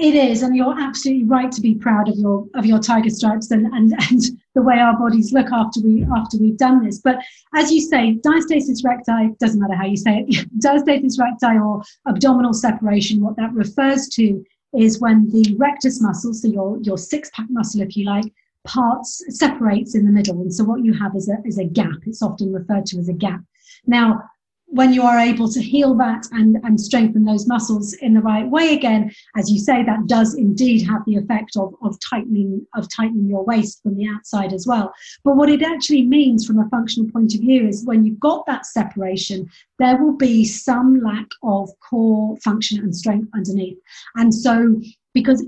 It 0.00 0.14
is, 0.14 0.42
and 0.42 0.56
you're 0.56 0.80
absolutely 0.80 1.24
right 1.24 1.52
to 1.52 1.60
be 1.60 1.74
proud 1.74 2.08
of 2.08 2.16
your 2.16 2.46
of 2.54 2.64
your 2.64 2.78
tiger 2.78 3.10
stripes 3.10 3.50
and, 3.50 3.66
and, 3.66 3.92
and 4.10 4.22
the 4.54 4.62
way 4.62 4.78
our 4.78 4.98
bodies 4.98 5.30
look 5.30 5.52
after 5.52 5.82
we 5.82 6.06
after 6.16 6.38
we've 6.38 6.56
done 6.56 6.82
this. 6.82 7.00
But 7.00 7.18
as 7.54 7.70
you 7.70 7.82
say, 7.82 8.18
diastasis 8.24 8.82
recti 8.82 9.34
doesn't 9.38 9.60
matter 9.60 9.74
how 9.74 9.84
you 9.84 9.98
say 9.98 10.24
it. 10.26 10.48
diastasis 10.58 11.18
recti 11.18 11.58
or 11.58 11.82
abdominal 12.08 12.54
separation. 12.54 13.20
What 13.20 13.36
that 13.36 13.52
refers 13.52 14.08
to 14.16 14.42
is 14.72 15.00
when 15.00 15.28
the 15.28 15.54
rectus 15.58 16.00
muscle, 16.00 16.32
so 16.32 16.48
your 16.48 16.78
your 16.80 16.96
six 16.96 17.28
pack 17.34 17.50
muscle, 17.50 17.82
if 17.82 17.94
you 17.94 18.06
like, 18.06 18.32
parts 18.64 19.22
separates 19.28 19.94
in 19.94 20.06
the 20.06 20.12
middle, 20.12 20.40
and 20.40 20.54
so 20.54 20.64
what 20.64 20.82
you 20.82 20.94
have 20.94 21.14
is 21.14 21.28
a 21.28 21.36
is 21.44 21.58
a 21.58 21.64
gap. 21.64 21.98
It's 22.06 22.22
often 22.22 22.54
referred 22.54 22.86
to 22.86 22.98
as 22.98 23.10
a 23.10 23.12
gap. 23.12 23.42
Now, 23.86 24.22
when 24.70 24.92
you 24.92 25.02
are 25.02 25.18
able 25.18 25.50
to 25.50 25.60
heal 25.60 25.94
that 25.94 26.26
and, 26.32 26.56
and 26.62 26.80
strengthen 26.80 27.24
those 27.24 27.46
muscles 27.46 27.92
in 27.94 28.14
the 28.14 28.20
right 28.20 28.48
way 28.48 28.72
again, 28.72 29.12
as 29.36 29.50
you 29.50 29.58
say, 29.58 29.82
that 29.82 30.06
does 30.06 30.34
indeed 30.34 30.86
have 30.86 31.02
the 31.06 31.16
effect 31.16 31.56
of, 31.56 31.74
of 31.82 31.98
tightening 32.08 32.64
of 32.74 32.88
tightening 32.88 33.28
your 33.28 33.44
waist 33.44 33.82
from 33.82 33.96
the 33.96 34.06
outside 34.08 34.52
as 34.52 34.66
well. 34.66 34.92
But 35.24 35.36
what 35.36 35.50
it 35.50 35.62
actually 35.62 36.02
means 36.02 36.46
from 36.46 36.60
a 36.60 36.68
functional 36.68 37.10
point 37.10 37.34
of 37.34 37.40
view 37.40 37.66
is 37.66 37.84
when 37.84 38.04
you've 38.04 38.20
got 38.20 38.46
that 38.46 38.64
separation, 38.64 39.50
there 39.78 40.02
will 40.02 40.16
be 40.16 40.44
some 40.44 41.02
lack 41.02 41.26
of 41.42 41.68
core 41.80 42.36
function 42.38 42.78
and 42.78 42.94
strength 42.94 43.28
underneath. 43.34 43.78
And 44.16 44.32
so 44.32 44.80
because 45.14 45.44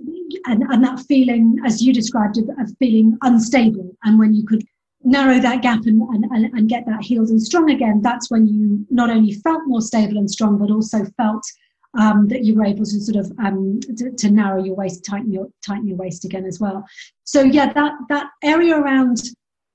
and, 0.46 0.62
and 0.62 0.82
that 0.84 1.00
feeling 1.00 1.58
as 1.64 1.82
you 1.82 1.92
described 1.92 2.38
of, 2.38 2.48
of 2.58 2.76
feeling 2.78 3.16
unstable 3.22 3.96
and 4.02 4.18
when 4.18 4.34
you 4.34 4.44
could 4.44 4.64
narrow 5.04 5.38
that 5.38 5.62
gap 5.62 5.80
and, 5.86 6.02
and, 6.10 6.44
and 6.54 6.68
get 6.68 6.86
that 6.86 7.02
healed 7.02 7.28
and 7.28 7.42
strong 7.42 7.70
again, 7.70 8.00
that's 8.02 8.30
when 8.30 8.46
you 8.46 8.86
not 8.90 9.10
only 9.10 9.32
felt 9.32 9.62
more 9.66 9.80
stable 9.80 10.18
and 10.18 10.30
strong, 10.30 10.58
but 10.58 10.70
also 10.70 11.04
felt 11.16 11.42
um, 11.98 12.28
that 12.28 12.44
you 12.44 12.54
were 12.54 12.64
able 12.64 12.84
to 12.84 13.00
sort 13.00 13.16
of 13.16 13.30
um, 13.38 13.80
to, 13.96 14.10
to, 14.10 14.30
narrow 14.30 14.62
your 14.62 14.74
waist, 14.74 15.04
tighten 15.04 15.30
your 15.30 15.48
tighten 15.66 15.86
your 15.86 15.96
waist 15.96 16.24
again 16.24 16.46
as 16.46 16.58
well. 16.58 16.84
So 17.24 17.42
yeah, 17.42 17.72
that 17.72 17.92
that 18.08 18.28
area 18.42 18.78
around 18.78 19.18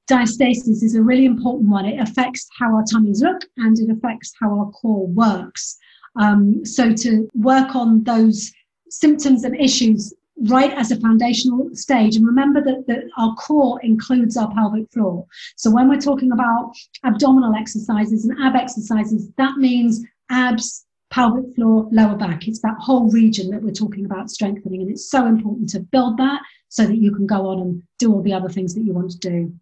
diastasis 0.10 0.84
is 0.84 0.96
a 0.96 1.02
really 1.02 1.26
important 1.26 1.70
one. 1.70 1.86
It 1.86 2.00
affects 2.00 2.48
how 2.58 2.76
our 2.76 2.84
tummies 2.90 3.22
look 3.22 3.42
and 3.58 3.78
it 3.78 3.92
affects 3.92 4.34
how 4.42 4.58
our 4.58 4.72
core 4.72 5.08
works. 5.08 5.78
Um, 6.20 6.66
so 6.66 6.94
to 6.94 7.30
work 7.36 7.76
on 7.76 8.04
those 8.04 8.52
symptoms 8.90 9.44
and 9.44 9.56
issues 9.60 10.14
right 10.46 10.72
as 10.74 10.92
a 10.92 11.00
foundational 11.00 11.70
stage. 11.74 12.16
And 12.16 12.26
remember 12.26 12.62
that, 12.64 12.86
that 12.88 13.04
our 13.18 13.34
core 13.36 13.80
includes 13.82 14.38
our 14.38 14.54
pelvic 14.54 14.92
floor. 14.92 15.26
So 15.56 15.72
when 15.72 15.90
we're 15.90 16.02
talking 16.02 16.32
about 16.32 16.74
abdominal 17.04 17.56
exercises 17.56 18.26
and 18.26 18.38
ab 18.40 18.56
exercises, 18.56 19.30
that 19.38 19.58
means 19.58 20.04
abs, 20.30 20.86
pelvic 21.10 21.56
floor, 21.56 21.88
lower 21.92 22.16
back. 22.16 22.48
It's 22.48 22.62
that 22.62 22.76
whole 22.80 23.10
region 23.10 23.50
that 23.52 23.64
we're 23.64 23.72
talking 23.72 24.06
about 24.06 24.30
strengthening. 24.30 24.82
And 24.82 24.92
it's 24.92 25.10
so 25.10 25.26
important 25.26 25.70
to 25.70 25.80
build 25.80 26.18
that 26.18 26.42
so 26.70 26.86
that 26.86 26.98
you 26.98 27.14
can 27.14 27.26
go 27.26 27.48
on 27.48 27.60
and 27.60 27.84
do 27.98 28.14
all 28.14 28.22
the 28.22 28.34
other 28.34 28.50
things 28.50 28.76
that 28.76 28.84
you 28.84 28.94
want 28.94 29.12
to 29.12 29.18
do. 29.18 29.54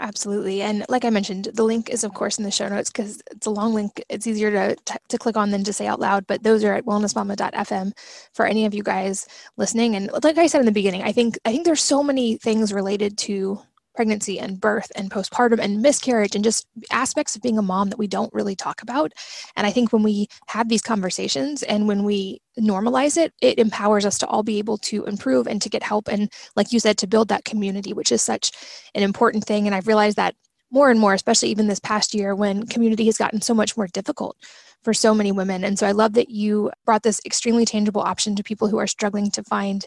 Absolutely. 0.00 0.62
And 0.62 0.84
like 0.88 1.04
I 1.04 1.10
mentioned, 1.10 1.48
the 1.54 1.64
link 1.64 1.90
is, 1.90 2.04
of 2.04 2.14
course, 2.14 2.38
in 2.38 2.44
the 2.44 2.52
show 2.52 2.68
notes 2.68 2.88
because 2.88 3.20
it's 3.32 3.46
a 3.46 3.50
long 3.50 3.74
link. 3.74 4.00
It's 4.08 4.28
easier 4.28 4.50
to, 4.50 4.76
to, 4.76 4.98
to, 5.08 5.18
click 5.18 5.36
on 5.36 5.50
than 5.50 5.64
to 5.64 5.72
say 5.72 5.88
out 5.88 5.98
loud. 5.98 6.24
But 6.28 6.44
those 6.44 6.62
are 6.62 6.72
at 6.74 6.84
wellnessmama.fm 6.84 7.92
for 8.32 8.46
any 8.46 8.64
of 8.64 8.74
you 8.74 8.84
guys 8.84 9.26
listening. 9.56 9.96
And 9.96 10.10
like 10.22 10.38
I 10.38 10.46
said 10.46 10.60
in 10.60 10.66
the 10.66 10.72
beginning, 10.72 11.02
I 11.02 11.10
think 11.10 11.36
I 11.44 11.50
think 11.50 11.64
there's 11.64 11.82
so 11.82 12.04
many 12.04 12.36
things 12.36 12.72
related 12.72 13.18
to 13.18 13.60
pregnancy 13.98 14.38
and 14.38 14.60
birth 14.60 14.92
and 14.94 15.10
postpartum 15.10 15.58
and 15.58 15.82
miscarriage 15.82 16.36
and 16.36 16.44
just 16.44 16.68
aspects 16.92 17.34
of 17.34 17.42
being 17.42 17.58
a 17.58 17.62
mom 17.62 17.88
that 17.88 17.98
we 17.98 18.06
don't 18.06 18.32
really 18.32 18.54
talk 18.54 18.80
about. 18.80 19.12
And 19.56 19.66
I 19.66 19.72
think 19.72 19.92
when 19.92 20.04
we 20.04 20.28
have 20.46 20.68
these 20.68 20.82
conversations 20.82 21.64
and 21.64 21.88
when 21.88 22.04
we 22.04 22.40
normalize 22.56 23.16
it, 23.16 23.32
it 23.42 23.58
empowers 23.58 24.06
us 24.06 24.16
to 24.18 24.26
all 24.28 24.44
be 24.44 24.58
able 24.58 24.78
to 24.78 25.04
improve 25.06 25.48
and 25.48 25.60
to 25.62 25.68
get 25.68 25.82
help. 25.82 26.06
And 26.06 26.30
like 26.54 26.70
you 26.70 26.78
said, 26.78 26.96
to 26.98 27.08
build 27.08 27.26
that 27.26 27.44
community, 27.44 27.92
which 27.92 28.12
is 28.12 28.22
such 28.22 28.52
an 28.94 29.02
important 29.02 29.44
thing. 29.44 29.66
And 29.66 29.74
I've 29.74 29.88
realized 29.88 30.16
that 30.16 30.36
more 30.70 30.92
and 30.92 31.00
more, 31.00 31.14
especially 31.14 31.48
even 31.48 31.66
this 31.66 31.80
past 31.80 32.14
year 32.14 32.36
when 32.36 32.66
community 32.66 33.06
has 33.06 33.18
gotten 33.18 33.40
so 33.40 33.52
much 33.52 33.76
more 33.76 33.88
difficult 33.88 34.36
for 34.84 34.94
so 34.94 35.12
many 35.12 35.32
women. 35.32 35.64
And 35.64 35.76
so 35.76 35.88
I 35.88 35.92
love 35.92 36.12
that 36.12 36.30
you 36.30 36.70
brought 36.84 37.02
this 37.02 37.20
extremely 37.26 37.64
tangible 37.64 38.02
option 38.02 38.36
to 38.36 38.44
people 38.44 38.68
who 38.68 38.78
are 38.78 38.86
struggling 38.86 39.32
to 39.32 39.42
find 39.42 39.84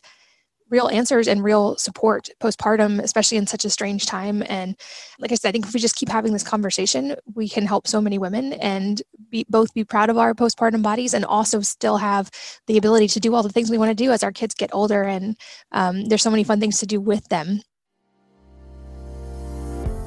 real 0.71 0.87
answers 0.87 1.27
and 1.27 1.43
real 1.43 1.75
support 1.75 2.29
postpartum, 2.39 2.99
especially 3.01 3.37
in 3.37 3.45
such 3.45 3.65
a 3.65 3.69
strange 3.69 4.05
time. 4.05 4.41
And 4.47 4.75
like 5.19 5.31
I 5.31 5.35
said, 5.35 5.49
I 5.49 5.51
think 5.51 5.67
if 5.67 5.73
we 5.73 5.79
just 5.79 5.95
keep 5.95 6.09
having 6.09 6.33
this 6.33 6.43
conversation, 6.43 7.15
we 7.35 7.47
can 7.47 7.65
help 7.67 7.87
so 7.87 8.01
many 8.01 8.17
women 8.17 8.53
and 8.53 9.01
be, 9.29 9.45
both 9.49 9.73
be 9.73 9.83
proud 9.83 10.09
of 10.09 10.17
our 10.17 10.33
postpartum 10.33 10.81
bodies 10.81 11.13
and 11.13 11.25
also 11.25 11.61
still 11.61 11.97
have 11.97 12.31
the 12.67 12.77
ability 12.77 13.09
to 13.09 13.19
do 13.19 13.35
all 13.35 13.43
the 13.43 13.49
things 13.49 13.69
we 13.69 13.77
want 13.77 13.89
to 13.89 14.03
do 14.03 14.11
as 14.11 14.23
our 14.23 14.31
kids 14.31 14.55
get 14.55 14.69
older. 14.73 15.03
And 15.03 15.37
um, 15.73 16.05
there's 16.05 16.23
so 16.23 16.31
many 16.31 16.43
fun 16.43 16.59
things 16.59 16.79
to 16.79 16.87
do 16.87 16.99
with 16.99 17.27
them. 17.27 17.61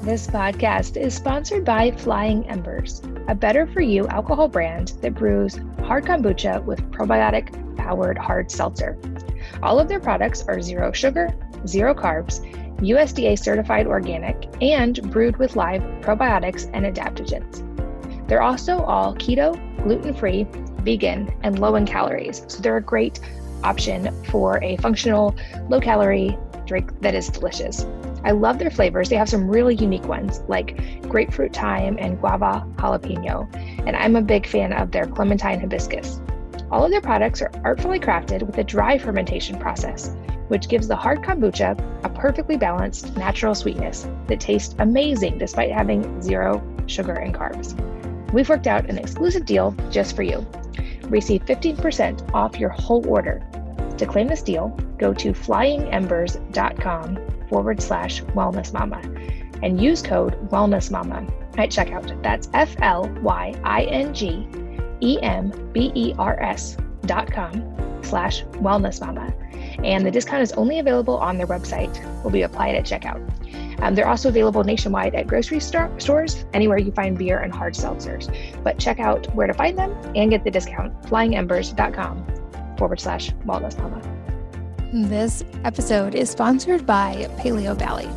This 0.03 0.27
podcast 0.27 0.99
is 0.99 1.15
sponsored 1.15 1.65
by 1.65 1.91
Flying 1.93 2.47
Embers, 2.47 3.01
a 3.27 3.35
better 3.35 3.67
for 3.67 3.81
you 3.81 4.07
alcohol 4.09 4.49
brand 4.49 4.89
that 5.01 5.15
brews 5.15 5.59
hard 5.85 6.05
kombucha 6.05 6.62
with 6.62 6.81
probiotic 6.91 7.77
powered 7.79 8.19
hard 8.19 8.51
seltzer. 8.51 8.99
All 9.62 9.78
of 9.78 9.88
their 9.88 10.00
products 10.00 10.44
are 10.48 10.61
zero 10.61 10.92
sugar, 10.92 11.34
zero 11.66 11.94
carbs, 11.94 12.40
USDA 12.78 13.38
certified 13.38 13.86
organic, 13.86 14.48
and 14.61 15.00
brewed 15.11 15.36
with 15.36 15.57
live 15.57 15.82
probiotics 16.00 16.70
and 16.72 16.84
adaptogens. 16.84 17.62
They're 18.28 18.42
also 18.42 18.82
all 18.82 19.14
keto, 19.14 19.55
gluten 19.82 20.14
free, 20.14 20.46
vegan, 20.80 21.34
and 21.42 21.59
low 21.59 21.76
in 21.76 21.86
calories, 21.86 22.44
so 22.48 22.61
they're 22.61 22.76
a 22.76 22.82
great 22.82 23.20
option 23.62 24.14
for 24.24 24.62
a 24.62 24.76
functional, 24.78 25.34
low 25.68 25.80
calorie 25.80 26.36
drink 26.66 27.00
that 27.00 27.14
is 27.14 27.28
delicious. 27.28 27.86
I 28.24 28.30
love 28.30 28.59
their 28.59 28.70
flavors. 28.70 29.11
They 29.11 29.16
have 29.16 29.28
some 29.28 29.48
really 29.48 29.74
unique 29.74 30.07
ones 30.07 30.40
like 30.48 30.78
grapefruit 31.09 31.55
thyme 31.55 31.96
and 31.98 32.18
guava 32.18 32.66
jalapeno, 32.76 33.48
and 33.86 33.94
I'm 33.94 34.16
a 34.16 34.22
big 34.22 34.46
fan 34.46 34.72
of 34.72 34.90
their 34.90 35.07
clementine 35.07 35.61
hibiscus. 35.61 36.20
All 36.75 36.85
of 36.85 36.91
their 36.91 37.01
products 37.01 37.41
are 37.41 37.53
artfully 37.62 38.01
crafted 38.01 38.43
with 38.43 38.59
a 38.59 38.64
dry 38.64 38.99
fermentation 38.99 39.61
process, 39.61 40.16
which 40.49 40.68
gives 40.68 40.89
the 40.89 40.97
hard 40.97 41.22
kombucha 41.22 41.79
a 42.03 42.09
perfectly 42.09 42.57
balanced 42.57 43.16
natural 43.16 43.55
sweetness 43.55 44.09
that 44.27 44.41
tastes 44.41 44.75
amazing 44.81 45.39
despite 45.39 45.70
having 45.70 46.20
zero 46.20 46.61
sugar 46.87 47.12
and 47.12 47.33
carbs. 47.33 47.81
We've 48.33 48.49
worked 48.49 48.66
out 48.66 48.91
an 48.91 48.99
exclusive 48.99 49.47
deal 49.47 49.70
just 49.89 50.16
for 50.16 50.25
you. 50.25 50.45
Receive 51.03 51.45
15% 51.45 52.35
off 52.35 52.59
your 52.59 52.70
whole 52.70 53.07
order. 53.07 53.41
To 53.97 54.05
claim 54.05 54.27
this 54.27 54.43
deal, 54.43 54.70
go 54.99 55.14
to 55.14 55.33
flyingembers.com 55.33 57.18
forward 57.49 57.81
slash 57.81 58.20
wellness 58.22 58.72
mama 58.72 59.01
and 59.62 59.81
use 59.81 60.03
code 60.03 60.51
wellness 60.51 60.91
mama 60.91 61.25
at 61.57 61.70
checkout. 61.70 62.20
That's 62.25 62.49
F 62.53 62.75
L 62.81 63.09
Y 63.22 63.55
I 63.62 63.85
N 63.85 64.12
G 64.12 64.49
E 65.01 65.18
M 65.22 65.53
B 65.72 65.92
E 65.95 66.14
R 66.18 66.40
S 66.42 66.76
dot 67.07 67.30
com 67.30 67.53
slash 68.03 68.45
wellness 68.55 69.01
mama. 69.01 69.32
And 69.82 70.07
the 70.07 70.11
discount 70.11 70.42
is 70.42 70.53
only 70.53 70.78
available 70.78 71.16
on 71.16 71.36
their 71.36 71.47
website, 71.47 71.92
will 72.22 72.30
be 72.30 72.42
applied 72.42 72.74
at 72.74 72.84
checkout. 72.84 73.20
Um, 73.82 73.95
they're 73.95 74.09
also 74.09 74.28
available 74.28 74.62
nationwide 74.62 75.14
at 75.14 75.26
grocery 75.26 75.61
store- 75.61 75.90
stores, 75.99 76.45
anywhere 76.55 76.78
you 76.78 76.92
find 76.92 77.18
beer 77.18 77.40
and 77.40 77.53
hard 77.53 77.74
seltzers. 77.74 78.34
But 78.62 78.78
check 78.78 79.01
out 79.01 79.32
where 79.34 79.47
to 79.47 79.55
find 79.55 79.76
them 79.76 79.92
and 80.14 80.30
get 80.30 80.45
the 80.45 80.51
discount 80.51 81.03
flyingembers.com 81.03 82.76
forward 82.78 83.01
slash 83.01 83.30
wellness 83.47 83.76
mama. 83.78 84.01
This 84.92 85.45
episode 85.64 86.14
is 86.14 86.30
sponsored 86.30 86.86
by 86.86 87.28
Paleo 87.38 87.76
Valley. 87.76 88.09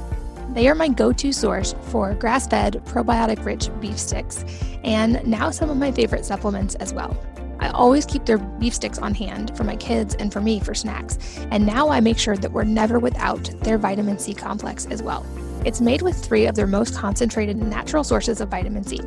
They 0.58 0.68
are 0.70 0.74
my 0.74 0.88
go 0.88 1.14
to 1.14 1.32
source 1.32 1.76
for 1.84 2.16
grass 2.16 2.48
fed, 2.48 2.82
probiotic 2.86 3.46
rich 3.46 3.70
beef 3.80 4.00
sticks, 4.00 4.44
and 4.84 5.24
now 5.24 5.52
some 5.52 5.70
of 5.70 5.78
my 5.78 5.92
favorite 5.92 6.26
supplements 6.26 6.74
as 6.74 6.96
well. 6.96 7.16
I 7.60 7.70
always 7.70 8.08
keep 8.08 8.26
their 8.26 8.40
beef 8.40 8.74
sticks 8.74 8.98
on 8.98 9.14
hand 9.14 9.56
for 9.56 9.64
my 9.64 9.76
kids 9.76 10.16
and 10.16 10.34
for 10.34 10.42
me 10.42 10.60
for 10.60 10.74
snacks, 10.74 11.20
and 11.52 11.64
now 11.64 11.90
I 11.90 12.00
make 12.00 12.18
sure 12.18 12.36
that 12.38 12.52
we're 12.52 12.64
never 12.64 12.98
without 12.98 13.52
their 13.62 13.78
vitamin 13.78 14.18
C 14.18 14.34
complex 14.34 14.88
as 14.88 15.04
well. 15.04 15.24
It's 15.64 15.80
made 15.80 16.02
with 16.02 16.18
three 16.18 16.48
of 16.48 16.56
their 16.56 16.66
most 16.66 16.96
concentrated 16.96 17.58
natural 17.58 18.04
sources 18.04 18.42
of 18.42 18.50
vitamin 18.50 18.84
C 18.84 18.98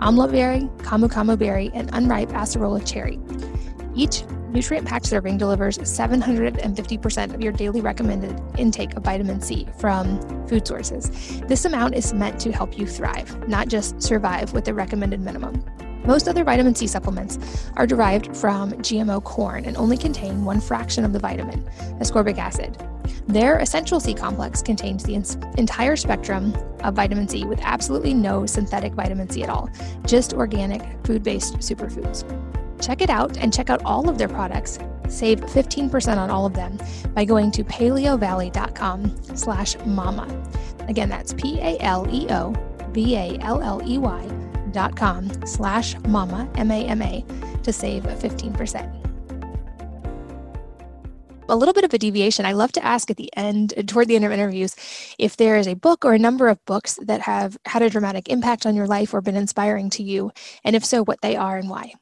amla 0.00 0.30
berry, 0.30 0.68
camu 0.84 1.08
camu 1.08 1.38
berry, 1.38 1.70
and 1.72 1.88
unripe 1.94 2.28
acerola 2.28 2.86
cherry. 2.86 3.18
Each 3.94 4.22
nutrient 4.52 4.86
packed 4.86 5.06
serving 5.06 5.38
delivers 5.38 5.78
750% 5.78 7.34
of 7.34 7.40
your 7.40 7.52
daily 7.52 7.80
recommended 7.80 8.40
intake 8.58 8.96
of 8.96 9.04
vitamin 9.04 9.40
C 9.40 9.66
from 9.78 10.20
food 10.46 10.66
sources. 10.66 11.40
This 11.46 11.64
amount 11.64 11.94
is 11.94 12.12
meant 12.12 12.40
to 12.40 12.52
help 12.52 12.78
you 12.78 12.86
thrive, 12.86 13.48
not 13.48 13.68
just 13.68 14.00
survive 14.02 14.52
with 14.52 14.64
the 14.64 14.74
recommended 14.74 15.20
minimum. 15.20 15.64
Most 16.04 16.28
other 16.28 16.44
vitamin 16.44 16.74
C 16.74 16.86
supplements 16.86 17.38
are 17.76 17.86
derived 17.86 18.36
from 18.36 18.72
GMO 18.72 19.22
corn 19.22 19.64
and 19.66 19.76
only 19.76 19.96
contain 19.96 20.44
one 20.44 20.60
fraction 20.60 21.04
of 21.04 21.12
the 21.12 21.18
vitamin, 21.18 21.62
ascorbic 22.00 22.38
acid. 22.38 22.76
Their 23.26 23.58
essential 23.58 24.00
C 24.00 24.14
complex 24.14 24.62
contains 24.62 25.04
the 25.04 25.14
entire 25.58 25.96
spectrum 25.96 26.54
of 26.80 26.94
vitamin 26.94 27.28
C 27.28 27.44
with 27.44 27.60
absolutely 27.62 28.14
no 28.14 28.46
synthetic 28.46 28.94
vitamin 28.94 29.28
C 29.28 29.42
at 29.42 29.50
all, 29.50 29.70
just 30.06 30.32
organic 30.32 30.82
food 31.04 31.22
based 31.22 31.58
superfoods. 31.58 32.24
Check 32.80 33.02
it 33.02 33.10
out 33.10 33.36
and 33.36 33.52
check 33.52 33.70
out 33.70 33.82
all 33.84 34.08
of 34.08 34.18
their 34.18 34.28
products. 34.28 34.78
Save 35.08 35.40
15% 35.40 36.16
on 36.16 36.30
all 36.30 36.46
of 36.46 36.54
them 36.54 36.78
by 37.14 37.24
going 37.24 37.50
to 37.52 37.64
paleovalley.com 37.64 39.36
slash 39.36 39.76
mama. 39.84 40.28
Again, 40.88 41.08
that's 41.08 41.32
P-A-L-E-O-V-A-L-L-E-Y 41.34 41.86
dot 44.72 44.96
com 44.96 45.46
slash 45.46 45.98
mama, 46.06 46.48
M-A-M-A, 46.54 47.24
to 47.62 47.72
save 47.72 48.04
15% 48.04 49.00
a 51.50 51.56
little 51.56 51.74
bit 51.74 51.84
of 51.84 51.92
a 51.92 51.98
deviation, 51.98 52.46
I 52.46 52.52
love 52.52 52.72
to 52.72 52.84
ask 52.84 53.10
at 53.10 53.16
the 53.16 53.30
end, 53.36 53.74
toward 53.88 54.08
the 54.08 54.16
end 54.16 54.24
of 54.24 54.32
interviews, 54.32 54.76
if 55.18 55.36
there 55.36 55.56
is 55.56 55.66
a 55.66 55.74
book 55.74 56.04
or 56.04 56.14
a 56.14 56.18
number 56.18 56.48
of 56.48 56.64
books 56.64 56.98
that 57.02 57.20
have 57.22 57.58
had 57.66 57.82
a 57.82 57.90
dramatic 57.90 58.28
impact 58.28 58.66
on 58.66 58.76
your 58.76 58.86
life 58.86 59.12
or 59.12 59.20
been 59.20 59.36
inspiring 59.36 59.90
to 59.90 60.02
you, 60.02 60.30
and 60.64 60.76
if 60.76 60.84
so, 60.84 61.02
what 61.02 61.20
they 61.22 61.36
are 61.36 61.58
and 61.58 61.68
why. 61.68 61.92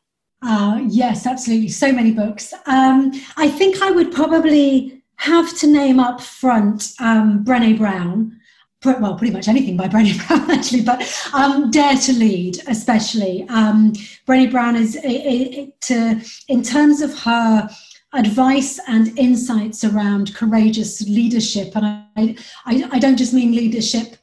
Uh, 0.42 0.80
yes, 0.86 1.26
absolutely. 1.26 1.68
So 1.68 1.92
many 1.92 2.12
books. 2.12 2.54
Um, 2.66 3.12
I 3.36 3.48
think 3.48 3.82
I 3.82 3.90
would 3.90 4.12
probably 4.12 5.02
have 5.16 5.56
to 5.58 5.66
name 5.66 5.98
up 5.98 6.20
front 6.20 6.92
um, 7.00 7.44
Brene 7.44 7.78
Brown. 7.78 8.38
Well, 8.84 9.16
pretty 9.16 9.32
much 9.32 9.48
anything 9.48 9.76
by 9.76 9.88
Brene 9.88 10.26
Brown, 10.28 10.50
actually, 10.50 10.82
but 10.82 11.02
um, 11.34 11.70
Dare 11.70 11.96
to 11.96 12.12
Lead, 12.12 12.58
especially. 12.68 13.44
Um, 13.48 13.92
Brene 14.26 14.52
Brown 14.52 14.76
is, 14.76 14.94
it, 14.94 15.04
it, 15.04 15.74
it, 15.90 16.28
in 16.46 16.62
terms 16.62 17.00
of 17.00 17.18
her 17.20 17.68
advice 18.14 18.78
and 18.86 19.18
insights 19.18 19.82
around 19.82 20.34
courageous 20.34 21.02
leadership, 21.08 21.74
and 21.74 21.84
I, 21.84 22.36
I, 22.64 22.88
I 22.92 22.98
don't 23.00 23.16
just 23.16 23.34
mean 23.34 23.52
leadership 23.52 24.16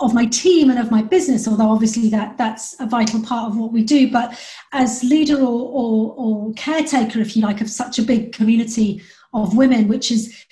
of 0.00 0.14
my 0.14 0.26
team 0.26 0.70
and 0.70 0.78
of 0.78 0.90
my 0.90 1.02
business, 1.02 1.48
although 1.48 1.70
obviously 1.70 2.08
that 2.08 2.38
that's 2.38 2.78
a 2.80 2.86
vital 2.86 3.20
part 3.22 3.50
of 3.50 3.58
what 3.58 3.72
we 3.72 3.82
do. 3.82 4.10
But 4.10 4.38
as 4.72 5.02
leader 5.02 5.36
or, 5.36 5.70
or, 5.72 6.14
or 6.16 6.52
caretaker, 6.54 7.20
if 7.20 7.36
you 7.36 7.42
like, 7.42 7.60
of 7.60 7.68
such 7.68 7.98
a 7.98 8.02
big 8.02 8.32
community 8.32 9.02
of 9.34 9.56
women, 9.56 9.88
which 9.88 10.10
is 10.10 10.44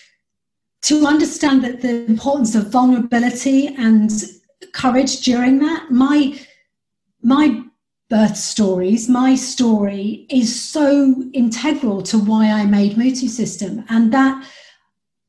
to 0.82 1.06
understand 1.06 1.64
that 1.64 1.80
the 1.80 2.06
importance 2.06 2.54
of 2.54 2.70
vulnerability 2.70 3.68
and 3.68 4.10
courage 4.72 5.20
during 5.20 5.58
that. 5.58 5.90
My 5.90 6.38
my 7.22 7.62
birth 8.08 8.36
stories, 8.36 9.08
my 9.08 9.34
story 9.34 10.26
is 10.30 10.62
so 10.62 11.14
integral 11.32 12.02
to 12.02 12.18
why 12.18 12.50
I 12.50 12.64
made 12.66 12.96
Mutu 12.96 13.28
System, 13.28 13.84
and 13.88 14.12
that 14.12 14.44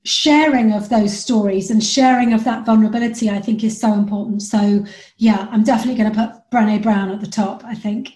sharing 0.07 0.71
of 0.71 0.89
those 0.89 1.17
stories 1.17 1.69
and 1.69 1.83
sharing 1.83 2.33
of 2.33 2.43
that 2.45 2.65
vulnerability, 2.65 3.29
I 3.29 3.39
think, 3.39 3.63
is 3.63 3.79
so 3.79 3.93
important. 3.93 4.41
So, 4.41 4.85
yeah, 5.17 5.47
I'm 5.51 5.63
definitely 5.63 6.01
going 6.01 6.13
to 6.13 6.27
put 6.27 6.51
Brene 6.51 6.81
Brown 6.81 7.11
at 7.11 7.19
the 7.19 7.27
top, 7.27 7.63
I 7.65 7.75
think. 7.75 8.13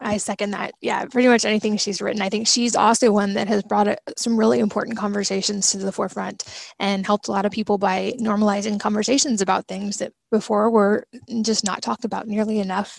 I 0.00 0.16
second 0.16 0.52
that. 0.52 0.74
Yeah, 0.80 1.04
pretty 1.06 1.28
much 1.28 1.44
anything 1.44 1.76
she's 1.76 2.00
written. 2.00 2.22
I 2.22 2.28
think 2.28 2.46
she's 2.46 2.76
also 2.76 3.10
one 3.10 3.34
that 3.34 3.48
has 3.48 3.62
brought 3.64 3.98
some 4.16 4.36
really 4.36 4.60
important 4.60 4.96
conversations 4.96 5.70
to 5.72 5.78
the 5.78 5.90
forefront 5.90 6.44
and 6.78 7.04
helped 7.04 7.28
a 7.28 7.32
lot 7.32 7.46
of 7.46 7.52
people 7.52 7.78
by 7.78 8.12
normalizing 8.20 8.78
conversations 8.78 9.40
about 9.40 9.66
things 9.66 9.98
that 9.98 10.12
before 10.30 10.70
were 10.70 11.04
just 11.42 11.64
not 11.64 11.82
talked 11.82 12.04
about 12.04 12.28
nearly 12.28 12.60
enough. 12.60 12.98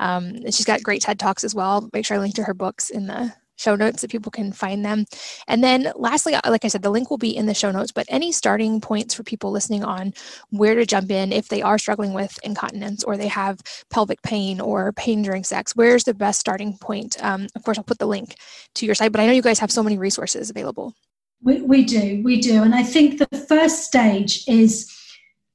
Um, 0.00 0.26
and 0.26 0.54
she's 0.54 0.66
got 0.66 0.82
great 0.82 1.00
TED 1.00 1.18
Talks 1.18 1.44
as 1.44 1.54
well. 1.54 1.88
Make 1.92 2.04
sure 2.04 2.16
I 2.18 2.20
link 2.20 2.34
to 2.34 2.44
her 2.44 2.54
books 2.54 2.90
in 2.90 3.06
the 3.06 3.32
show 3.56 3.76
notes 3.76 4.02
that 4.02 4.10
people 4.10 4.30
can 4.30 4.52
find 4.52 4.84
them. 4.84 5.04
And 5.48 5.62
then 5.62 5.92
lastly, 5.96 6.34
uh, 6.34 6.50
like 6.50 6.64
I 6.64 6.68
said, 6.68 6.82
the 6.82 6.90
link 6.90 7.10
will 7.10 7.18
be 7.18 7.36
in 7.36 7.46
the 7.46 7.54
show 7.54 7.70
notes, 7.70 7.92
but 7.92 8.06
any 8.08 8.32
starting 8.32 8.80
points 8.80 9.14
for 9.14 9.22
people 9.22 9.50
listening 9.50 9.84
on 9.84 10.12
where 10.50 10.74
to 10.74 10.86
jump 10.86 11.10
in 11.10 11.32
if 11.32 11.48
they 11.48 11.62
are 11.62 11.78
struggling 11.78 12.12
with 12.12 12.38
incontinence 12.42 13.04
or 13.04 13.16
they 13.16 13.28
have 13.28 13.60
pelvic 13.90 14.22
pain 14.22 14.60
or 14.60 14.92
pain 14.92 15.22
during 15.22 15.44
sex, 15.44 15.76
where's 15.76 16.04
the 16.04 16.14
best 16.14 16.40
starting 16.40 16.76
point? 16.78 17.16
Um, 17.22 17.46
of 17.54 17.64
course, 17.64 17.78
I'll 17.78 17.84
put 17.84 17.98
the 17.98 18.06
link 18.06 18.36
to 18.76 18.86
your 18.86 18.94
site, 18.94 19.12
but 19.12 19.20
I 19.20 19.26
know 19.26 19.32
you 19.32 19.42
guys 19.42 19.58
have 19.58 19.72
so 19.72 19.82
many 19.82 19.98
resources 19.98 20.50
available. 20.50 20.94
We, 21.42 21.60
we 21.60 21.84
do, 21.84 22.22
we 22.24 22.40
do. 22.40 22.62
And 22.62 22.74
I 22.74 22.82
think 22.82 23.18
the 23.18 23.38
first 23.38 23.84
stage 23.84 24.44
is 24.48 24.90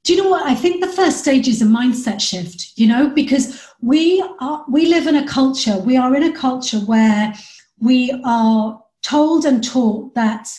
do 0.03 0.13
you 0.13 0.23
know 0.23 0.29
what 0.29 0.45
i 0.45 0.55
think 0.55 0.81
the 0.81 0.91
first 0.91 1.19
stage 1.19 1.47
is 1.47 1.61
a 1.61 1.65
mindset 1.65 2.21
shift 2.21 2.71
you 2.77 2.87
know 2.87 3.09
because 3.09 3.67
we 3.81 4.23
are 4.39 4.63
we 4.69 4.85
live 4.85 5.07
in 5.07 5.15
a 5.15 5.27
culture 5.27 5.77
we 5.79 5.97
are 5.97 6.15
in 6.15 6.23
a 6.23 6.31
culture 6.35 6.79
where 6.79 7.33
we 7.81 8.19
are 8.25 8.81
told 9.01 9.45
and 9.45 9.63
taught 9.63 10.13
that 10.15 10.49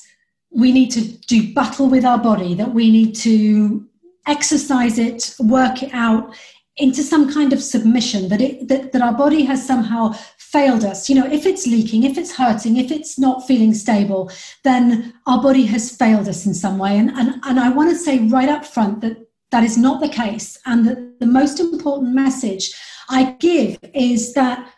we 0.50 0.72
need 0.72 0.90
to 0.90 1.02
do 1.26 1.52
battle 1.54 1.88
with 1.88 2.04
our 2.04 2.18
body, 2.18 2.54
that 2.54 2.72
we 2.72 2.90
need 2.90 3.14
to 3.14 3.86
exercise 4.26 4.98
it, 4.98 5.34
work 5.38 5.82
it 5.82 5.90
out 5.92 6.34
into 6.76 7.02
some 7.02 7.32
kind 7.32 7.52
of 7.52 7.62
submission, 7.62 8.28
that, 8.28 8.40
it, 8.40 8.68
that, 8.68 8.92
that 8.92 9.02
our 9.02 9.12
body 9.12 9.42
has 9.44 9.64
somehow 9.64 10.12
failed 10.38 10.84
us. 10.84 11.08
You 11.08 11.16
know, 11.16 11.26
if 11.26 11.46
it's 11.46 11.66
leaking, 11.66 12.04
if 12.04 12.16
it's 12.16 12.34
hurting, 12.34 12.76
if 12.76 12.90
it's 12.90 13.18
not 13.18 13.46
feeling 13.46 13.74
stable, 13.74 14.30
then 14.64 15.12
our 15.26 15.42
body 15.42 15.66
has 15.66 15.94
failed 15.94 16.28
us 16.28 16.46
in 16.46 16.54
some 16.54 16.78
way. 16.78 16.96
And, 16.98 17.10
and, 17.10 17.40
and 17.44 17.60
I 17.60 17.68
want 17.68 17.90
to 17.90 17.96
say 17.96 18.18
right 18.18 18.48
up 18.48 18.64
front 18.64 19.00
that 19.02 19.16
that 19.50 19.64
is 19.64 19.76
not 19.76 20.00
the 20.00 20.08
case. 20.08 20.58
And 20.66 20.86
that 20.86 21.20
the 21.20 21.26
most 21.26 21.60
important 21.60 22.14
message 22.14 22.72
I 23.08 23.36
give 23.38 23.78
is 23.94 24.32
that 24.34 24.72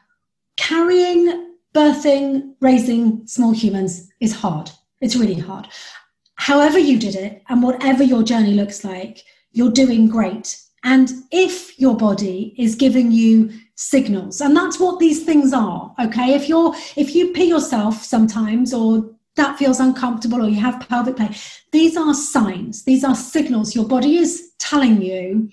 carrying 0.57 1.52
birthing, 1.75 2.55
raising 2.61 3.27
small 3.27 3.53
humans 3.53 4.09
is 4.21 4.35
hard. 4.35 4.71
It's 5.01 5.17
really 5.17 5.39
hard. 5.39 5.69
However, 6.37 6.79
you 6.79 6.99
did 6.99 7.15
it, 7.15 7.43
and 7.49 7.63
whatever 7.63 8.03
your 8.03 8.23
journey 8.23 8.53
looks 8.53 8.85
like, 8.85 9.23
you're 9.53 9.71
doing 9.71 10.09
great. 10.09 10.59
And 10.85 11.13
if 11.31 11.79
your 11.79 11.97
body 11.97 12.55
is 12.59 12.75
giving 12.75 13.13
you 13.13 13.51
signals, 13.77 14.41
and 14.41 14.57
that's 14.57 14.81
what 14.81 14.99
these 14.99 15.25
things 15.25 15.53
are, 15.53 15.95
okay? 16.01 16.35
If 16.35 16.49
you're 16.49 16.75
if 16.97 17.15
you 17.15 17.33
pee 17.33 17.45
yourself 17.45 18.03
sometimes 18.03 18.75
or 18.75 19.11
that 19.37 19.59
feels 19.59 19.81
uncomfortable 19.81 20.43
or 20.43 20.49
you 20.49 20.61
have 20.61 20.87
pelvic 20.89 21.17
pain, 21.17 21.35
these 21.71 21.97
are 21.97 22.15
signs, 22.15 22.85
these 22.85 23.05
are 23.05 23.15
signals. 23.15 23.75
Your 23.75 23.87
body 23.87 24.17
is 24.17 24.53
telling 24.59 25.01
you 25.01 25.49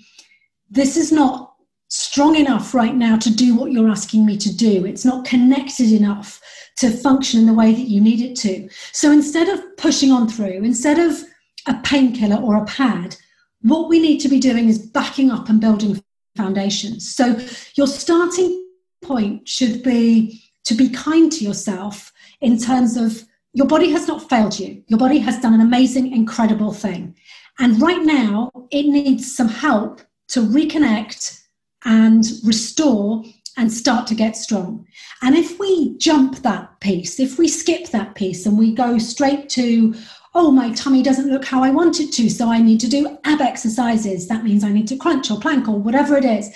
this 0.69 0.97
is 0.97 1.11
not 1.11 1.48
strong 1.89 2.35
enough 2.35 2.73
right 2.73 2.95
now 2.95 3.17
to 3.17 3.33
do 3.33 3.55
what 3.55 3.71
you're 3.71 3.89
asking 3.89 4.25
me 4.25 4.37
to 4.37 4.55
do. 4.55 4.85
It's 4.85 5.05
not 5.05 5.25
connected 5.25 5.91
enough 5.91 6.39
to 6.77 6.89
function 6.89 7.39
in 7.39 7.45
the 7.47 7.53
way 7.53 7.73
that 7.73 7.87
you 7.87 7.99
need 7.99 8.21
it 8.21 8.35
to. 8.37 8.69
So 8.93 9.11
instead 9.11 9.49
of 9.49 9.77
pushing 9.77 10.11
on 10.11 10.29
through, 10.29 10.63
instead 10.63 10.99
of 10.99 11.21
a 11.67 11.73
painkiller 11.83 12.37
or 12.37 12.57
a 12.57 12.65
pad, 12.65 13.15
what 13.61 13.89
we 13.89 13.99
need 13.99 14.19
to 14.19 14.29
be 14.29 14.39
doing 14.39 14.69
is 14.69 14.79
backing 14.79 15.31
up 15.31 15.49
and 15.49 15.59
building 15.59 16.01
foundations. 16.37 17.13
So 17.13 17.39
your 17.75 17.87
starting 17.87 18.65
point 19.01 19.47
should 19.47 19.83
be 19.83 20.43
to 20.65 20.75
be 20.75 20.89
kind 20.89 21.31
to 21.31 21.43
yourself 21.43 22.13
in 22.41 22.57
terms 22.59 22.95
of 22.95 23.25
your 23.53 23.67
body 23.67 23.91
has 23.91 24.07
not 24.07 24.29
failed 24.29 24.59
you. 24.59 24.83
Your 24.87 24.99
body 24.99 25.17
has 25.17 25.39
done 25.39 25.55
an 25.55 25.61
amazing, 25.61 26.13
incredible 26.13 26.71
thing. 26.71 27.15
And 27.57 27.81
right 27.81 28.03
now, 28.03 28.51
it 28.71 28.83
needs 28.83 29.35
some 29.35 29.49
help 29.49 30.01
to 30.29 30.41
reconnect 30.41 31.38
and 31.85 32.25
restore 32.43 33.23
and 33.57 33.71
start 33.71 34.07
to 34.07 34.15
get 34.15 34.37
strong. 34.37 34.85
And 35.21 35.35
if 35.35 35.59
we 35.59 35.97
jump 35.97 36.37
that 36.37 36.79
piece, 36.79 37.19
if 37.19 37.37
we 37.37 37.47
skip 37.47 37.87
that 37.89 38.15
piece 38.15 38.45
and 38.45 38.57
we 38.57 38.73
go 38.73 38.97
straight 38.97 39.49
to, 39.49 39.93
oh, 40.33 40.51
my 40.51 40.71
tummy 40.73 41.03
doesn't 41.03 41.29
look 41.29 41.43
how 41.43 41.63
I 41.63 41.69
want 41.69 41.99
it 41.99 42.13
to, 42.13 42.29
so 42.29 42.49
I 42.49 42.61
need 42.61 42.79
to 42.81 42.87
do 42.87 43.17
ab 43.25 43.41
exercises. 43.41 44.27
That 44.27 44.43
means 44.43 44.63
I 44.63 44.71
need 44.71 44.87
to 44.89 44.97
crunch 44.97 45.29
or 45.29 45.39
plank 45.39 45.67
or 45.67 45.77
whatever 45.77 46.15
it 46.15 46.25
is. 46.25 46.49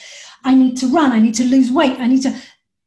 I 0.46 0.56
need 0.56 0.78
to 0.78 0.88
run, 0.88 1.12
I 1.12 1.20
need 1.20 1.36
to 1.36 1.46
lose 1.46 1.72
weight, 1.72 2.00
I 2.00 2.08
need 2.08 2.22
to. 2.24 2.36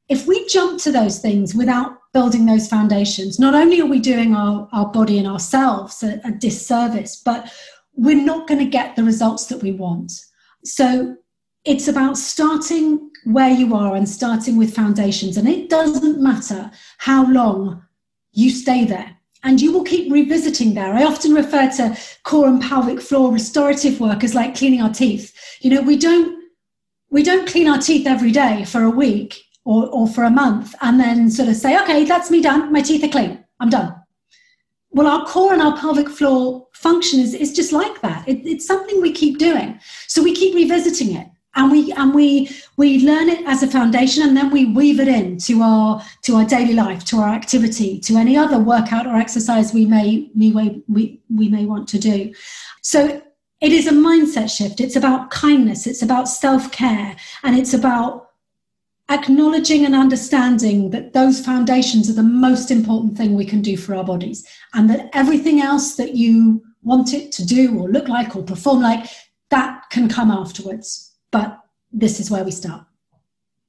If 0.08 0.26
we 0.26 0.46
jump 0.46 0.80
to 0.82 0.92
those 0.92 1.18
things 1.18 1.54
without 1.54 1.98
building 2.12 2.46
those 2.46 2.68
foundations, 2.68 3.38
not 3.38 3.54
only 3.54 3.80
are 3.80 3.86
we 3.86 3.98
doing 3.98 4.34
our, 4.34 4.68
our 4.72 4.86
body 4.92 5.18
and 5.18 5.26
ourselves 5.26 6.02
a, 6.02 6.20
a 6.24 6.30
disservice, 6.30 7.16
but 7.24 7.52
we're 7.96 8.24
not 8.24 8.46
going 8.46 8.60
to 8.60 8.70
get 8.70 8.94
the 8.94 9.02
results 9.02 9.46
that 9.46 9.62
we 9.62 9.72
want. 9.72 10.12
So 10.64 11.16
it's 11.66 11.88
about 11.88 12.16
starting 12.16 13.10
where 13.24 13.50
you 13.50 13.74
are 13.74 13.96
and 13.96 14.08
starting 14.08 14.56
with 14.56 14.74
foundations. 14.74 15.36
And 15.36 15.48
it 15.48 15.68
doesn't 15.68 16.22
matter 16.22 16.70
how 16.98 17.30
long 17.30 17.82
you 18.32 18.50
stay 18.50 18.84
there. 18.84 19.16
And 19.42 19.60
you 19.60 19.72
will 19.72 19.82
keep 19.84 20.10
revisiting 20.10 20.74
there. 20.74 20.94
I 20.94 21.04
often 21.04 21.34
refer 21.34 21.70
to 21.72 21.96
core 22.22 22.48
and 22.48 22.62
pelvic 22.62 23.00
floor 23.00 23.32
restorative 23.32 24.00
work 24.00 24.24
as 24.24 24.34
like 24.34 24.56
cleaning 24.56 24.80
our 24.80 24.92
teeth. 24.92 25.36
You 25.60 25.70
know, 25.70 25.82
we 25.82 25.96
don't 25.98 26.44
we 27.10 27.22
don't 27.22 27.48
clean 27.48 27.68
our 27.68 27.78
teeth 27.78 28.06
every 28.06 28.32
day 28.32 28.64
for 28.64 28.82
a 28.82 28.90
week 28.90 29.44
or, 29.64 29.86
or 29.88 30.08
for 30.08 30.24
a 30.24 30.30
month 30.30 30.74
and 30.80 30.98
then 30.98 31.30
sort 31.30 31.48
of 31.48 31.56
say, 31.56 31.80
okay, 31.82 32.04
that's 32.04 32.30
me 32.30 32.42
done. 32.42 32.72
My 32.72 32.80
teeth 32.80 33.04
are 33.04 33.08
clean. 33.08 33.44
I'm 33.60 33.70
done. 33.70 33.94
Well, 34.90 35.06
our 35.06 35.24
core 35.26 35.52
and 35.52 35.62
our 35.62 35.76
pelvic 35.76 36.08
floor 36.08 36.66
function 36.72 37.20
is, 37.20 37.34
is 37.34 37.54
just 37.54 37.72
like 37.72 38.00
that. 38.02 38.28
It, 38.28 38.44
it's 38.44 38.66
something 38.66 39.00
we 39.00 39.12
keep 39.12 39.38
doing. 39.38 39.78
So 40.08 40.22
we 40.22 40.34
keep 40.34 40.54
revisiting 40.54 41.14
it 41.14 41.28
and 41.56 41.72
we 41.72 41.92
and 41.92 42.14
we 42.14 42.48
we 42.76 43.00
learn 43.00 43.28
it 43.28 43.44
as 43.46 43.62
a 43.62 43.66
foundation 43.66 44.22
and 44.22 44.36
then 44.36 44.50
we 44.50 44.66
weave 44.66 45.00
it 45.00 45.08
in 45.08 45.38
to 45.38 45.62
our 45.62 46.02
to 46.22 46.36
our 46.36 46.44
daily 46.44 46.74
life 46.74 47.04
to 47.04 47.18
our 47.18 47.28
activity 47.28 47.98
to 48.00 48.16
any 48.16 48.36
other 48.36 48.58
workout 48.58 49.06
or 49.06 49.16
exercise 49.16 49.72
we 49.72 49.84
may 49.84 50.30
we 50.36 50.52
we, 50.88 51.20
we 51.34 51.48
may 51.48 51.64
want 51.64 51.88
to 51.88 51.98
do. 51.98 52.32
So 52.82 53.22
it 53.60 53.72
is 53.72 53.86
a 53.86 53.92
mindset 53.92 54.54
shift. 54.54 54.80
It's 54.80 54.96
about 54.96 55.30
kindness. 55.30 55.86
It's 55.86 56.02
about 56.02 56.28
self-care. 56.28 57.16
And 57.42 57.56
it's 57.56 57.72
about 57.72 58.30
acknowledging 59.08 59.86
and 59.86 59.94
understanding 59.94 60.90
that 60.90 61.14
those 61.14 61.40
foundations 61.40 62.10
are 62.10 62.14
the 62.14 62.22
most 62.22 62.70
important 62.70 63.16
thing 63.16 63.34
we 63.34 63.46
can 63.46 63.62
do 63.62 63.76
for 63.76 63.94
our 63.94 64.04
bodies. 64.04 64.46
And 64.74 64.90
that 64.90 65.08
everything 65.14 65.62
else 65.62 65.96
that 65.96 66.14
you 66.14 66.62
want 66.82 67.14
it 67.14 67.32
to 67.32 67.46
do 67.46 67.78
or 67.80 67.88
look 67.88 68.08
like 68.08 68.36
or 68.36 68.42
perform 68.42 68.82
like 68.82 69.06
that 69.50 69.84
can 69.90 70.08
come 70.08 70.30
afterwards 70.30 71.15
but 71.36 71.60
this 71.92 72.18
is 72.18 72.30
where 72.30 72.44
we 72.44 72.50
start. 72.50 72.82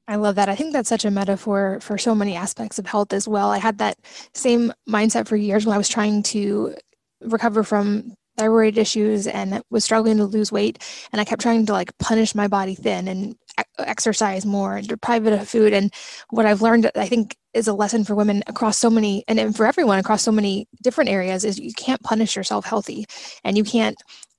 I 0.07 0.15
love 0.15 0.35
that. 0.35 0.47
I 0.47 0.55
think 0.55 0.71
that's 0.71 0.87
such 0.87 1.03
a 1.03 1.11
metaphor 1.11 1.79
for 1.81 1.97
so 1.97 2.15
many 2.15 2.33
aspects 2.33 2.79
of 2.79 2.85
health 2.85 3.11
as 3.11 3.27
well. 3.27 3.51
I 3.51 3.57
had 3.57 3.77
that 3.79 3.97
same 4.33 4.71
mindset 4.87 5.27
for 5.27 5.35
years 5.35 5.65
when 5.65 5.75
I 5.75 5.77
was 5.77 5.89
trying 5.89 6.23
to 6.23 6.75
recover 7.21 7.63
from 7.63 8.13
thyroid 8.37 8.77
issues 8.77 9.27
and 9.27 9.61
was 9.69 9.83
struggling 9.83 10.17
to 10.17 10.25
lose 10.25 10.51
weight 10.51 10.81
and 11.11 11.19
I 11.19 11.25
kept 11.25 11.41
trying 11.41 11.65
to 11.65 11.73
like 11.73 11.97
punish 11.97 12.35
my 12.35 12.47
body 12.47 12.75
thin 12.75 13.07
and 13.07 13.35
exercise 13.79 14.45
more 14.45 14.77
and 14.77 14.87
deprive 14.87 15.25
it 15.25 15.33
of 15.33 15.49
food 15.49 15.73
and 15.73 15.91
what 16.29 16.45
I've 16.45 16.61
learned 16.61 16.91
I 16.95 17.07
think 17.07 17.35
is 17.55 17.67
a 17.67 17.73
lesson 17.73 18.03
for 18.03 18.13
women 18.13 18.43
across 18.45 18.77
so 18.77 18.91
many 18.91 19.23
and 19.27 19.55
for 19.55 19.65
everyone 19.65 19.97
across 19.97 20.21
so 20.21 20.31
many 20.31 20.67
different 20.83 21.09
areas 21.09 21.43
is 21.43 21.57
you 21.57 21.73
can't 21.73 22.03
punish 22.03 22.35
yourself 22.35 22.63
healthy 22.63 23.05
and 23.43 23.57
you 23.57 23.63
can't 23.63 23.97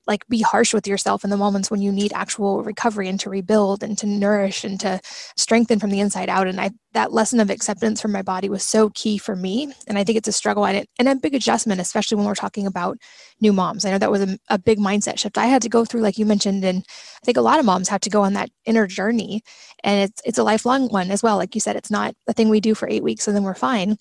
like 0.08 0.26
be 0.28 0.40
harsh 0.42 0.74
with 0.74 0.86
yourself 0.88 1.22
in 1.24 1.30
the 1.30 1.36
moments 1.36 1.70
when 1.70 1.82
you 1.82 1.92
need 1.92 2.12
actual 2.14 2.62
recovery 2.64 3.08
and 3.08 3.20
to 3.20 3.30
rebuild 3.30 3.82
and 3.82 3.98
to 3.98 4.06
nourish 4.06 4.64
and 4.64 4.80
to 4.80 5.00
strengthen 5.36 5.78
from 5.78 5.90
the 5.90 6.00
inside 6.00 6.28
out. 6.30 6.48
And 6.48 6.60
i 6.60 6.70
that 6.98 7.12
lesson 7.12 7.38
of 7.38 7.48
acceptance 7.48 8.00
from 8.00 8.10
my 8.10 8.22
body 8.22 8.48
was 8.48 8.64
so 8.64 8.90
key 8.90 9.18
for 9.18 9.36
me 9.36 9.72
and 9.86 9.96
i 9.96 10.02
think 10.02 10.18
it's 10.18 10.26
a 10.26 10.32
struggle 10.32 10.66
and, 10.66 10.78
it, 10.78 10.88
and 10.98 11.08
a 11.08 11.14
big 11.14 11.32
adjustment 11.32 11.80
especially 11.80 12.16
when 12.16 12.26
we're 12.26 12.34
talking 12.34 12.66
about 12.66 12.98
new 13.40 13.52
moms. 13.52 13.84
I 13.84 13.92
know 13.92 13.98
that 13.98 14.10
was 14.10 14.22
a, 14.22 14.36
a 14.48 14.58
big 14.58 14.80
mindset 14.80 15.16
shift 15.16 15.38
i 15.38 15.46
had 15.46 15.62
to 15.62 15.68
go 15.68 15.84
through 15.84 16.00
like 16.00 16.18
you 16.18 16.26
mentioned 16.26 16.64
and 16.64 16.84
i 17.22 17.24
think 17.24 17.36
a 17.36 17.40
lot 17.40 17.60
of 17.60 17.64
moms 17.64 17.88
have 17.88 18.00
to 18.00 18.10
go 18.10 18.22
on 18.22 18.32
that 18.32 18.50
inner 18.66 18.88
journey 18.88 19.44
and 19.84 20.10
it's 20.10 20.20
it's 20.24 20.38
a 20.38 20.42
lifelong 20.42 20.88
one 20.88 21.10
as 21.10 21.22
well. 21.22 21.36
Like 21.36 21.54
you 21.54 21.60
said 21.60 21.76
it's 21.76 21.90
not 21.90 22.14
a 22.26 22.32
thing 22.32 22.48
we 22.48 22.60
do 22.60 22.74
for 22.74 22.88
eight 22.88 23.02
weeks 23.02 23.26
and 23.26 23.36
then 23.36 23.44
we're 23.44 23.54
fine. 23.54 23.96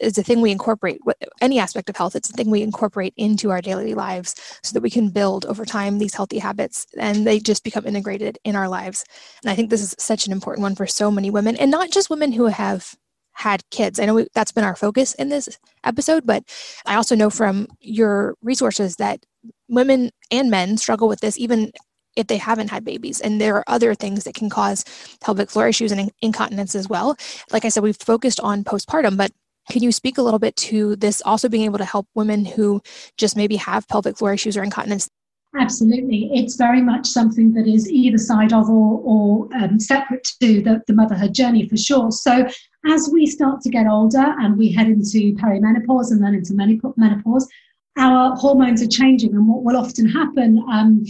It's 0.00 0.18
a 0.18 0.22
thing 0.22 0.40
we 0.40 0.50
incorporate 0.50 1.00
with 1.04 1.16
any 1.40 1.58
aspect 1.58 1.88
of 1.88 1.96
health 1.96 2.16
it's 2.16 2.30
a 2.30 2.32
thing 2.32 2.50
we 2.50 2.62
incorporate 2.62 3.14
into 3.16 3.50
our 3.50 3.60
daily 3.60 3.94
lives 3.94 4.34
so 4.62 4.74
that 4.74 4.82
we 4.82 4.90
can 4.90 5.10
build 5.10 5.46
over 5.46 5.64
time 5.64 5.98
these 5.98 6.14
healthy 6.14 6.38
habits 6.38 6.86
and 6.98 7.26
they 7.26 7.38
just 7.38 7.64
become 7.64 7.86
integrated 7.86 8.38
in 8.44 8.56
our 8.56 8.68
lives. 8.68 9.04
And 9.42 9.50
i 9.50 9.54
think 9.54 9.70
this 9.70 9.82
is 9.82 9.94
such 9.98 10.26
an 10.26 10.32
important 10.32 10.62
one 10.62 10.74
for 10.74 10.86
so 10.86 11.10
many 11.10 11.30
women 11.30 11.56
and 11.56 11.70
not 11.70 11.90
just 11.90 12.10
women 12.10 12.23
who 12.32 12.46
have 12.46 12.94
had 13.32 13.68
kids. 13.70 13.98
I 13.98 14.06
know 14.06 14.14
we, 14.14 14.26
that's 14.34 14.52
been 14.52 14.64
our 14.64 14.76
focus 14.76 15.14
in 15.14 15.28
this 15.28 15.48
episode, 15.82 16.24
but 16.26 16.44
I 16.86 16.94
also 16.94 17.16
know 17.16 17.30
from 17.30 17.66
your 17.80 18.34
resources 18.42 18.96
that 18.96 19.24
women 19.68 20.10
and 20.30 20.50
men 20.50 20.76
struggle 20.76 21.08
with 21.08 21.20
this 21.20 21.38
even 21.38 21.72
if 22.16 22.28
they 22.28 22.36
haven't 22.36 22.70
had 22.70 22.84
babies. 22.84 23.20
And 23.20 23.40
there 23.40 23.56
are 23.56 23.64
other 23.66 23.94
things 23.94 24.24
that 24.24 24.34
can 24.34 24.48
cause 24.48 24.84
pelvic 25.20 25.50
floor 25.50 25.68
issues 25.68 25.90
and 25.90 26.12
incontinence 26.22 26.74
as 26.76 26.88
well. 26.88 27.16
Like 27.50 27.64
I 27.64 27.68
said, 27.68 27.82
we've 27.82 27.96
focused 27.96 28.38
on 28.40 28.62
postpartum, 28.62 29.16
but 29.16 29.32
can 29.70 29.82
you 29.82 29.92
speak 29.92 30.18
a 30.18 30.22
little 30.22 30.38
bit 30.38 30.54
to 30.56 30.94
this 30.96 31.22
also 31.24 31.48
being 31.48 31.64
able 31.64 31.78
to 31.78 31.84
help 31.84 32.06
women 32.14 32.44
who 32.44 32.82
just 33.16 33.36
maybe 33.36 33.56
have 33.56 33.88
pelvic 33.88 34.16
floor 34.18 34.32
issues 34.34 34.56
or 34.56 34.62
incontinence 34.62 35.08
Absolutely. 35.56 36.30
It's 36.32 36.56
very 36.56 36.82
much 36.82 37.06
something 37.06 37.52
that 37.52 37.68
is 37.68 37.88
either 37.88 38.18
side 38.18 38.52
of 38.52 38.68
or, 38.68 39.00
or 39.04 39.48
um, 39.54 39.78
separate 39.78 40.24
to 40.42 40.60
the, 40.60 40.82
the 40.88 40.94
motherhood 40.94 41.32
journey 41.32 41.68
for 41.68 41.76
sure. 41.76 42.10
So, 42.10 42.46
as 42.86 43.08
we 43.12 43.26
start 43.26 43.60
to 43.62 43.70
get 43.70 43.86
older 43.86 44.34
and 44.40 44.58
we 44.58 44.72
head 44.72 44.88
into 44.88 45.34
perimenopause 45.34 46.10
and 46.10 46.22
then 46.22 46.34
into 46.34 46.54
menopause, 46.96 47.48
our 47.96 48.34
hormones 48.36 48.82
are 48.82 48.88
changing, 48.88 49.34
and 49.34 49.48
what 49.48 49.62
will 49.62 49.76
often 49.76 50.08
happen 50.08 50.62
um, 50.70 51.04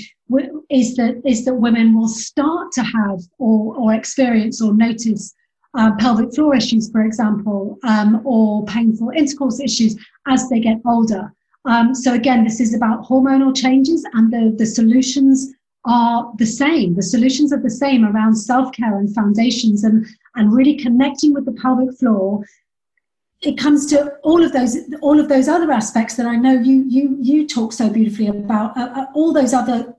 is 0.70 0.94
that 0.96 1.22
is 1.24 1.44
that 1.46 1.54
women 1.54 1.96
will 1.98 2.08
start 2.08 2.70
to 2.72 2.82
have 2.82 3.20
or, 3.38 3.74
or 3.76 3.94
experience 3.94 4.60
or 4.60 4.74
notice 4.74 5.34
uh, 5.76 5.92
pelvic 5.98 6.34
floor 6.34 6.54
issues, 6.54 6.90
for 6.90 7.00
example, 7.00 7.78
um, 7.84 8.20
or 8.24 8.64
painful 8.66 9.10
intercourse 9.16 9.58
issues 9.58 9.96
as 10.28 10.48
they 10.50 10.60
get 10.60 10.80
older. 10.86 11.32
Um, 11.64 11.94
so 11.94 12.14
again, 12.14 12.44
this 12.44 12.60
is 12.60 12.74
about 12.74 13.04
hormonal 13.04 13.54
changes, 13.56 14.04
and 14.12 14.32
the 14.32 14.54
the 14.56 14.66
solutions 14.66 15.52
are 15.86 16.32
the 16.38 16.46
same. 16.46 16.94
The 16.94 17.02
solutions 17.02 17.52
are 17.52 17.60
the 17.60 17.70
same 17.70 18.04
around 18.04 18.36
self 18.36 18.72
care 18.72 18.98
and 18.98 19.14
foundations, 19.14 19.84
and 19.84 20.06
and 20.36 20.52
really 20.52 20.76
connecting 20.76 21.32
with 21.32 21.46
the 21.46 21.52
pelvic 21.52 21.96
floor 21.98 22.44
it 23.44 23.58
comes 23.58 23.86
to 23.86 24.14
all 24.22 24.42
of 24.42 24.52
those 24.52 24.76
all 25.00 25.20
of 25.20 25.28
those 25.28 25.48
other 25.48 25.70
aspects 25.70 26.16
that 26.16 26.26
I 26.26 26.36
know 26.36 26.52
you 26.52 26.84
you 26.88 27.16
you 27.20 27.46
talk 27.46 27.72
so 27.72 27.90
beautifully 27.90 28.28
about 28.28 28.76
uh, 28.76 28.90
uh, 28.94 29.06
all 29.14 29.32
those 29.32 29.52
other 29.52 29.94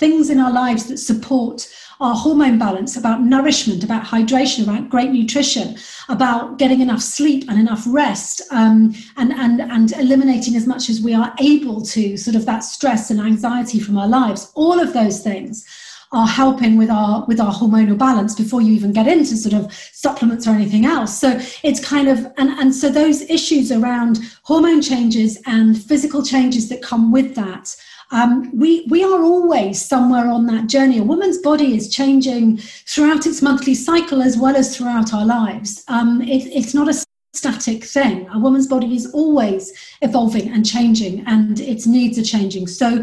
things 0.00 0.30
in 0.30 0.40
our 0.40 0.52
lives 0.52 0.86
that 0.86 0.98
support 0.98 1.68
our 2.00 2.14
hormone 2.14 2.58
balance 2.58 2.96
about 2.96 3.20
nourishment 3.22 3.84
about 3.84 4.02
hydration 4.02 4.64
about 4.64 4.88
great 4.88 5.10
nutrition 5.10 5.76
about 6.08 6.58
getting 6.58 6.80
enough 6.80 7.02
sleep 7.02 7.44
and 7.48 7.60
enough 7.60 7.84
rest 7.86 8.40
um, 8.50 8.94
and 9.18 9.32
and 9.32 9.60
and 9.60 9.92
eliminating 9.92 10.56
as 10.56 10.66
much 10.66 10.88
as 10.88 11.00
we 11.02 11.14
are 11.14 11.34
able 11.38 11.82
to 11.82 12.16
sort 12.16 12.34
of 12.34 12.46
that 12.46 12.60
stress 12.60 13.10
and 13.10 13.20
anxiety 13.20 13.78
from 13.78 13.98
our 13.98 14.08
lives. 14.08 14.50
All 14.54 14.80
of 14.80 14.94
those 14.94 15.22
things 15.22 15.66
are 16.12 16.26
helping 16.26 16.76
with 16.76 16.90
our 16.90 17.24
with 17.26 17.38
our 17.38 17.52
hormonal 17.52 17.96
balance 17.96 18.34
before 18.34 18.60
you 18.60 18.72
even 18.72 18.92
get 18.92 19.06
into 19.06 19.36
sort 19.36 19.54
of 19.54 19.72
supplements 19.92 20.46
or 20.46 20.50
anything 20.50 20.84
else. 20.84 21.16
So 21.20 21.38
it's 21.62 21.84
kind 21.84 22.08
of 22.08 22.18
and 22.38 22.50
and 22.50 22.74
so 22.74 22.88
those 22.88 23.22
issues 23.22 23.70
around 23.70 24.18
hormone 24.42 24.82
changes 24.82 25.38
and 25.46 25.80
physical 25.80 26.24
changes 26.24 26.68
that 26.70 26.82
come 26.82 27.12
with 27.12 27.34
that 27.36 27.76
um, 28.10 28.50
we 28.56 28.86
we 28.88 29.04
are 29.04 29.22
always 29.22 29.84
somewhere 29.84 30.28
on 30.28 30.46
that 30.46 30.66
journey. 30.66 30.98
A 30.98 31.04
woman's 31.04 31.38
body 31.38 31.76
is 31.76 31.88
changing 31.88 32.58
throughout 32.58 33.26
its 33.26 33.40
monthly 33.40 33.74
cycle 33.74 34.22
as 34.22 34.36
well 34.36 34.56
as 34.56 34.76
throughout 34.76 35.14
our 35.14 35.24
lives. 35.24 35.84
Um, 35.88 36.20
it, 36.22 36.46
it's 36.46 36.74
not 36.74 36.88
a 36.88 37.04
static 37.32 37.84
thing. 37.84 38.28
A 38.32 38.38
woman's 38.38 38.66
body 38.66 38.96
is 38.96 39.12
always 39.12 39.72
evolving 40.02 40.48
and 40.50 40.66
changing, 40.66 41.24
and 41.26 41.60
its 41.60 41.86
needs 41.86 42.18
are 42.18 42.24
changing. 42.24 42.66
So 42.66 43.02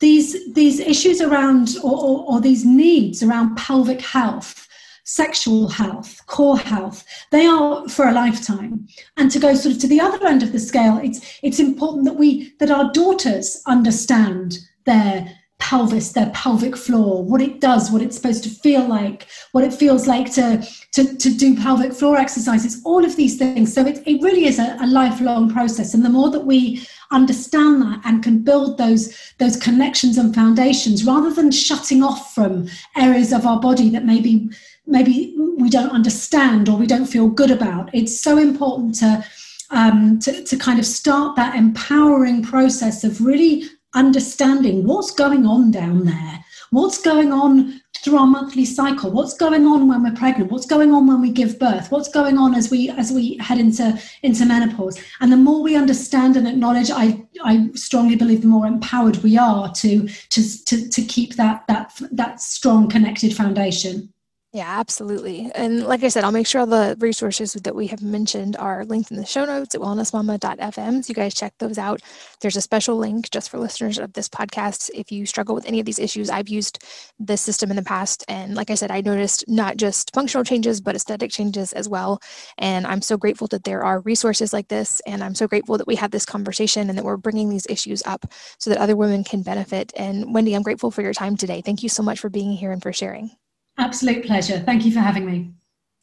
these 0.00 0.52
these 0.54 0.78
issues 0.78 1.20
around 1.20 1.76
or, 1.82 1.96
or, 1.96 2.24
or, 2.28 2.40
these 2.40 2.64
needs 2.64 3.22
around 3.22 3.56
pelvic 3.56 4.00
health 4.00 4.67
sexual 5.08 5.68
health 5.68 6.20
core 6.26 6.58
health 6.58 7.02
they 7.30 7.46
are 7.46 7.88
for 7.88 8.06
a 8.08 8.12
lifetime. 8.12 8.86
And 9.16 9.30
to 9.30 9.38
go 9.38 9.54
sort 9.54 9.74
of 9.74 9.80
to 9.80 9.86
the 9.88 10.02
other 10.02 10.26
end 10.26 10.42
of 10.42 10.52
the 10.52 10.60
scale 10.60 11.00
it's 11.02 11.38
it's 11.42 11.58
important 11.58 12.04
that 12.04 12.16
we 12.16 12.52
that 12.58 12.70
our 12.70 12.92
daughters 12.92 13.62
understand 13.66 14.58
their 14.84 15.34
pelvis 15.58 16.12
their 16.12 16.30
pelvic 16.34 16.76
floor 16.76 17.24
what 17.24 17.40
it 17.40 17.58
does 17.58 17.90
what 17.90 18.02
it's 18.02 18.16
supposed 18.16 18.44
to 18.44 18.50
feel 18.50 18.86
like 18.86 19.26
what 19.52 19.64
it 19.64 19.72
feels 19.72 20.06
like 20.06 20.32
to 20.32 20.62
to, 20.92 21.16
to 21.16 21.30
do 21.30 21.54
pelvic 21.54 21.92
floor 21.92 22.16
exercises 22.16 22.82
all 22.84 23.04
of 23.04 23.14
these 23.16 23.38
things. 23.38 23.72
So 23.72 23.86
it, 23.86 24.02
it 24.06 24.22
really 24.22 24.46
is 24.46 24.58
a, 24.58 24.76
a 24.80 24.86
lifelong 24.86 25.50
process. 25.50 25.94
And 25.94 26.04
the 26.04 26.08
more 26.08 26.30
that 26.30 26.46
we 26.46 26.86
understand 27.12 27.82
that 27.82 28.00
and 28.04 28.22
can 28.22 28.42
build 28.42 28.78
those 28.78 29.32
those 29.38 29.56
connections 29.56 30.18
and 30.18 30.34
foundations 30.34 31.04
rather 31.04 31.32
than 31.32 31.50
shutting 31.50 32.02
off 32.02 32.34
from 32.34 32.68
areas 32.96 33.32
of 33.32 33.46
our 33.46 33.60
body 33.60 33.90
that 33.90 34.04
maybe 34.04 34.50
maybe 34.88 35.34
we 35.58 35.68
don't 35.68 35.90
understand 35.90 36.68
or 36.68 36.76
we 36.76 36.86
don't 36.86 37.06
feel 37.06 37.28
good 37.28 37.50
about. 37.50 37.90
It's 37.94 38.18
so 38.18 38.38
important 38.38 38.94
to 38.96 39.24
um, 39.70 40.18
to, 40.20 40.42
to 40.44 40.56
kind 40.56 40.78
of 40.78 40.86
start 40.86 41.36
that 41.36 41.54
empowering 41.54 42.42
process 42.42 43.04
of 43.04 43.20
really 43.20 43.64
understanding 43.94 44.86
what's 44.86 45.10
going 45.10 45.44
on 45.44 45.70
down 45.70 46.06
there. 46.06 46.44
What's 46.70 47.00
going 47.00 47.32
on 47.32 47.80
through 48.02 48.18
our 48.18 48.26
monthly 48.26 48.64
cycle? 48.64 49.10
What's 49.10 49.34
going 49.34 49.66
on 49.66 49.88
when 49.88 50.02
we're 50.02 50.14
pregnant? 50.16 50.50
What's 50.50 50.66
going 50.66 50.92
on 50.92 51.06
when 51.06 51.20
we 51.20 51.30
give 51.30 51.58
birth? 51.58 51.90
What's 51.90 52.08
going 52.10 52.38
on 52.38 52.54
as 52.54 52.70
we 52.70 52.90
as 52.90 53.10
we 53.12 53.36
head 53.38 53.58
into 53.58 53.98
into 54.22 54.46
menopause? 54.46 54.98
And 55.20 55.30
the 55.32 55.36
more 55.36 55.62
we 55.62 55.76
understand 55.76 56.36
and 56.36 56.48
acknowledge 56.48 56.90
i 56.90 57.22
i 57.44 57.70
strongly 57.74 58.16
believe 58.16 58.42
the 58.42 58.48
more 58.48 58.66
empowered 58.66 59.16
we 59.18 59.36
are 59.36 59.70
to 59.72 60.08
to 60.08 60.64
to, 60.64 60.88
to 60.88 61.02
keep 61.02 61.36
that 61.36 61.66
that 61.68 61.92
that 62.12 62.40
strong 62.40 62.88
connected 62.88 63.34
foundation 63.34 64.12
yeah, 64.54 64.80
absolutely. 64.80 65.50
And 65.54 65.84
like 65.84 66.02
I 66.02 66.08
said, 66.08 66.24
I'll 66.24 66.32
make 66.32 66.46
sure 66.46 66.62
all 66.62 66.66
the 66.66 66.96
resources 67.00 67.52
that 67.52 67.74
we 67.74 67.88
have 67.88 68.00
mentioned 68.00 68.56
are 68.56 68.86
linked 68.86 69.10
in 69.10 69.18
the 69.18 69.26
show 69.26 69.44
notes 69.44 69.74
at 69.74 69.80
wellnessmama.fm. 69.82 71.04
So 71.04 71.10
you 71.10 71.14
guys 71.14 71.34
check 71.34 71.52
those 71.58 71.76
out. 71.76 72.00
There's 72.40 72.56
a 72.56 72.62
special 72.62 72.96
link 72.96 73.28
just 73.28 73.50
for 73.50 73.58
listeners 73.58 73.98
of 73.98 74.14
this 74.14 74.26
podcast. 74.26 74.88
If 74.94 75.12
you 75.12 75.26
struggle 75.26 75.54
with 75.54 75.66
any 75.66 75.80
of 75.80 75.84
these 75.86 75.98
issues, 75.98 76.30
I've 76.30 76.48
used 76.48 76.82
this 77.18 77.42
system 77.42 77.68
in 77.68 77.76
the 77.76 77.82
past. 77.82 78.24
And 78.26 78.54
like 78.54 78.70
I 78.70 78.74
said, 78.74 78.90
I 78.90 79.02
noticed 79.02 79.44
not 79.48 79.76
just 79.76 80.14
functional 80.14 80.44
changes, 80.44 80.80
but 80.80 80.96
aesthetic 80.96 81.30
changes 81.30 81.74
as 81.74 81.86
well. 81.86 82.18
And 82.56 82.86
I'm 82.86 83.02
so 83.02 83.18
grateful 83.18 83.48
that 83.48 83.64
there 83.64 83.84
are 83.84 84.00
resources 84.00 84.54
like 84.54 84.68
this. 84.68 85.02
And 85.06 85.22
I'm 85.22 85.34
so 85.34 85.46
grateful 85.46 85.76
that 85.76 85.86
we 85.86 85.94
had 85.96 86.10
this 86.10 86.24
conversation 86.24 86.88
and 86.88 86.96
that 86.96 87.04
we're 87.04 87.18
bringing 87.18 87.50
these 87.50 87.66
issues 87.68 88.02
up 88.06 88.24
so 88.56 88.70
that 88.70 88.78
other 88.80 88.96
women 88.96 89.24
can 89.24 89.42
benefit. 89.42 89.92
And 89.94 90.32
Wendy, 90.32 90.54
I'm 90.54 90.62
grateful 90.62 90.90
for 90.90 91.02
your 91.02 91.12
time 91.12 91.36
today. 91.36 91.60
Thank 91.60 91.82
you 91.82 91.90
so 91.90 92.02
much 92.02 92.18
for 92.18 92.30
being 92.30 92.52
here 92.52 92.72
and 92.72 92.82
for 92.82 92.94
sharing. 92.94 93.32
Absolute 93.78 94.26
pleasure. 94.26 94.58
Thank 94.60 94.84
you 94.84 94.92
for 94.92 95.00
having 95.00 95.24
me. 95.24 95.52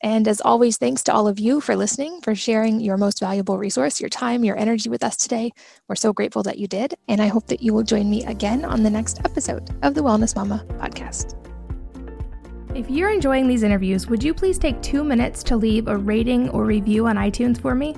And 0.02 0.28
as 0.28 0.42
always, 0.42 0.78
thanks 0.78 1.04
to 1.04 1.14
all 1.14 1.28
of 1.28 1.40
you 1.40 1.60
for 1.60 1.76
listening, 1.76 2.22
for 2.22 2.36
sharing 2.36 2.80
your 2.80 2.98
most 2.98 3.20
valuable 3.20 3.58
resource, 3.58 4.00
your 4.00 4.10
time, 4.10 4.44
your 4.44 4.58
energy 4.58 4.90
with 4.90 5.04
us 5.04 5.18
today. 5.18 5.52
We're 5.88 5.96
so 5.96 6.14
grateful 6.14 6.44
that 6.44 6.60
you 6.60 6.68
did. 6.68 6.94
And 7.08 7.22
I 7.22 7.28
hope 7.28 7.48
that 7.48 7.62
you 7.62 7.74
will 7.74 7.84
join 7.84 8.10
me 8.10 8.24
again 8.26 8.66
on 8.66 8.84
the 8.84 8.90
next 8.90 9.20
episode 9.26 9.70
of 9.84 9.96
the 9.96 10.02
Wellness 10.02 10.36
Mama 10.36 10.64
podcast. 10.78 11.34
If 12.76 12.90
you're 12.90 13.10
enjoying 13.10 13.48
these 13.48 13.64
interviews, 13.64 14.08
would 14.08 14.24
you 14.24 14.34
please 14.34 14.60
take 14.60 14.82
two 14.82 15.04
minutes 15.04 15.44
to 15.44 15.56
leave 15.56 15.88
a 15.88 15.98
rating 15.98 16.50
or 16.50 16.66
review 16.66 17.08
on 17.08 17.16
iTunes 17.16 17.60
for 17.60 17.74
me? 17.74 17.96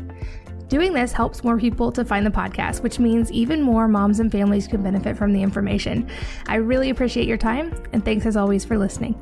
Doing 0.70 0.94
this 0.94 1.12
helps 1.12 1.44
more 1.44 1.58
people 1.58 1.92
to 1.94 2.06
find 2.06 2.26
the 2.26 2.32
podcast, 2.32 2.84
which 2.84 3.00
means 3.00 3.32
even 3.32 3.62
more 3.62 3.88
moms 3.88 4.20
and 4.20 4.32
families 4.32 4.68
can 4.68 4.84
benefit 4.84 5.18
from 5.18 5.34
the 5.34 5.42
information. 5.42 6.08
I 6.48 6.56
really 6.56 6.90
appreciate 6.90 7.28
your 7.28 7.38
time, 7.38 7.74
and 7.92 8.06
thanks 8.06 8.26
as 8.26 8.38
always 8.38 8.64
for 8.64 8.78
listening. 8.78 9.16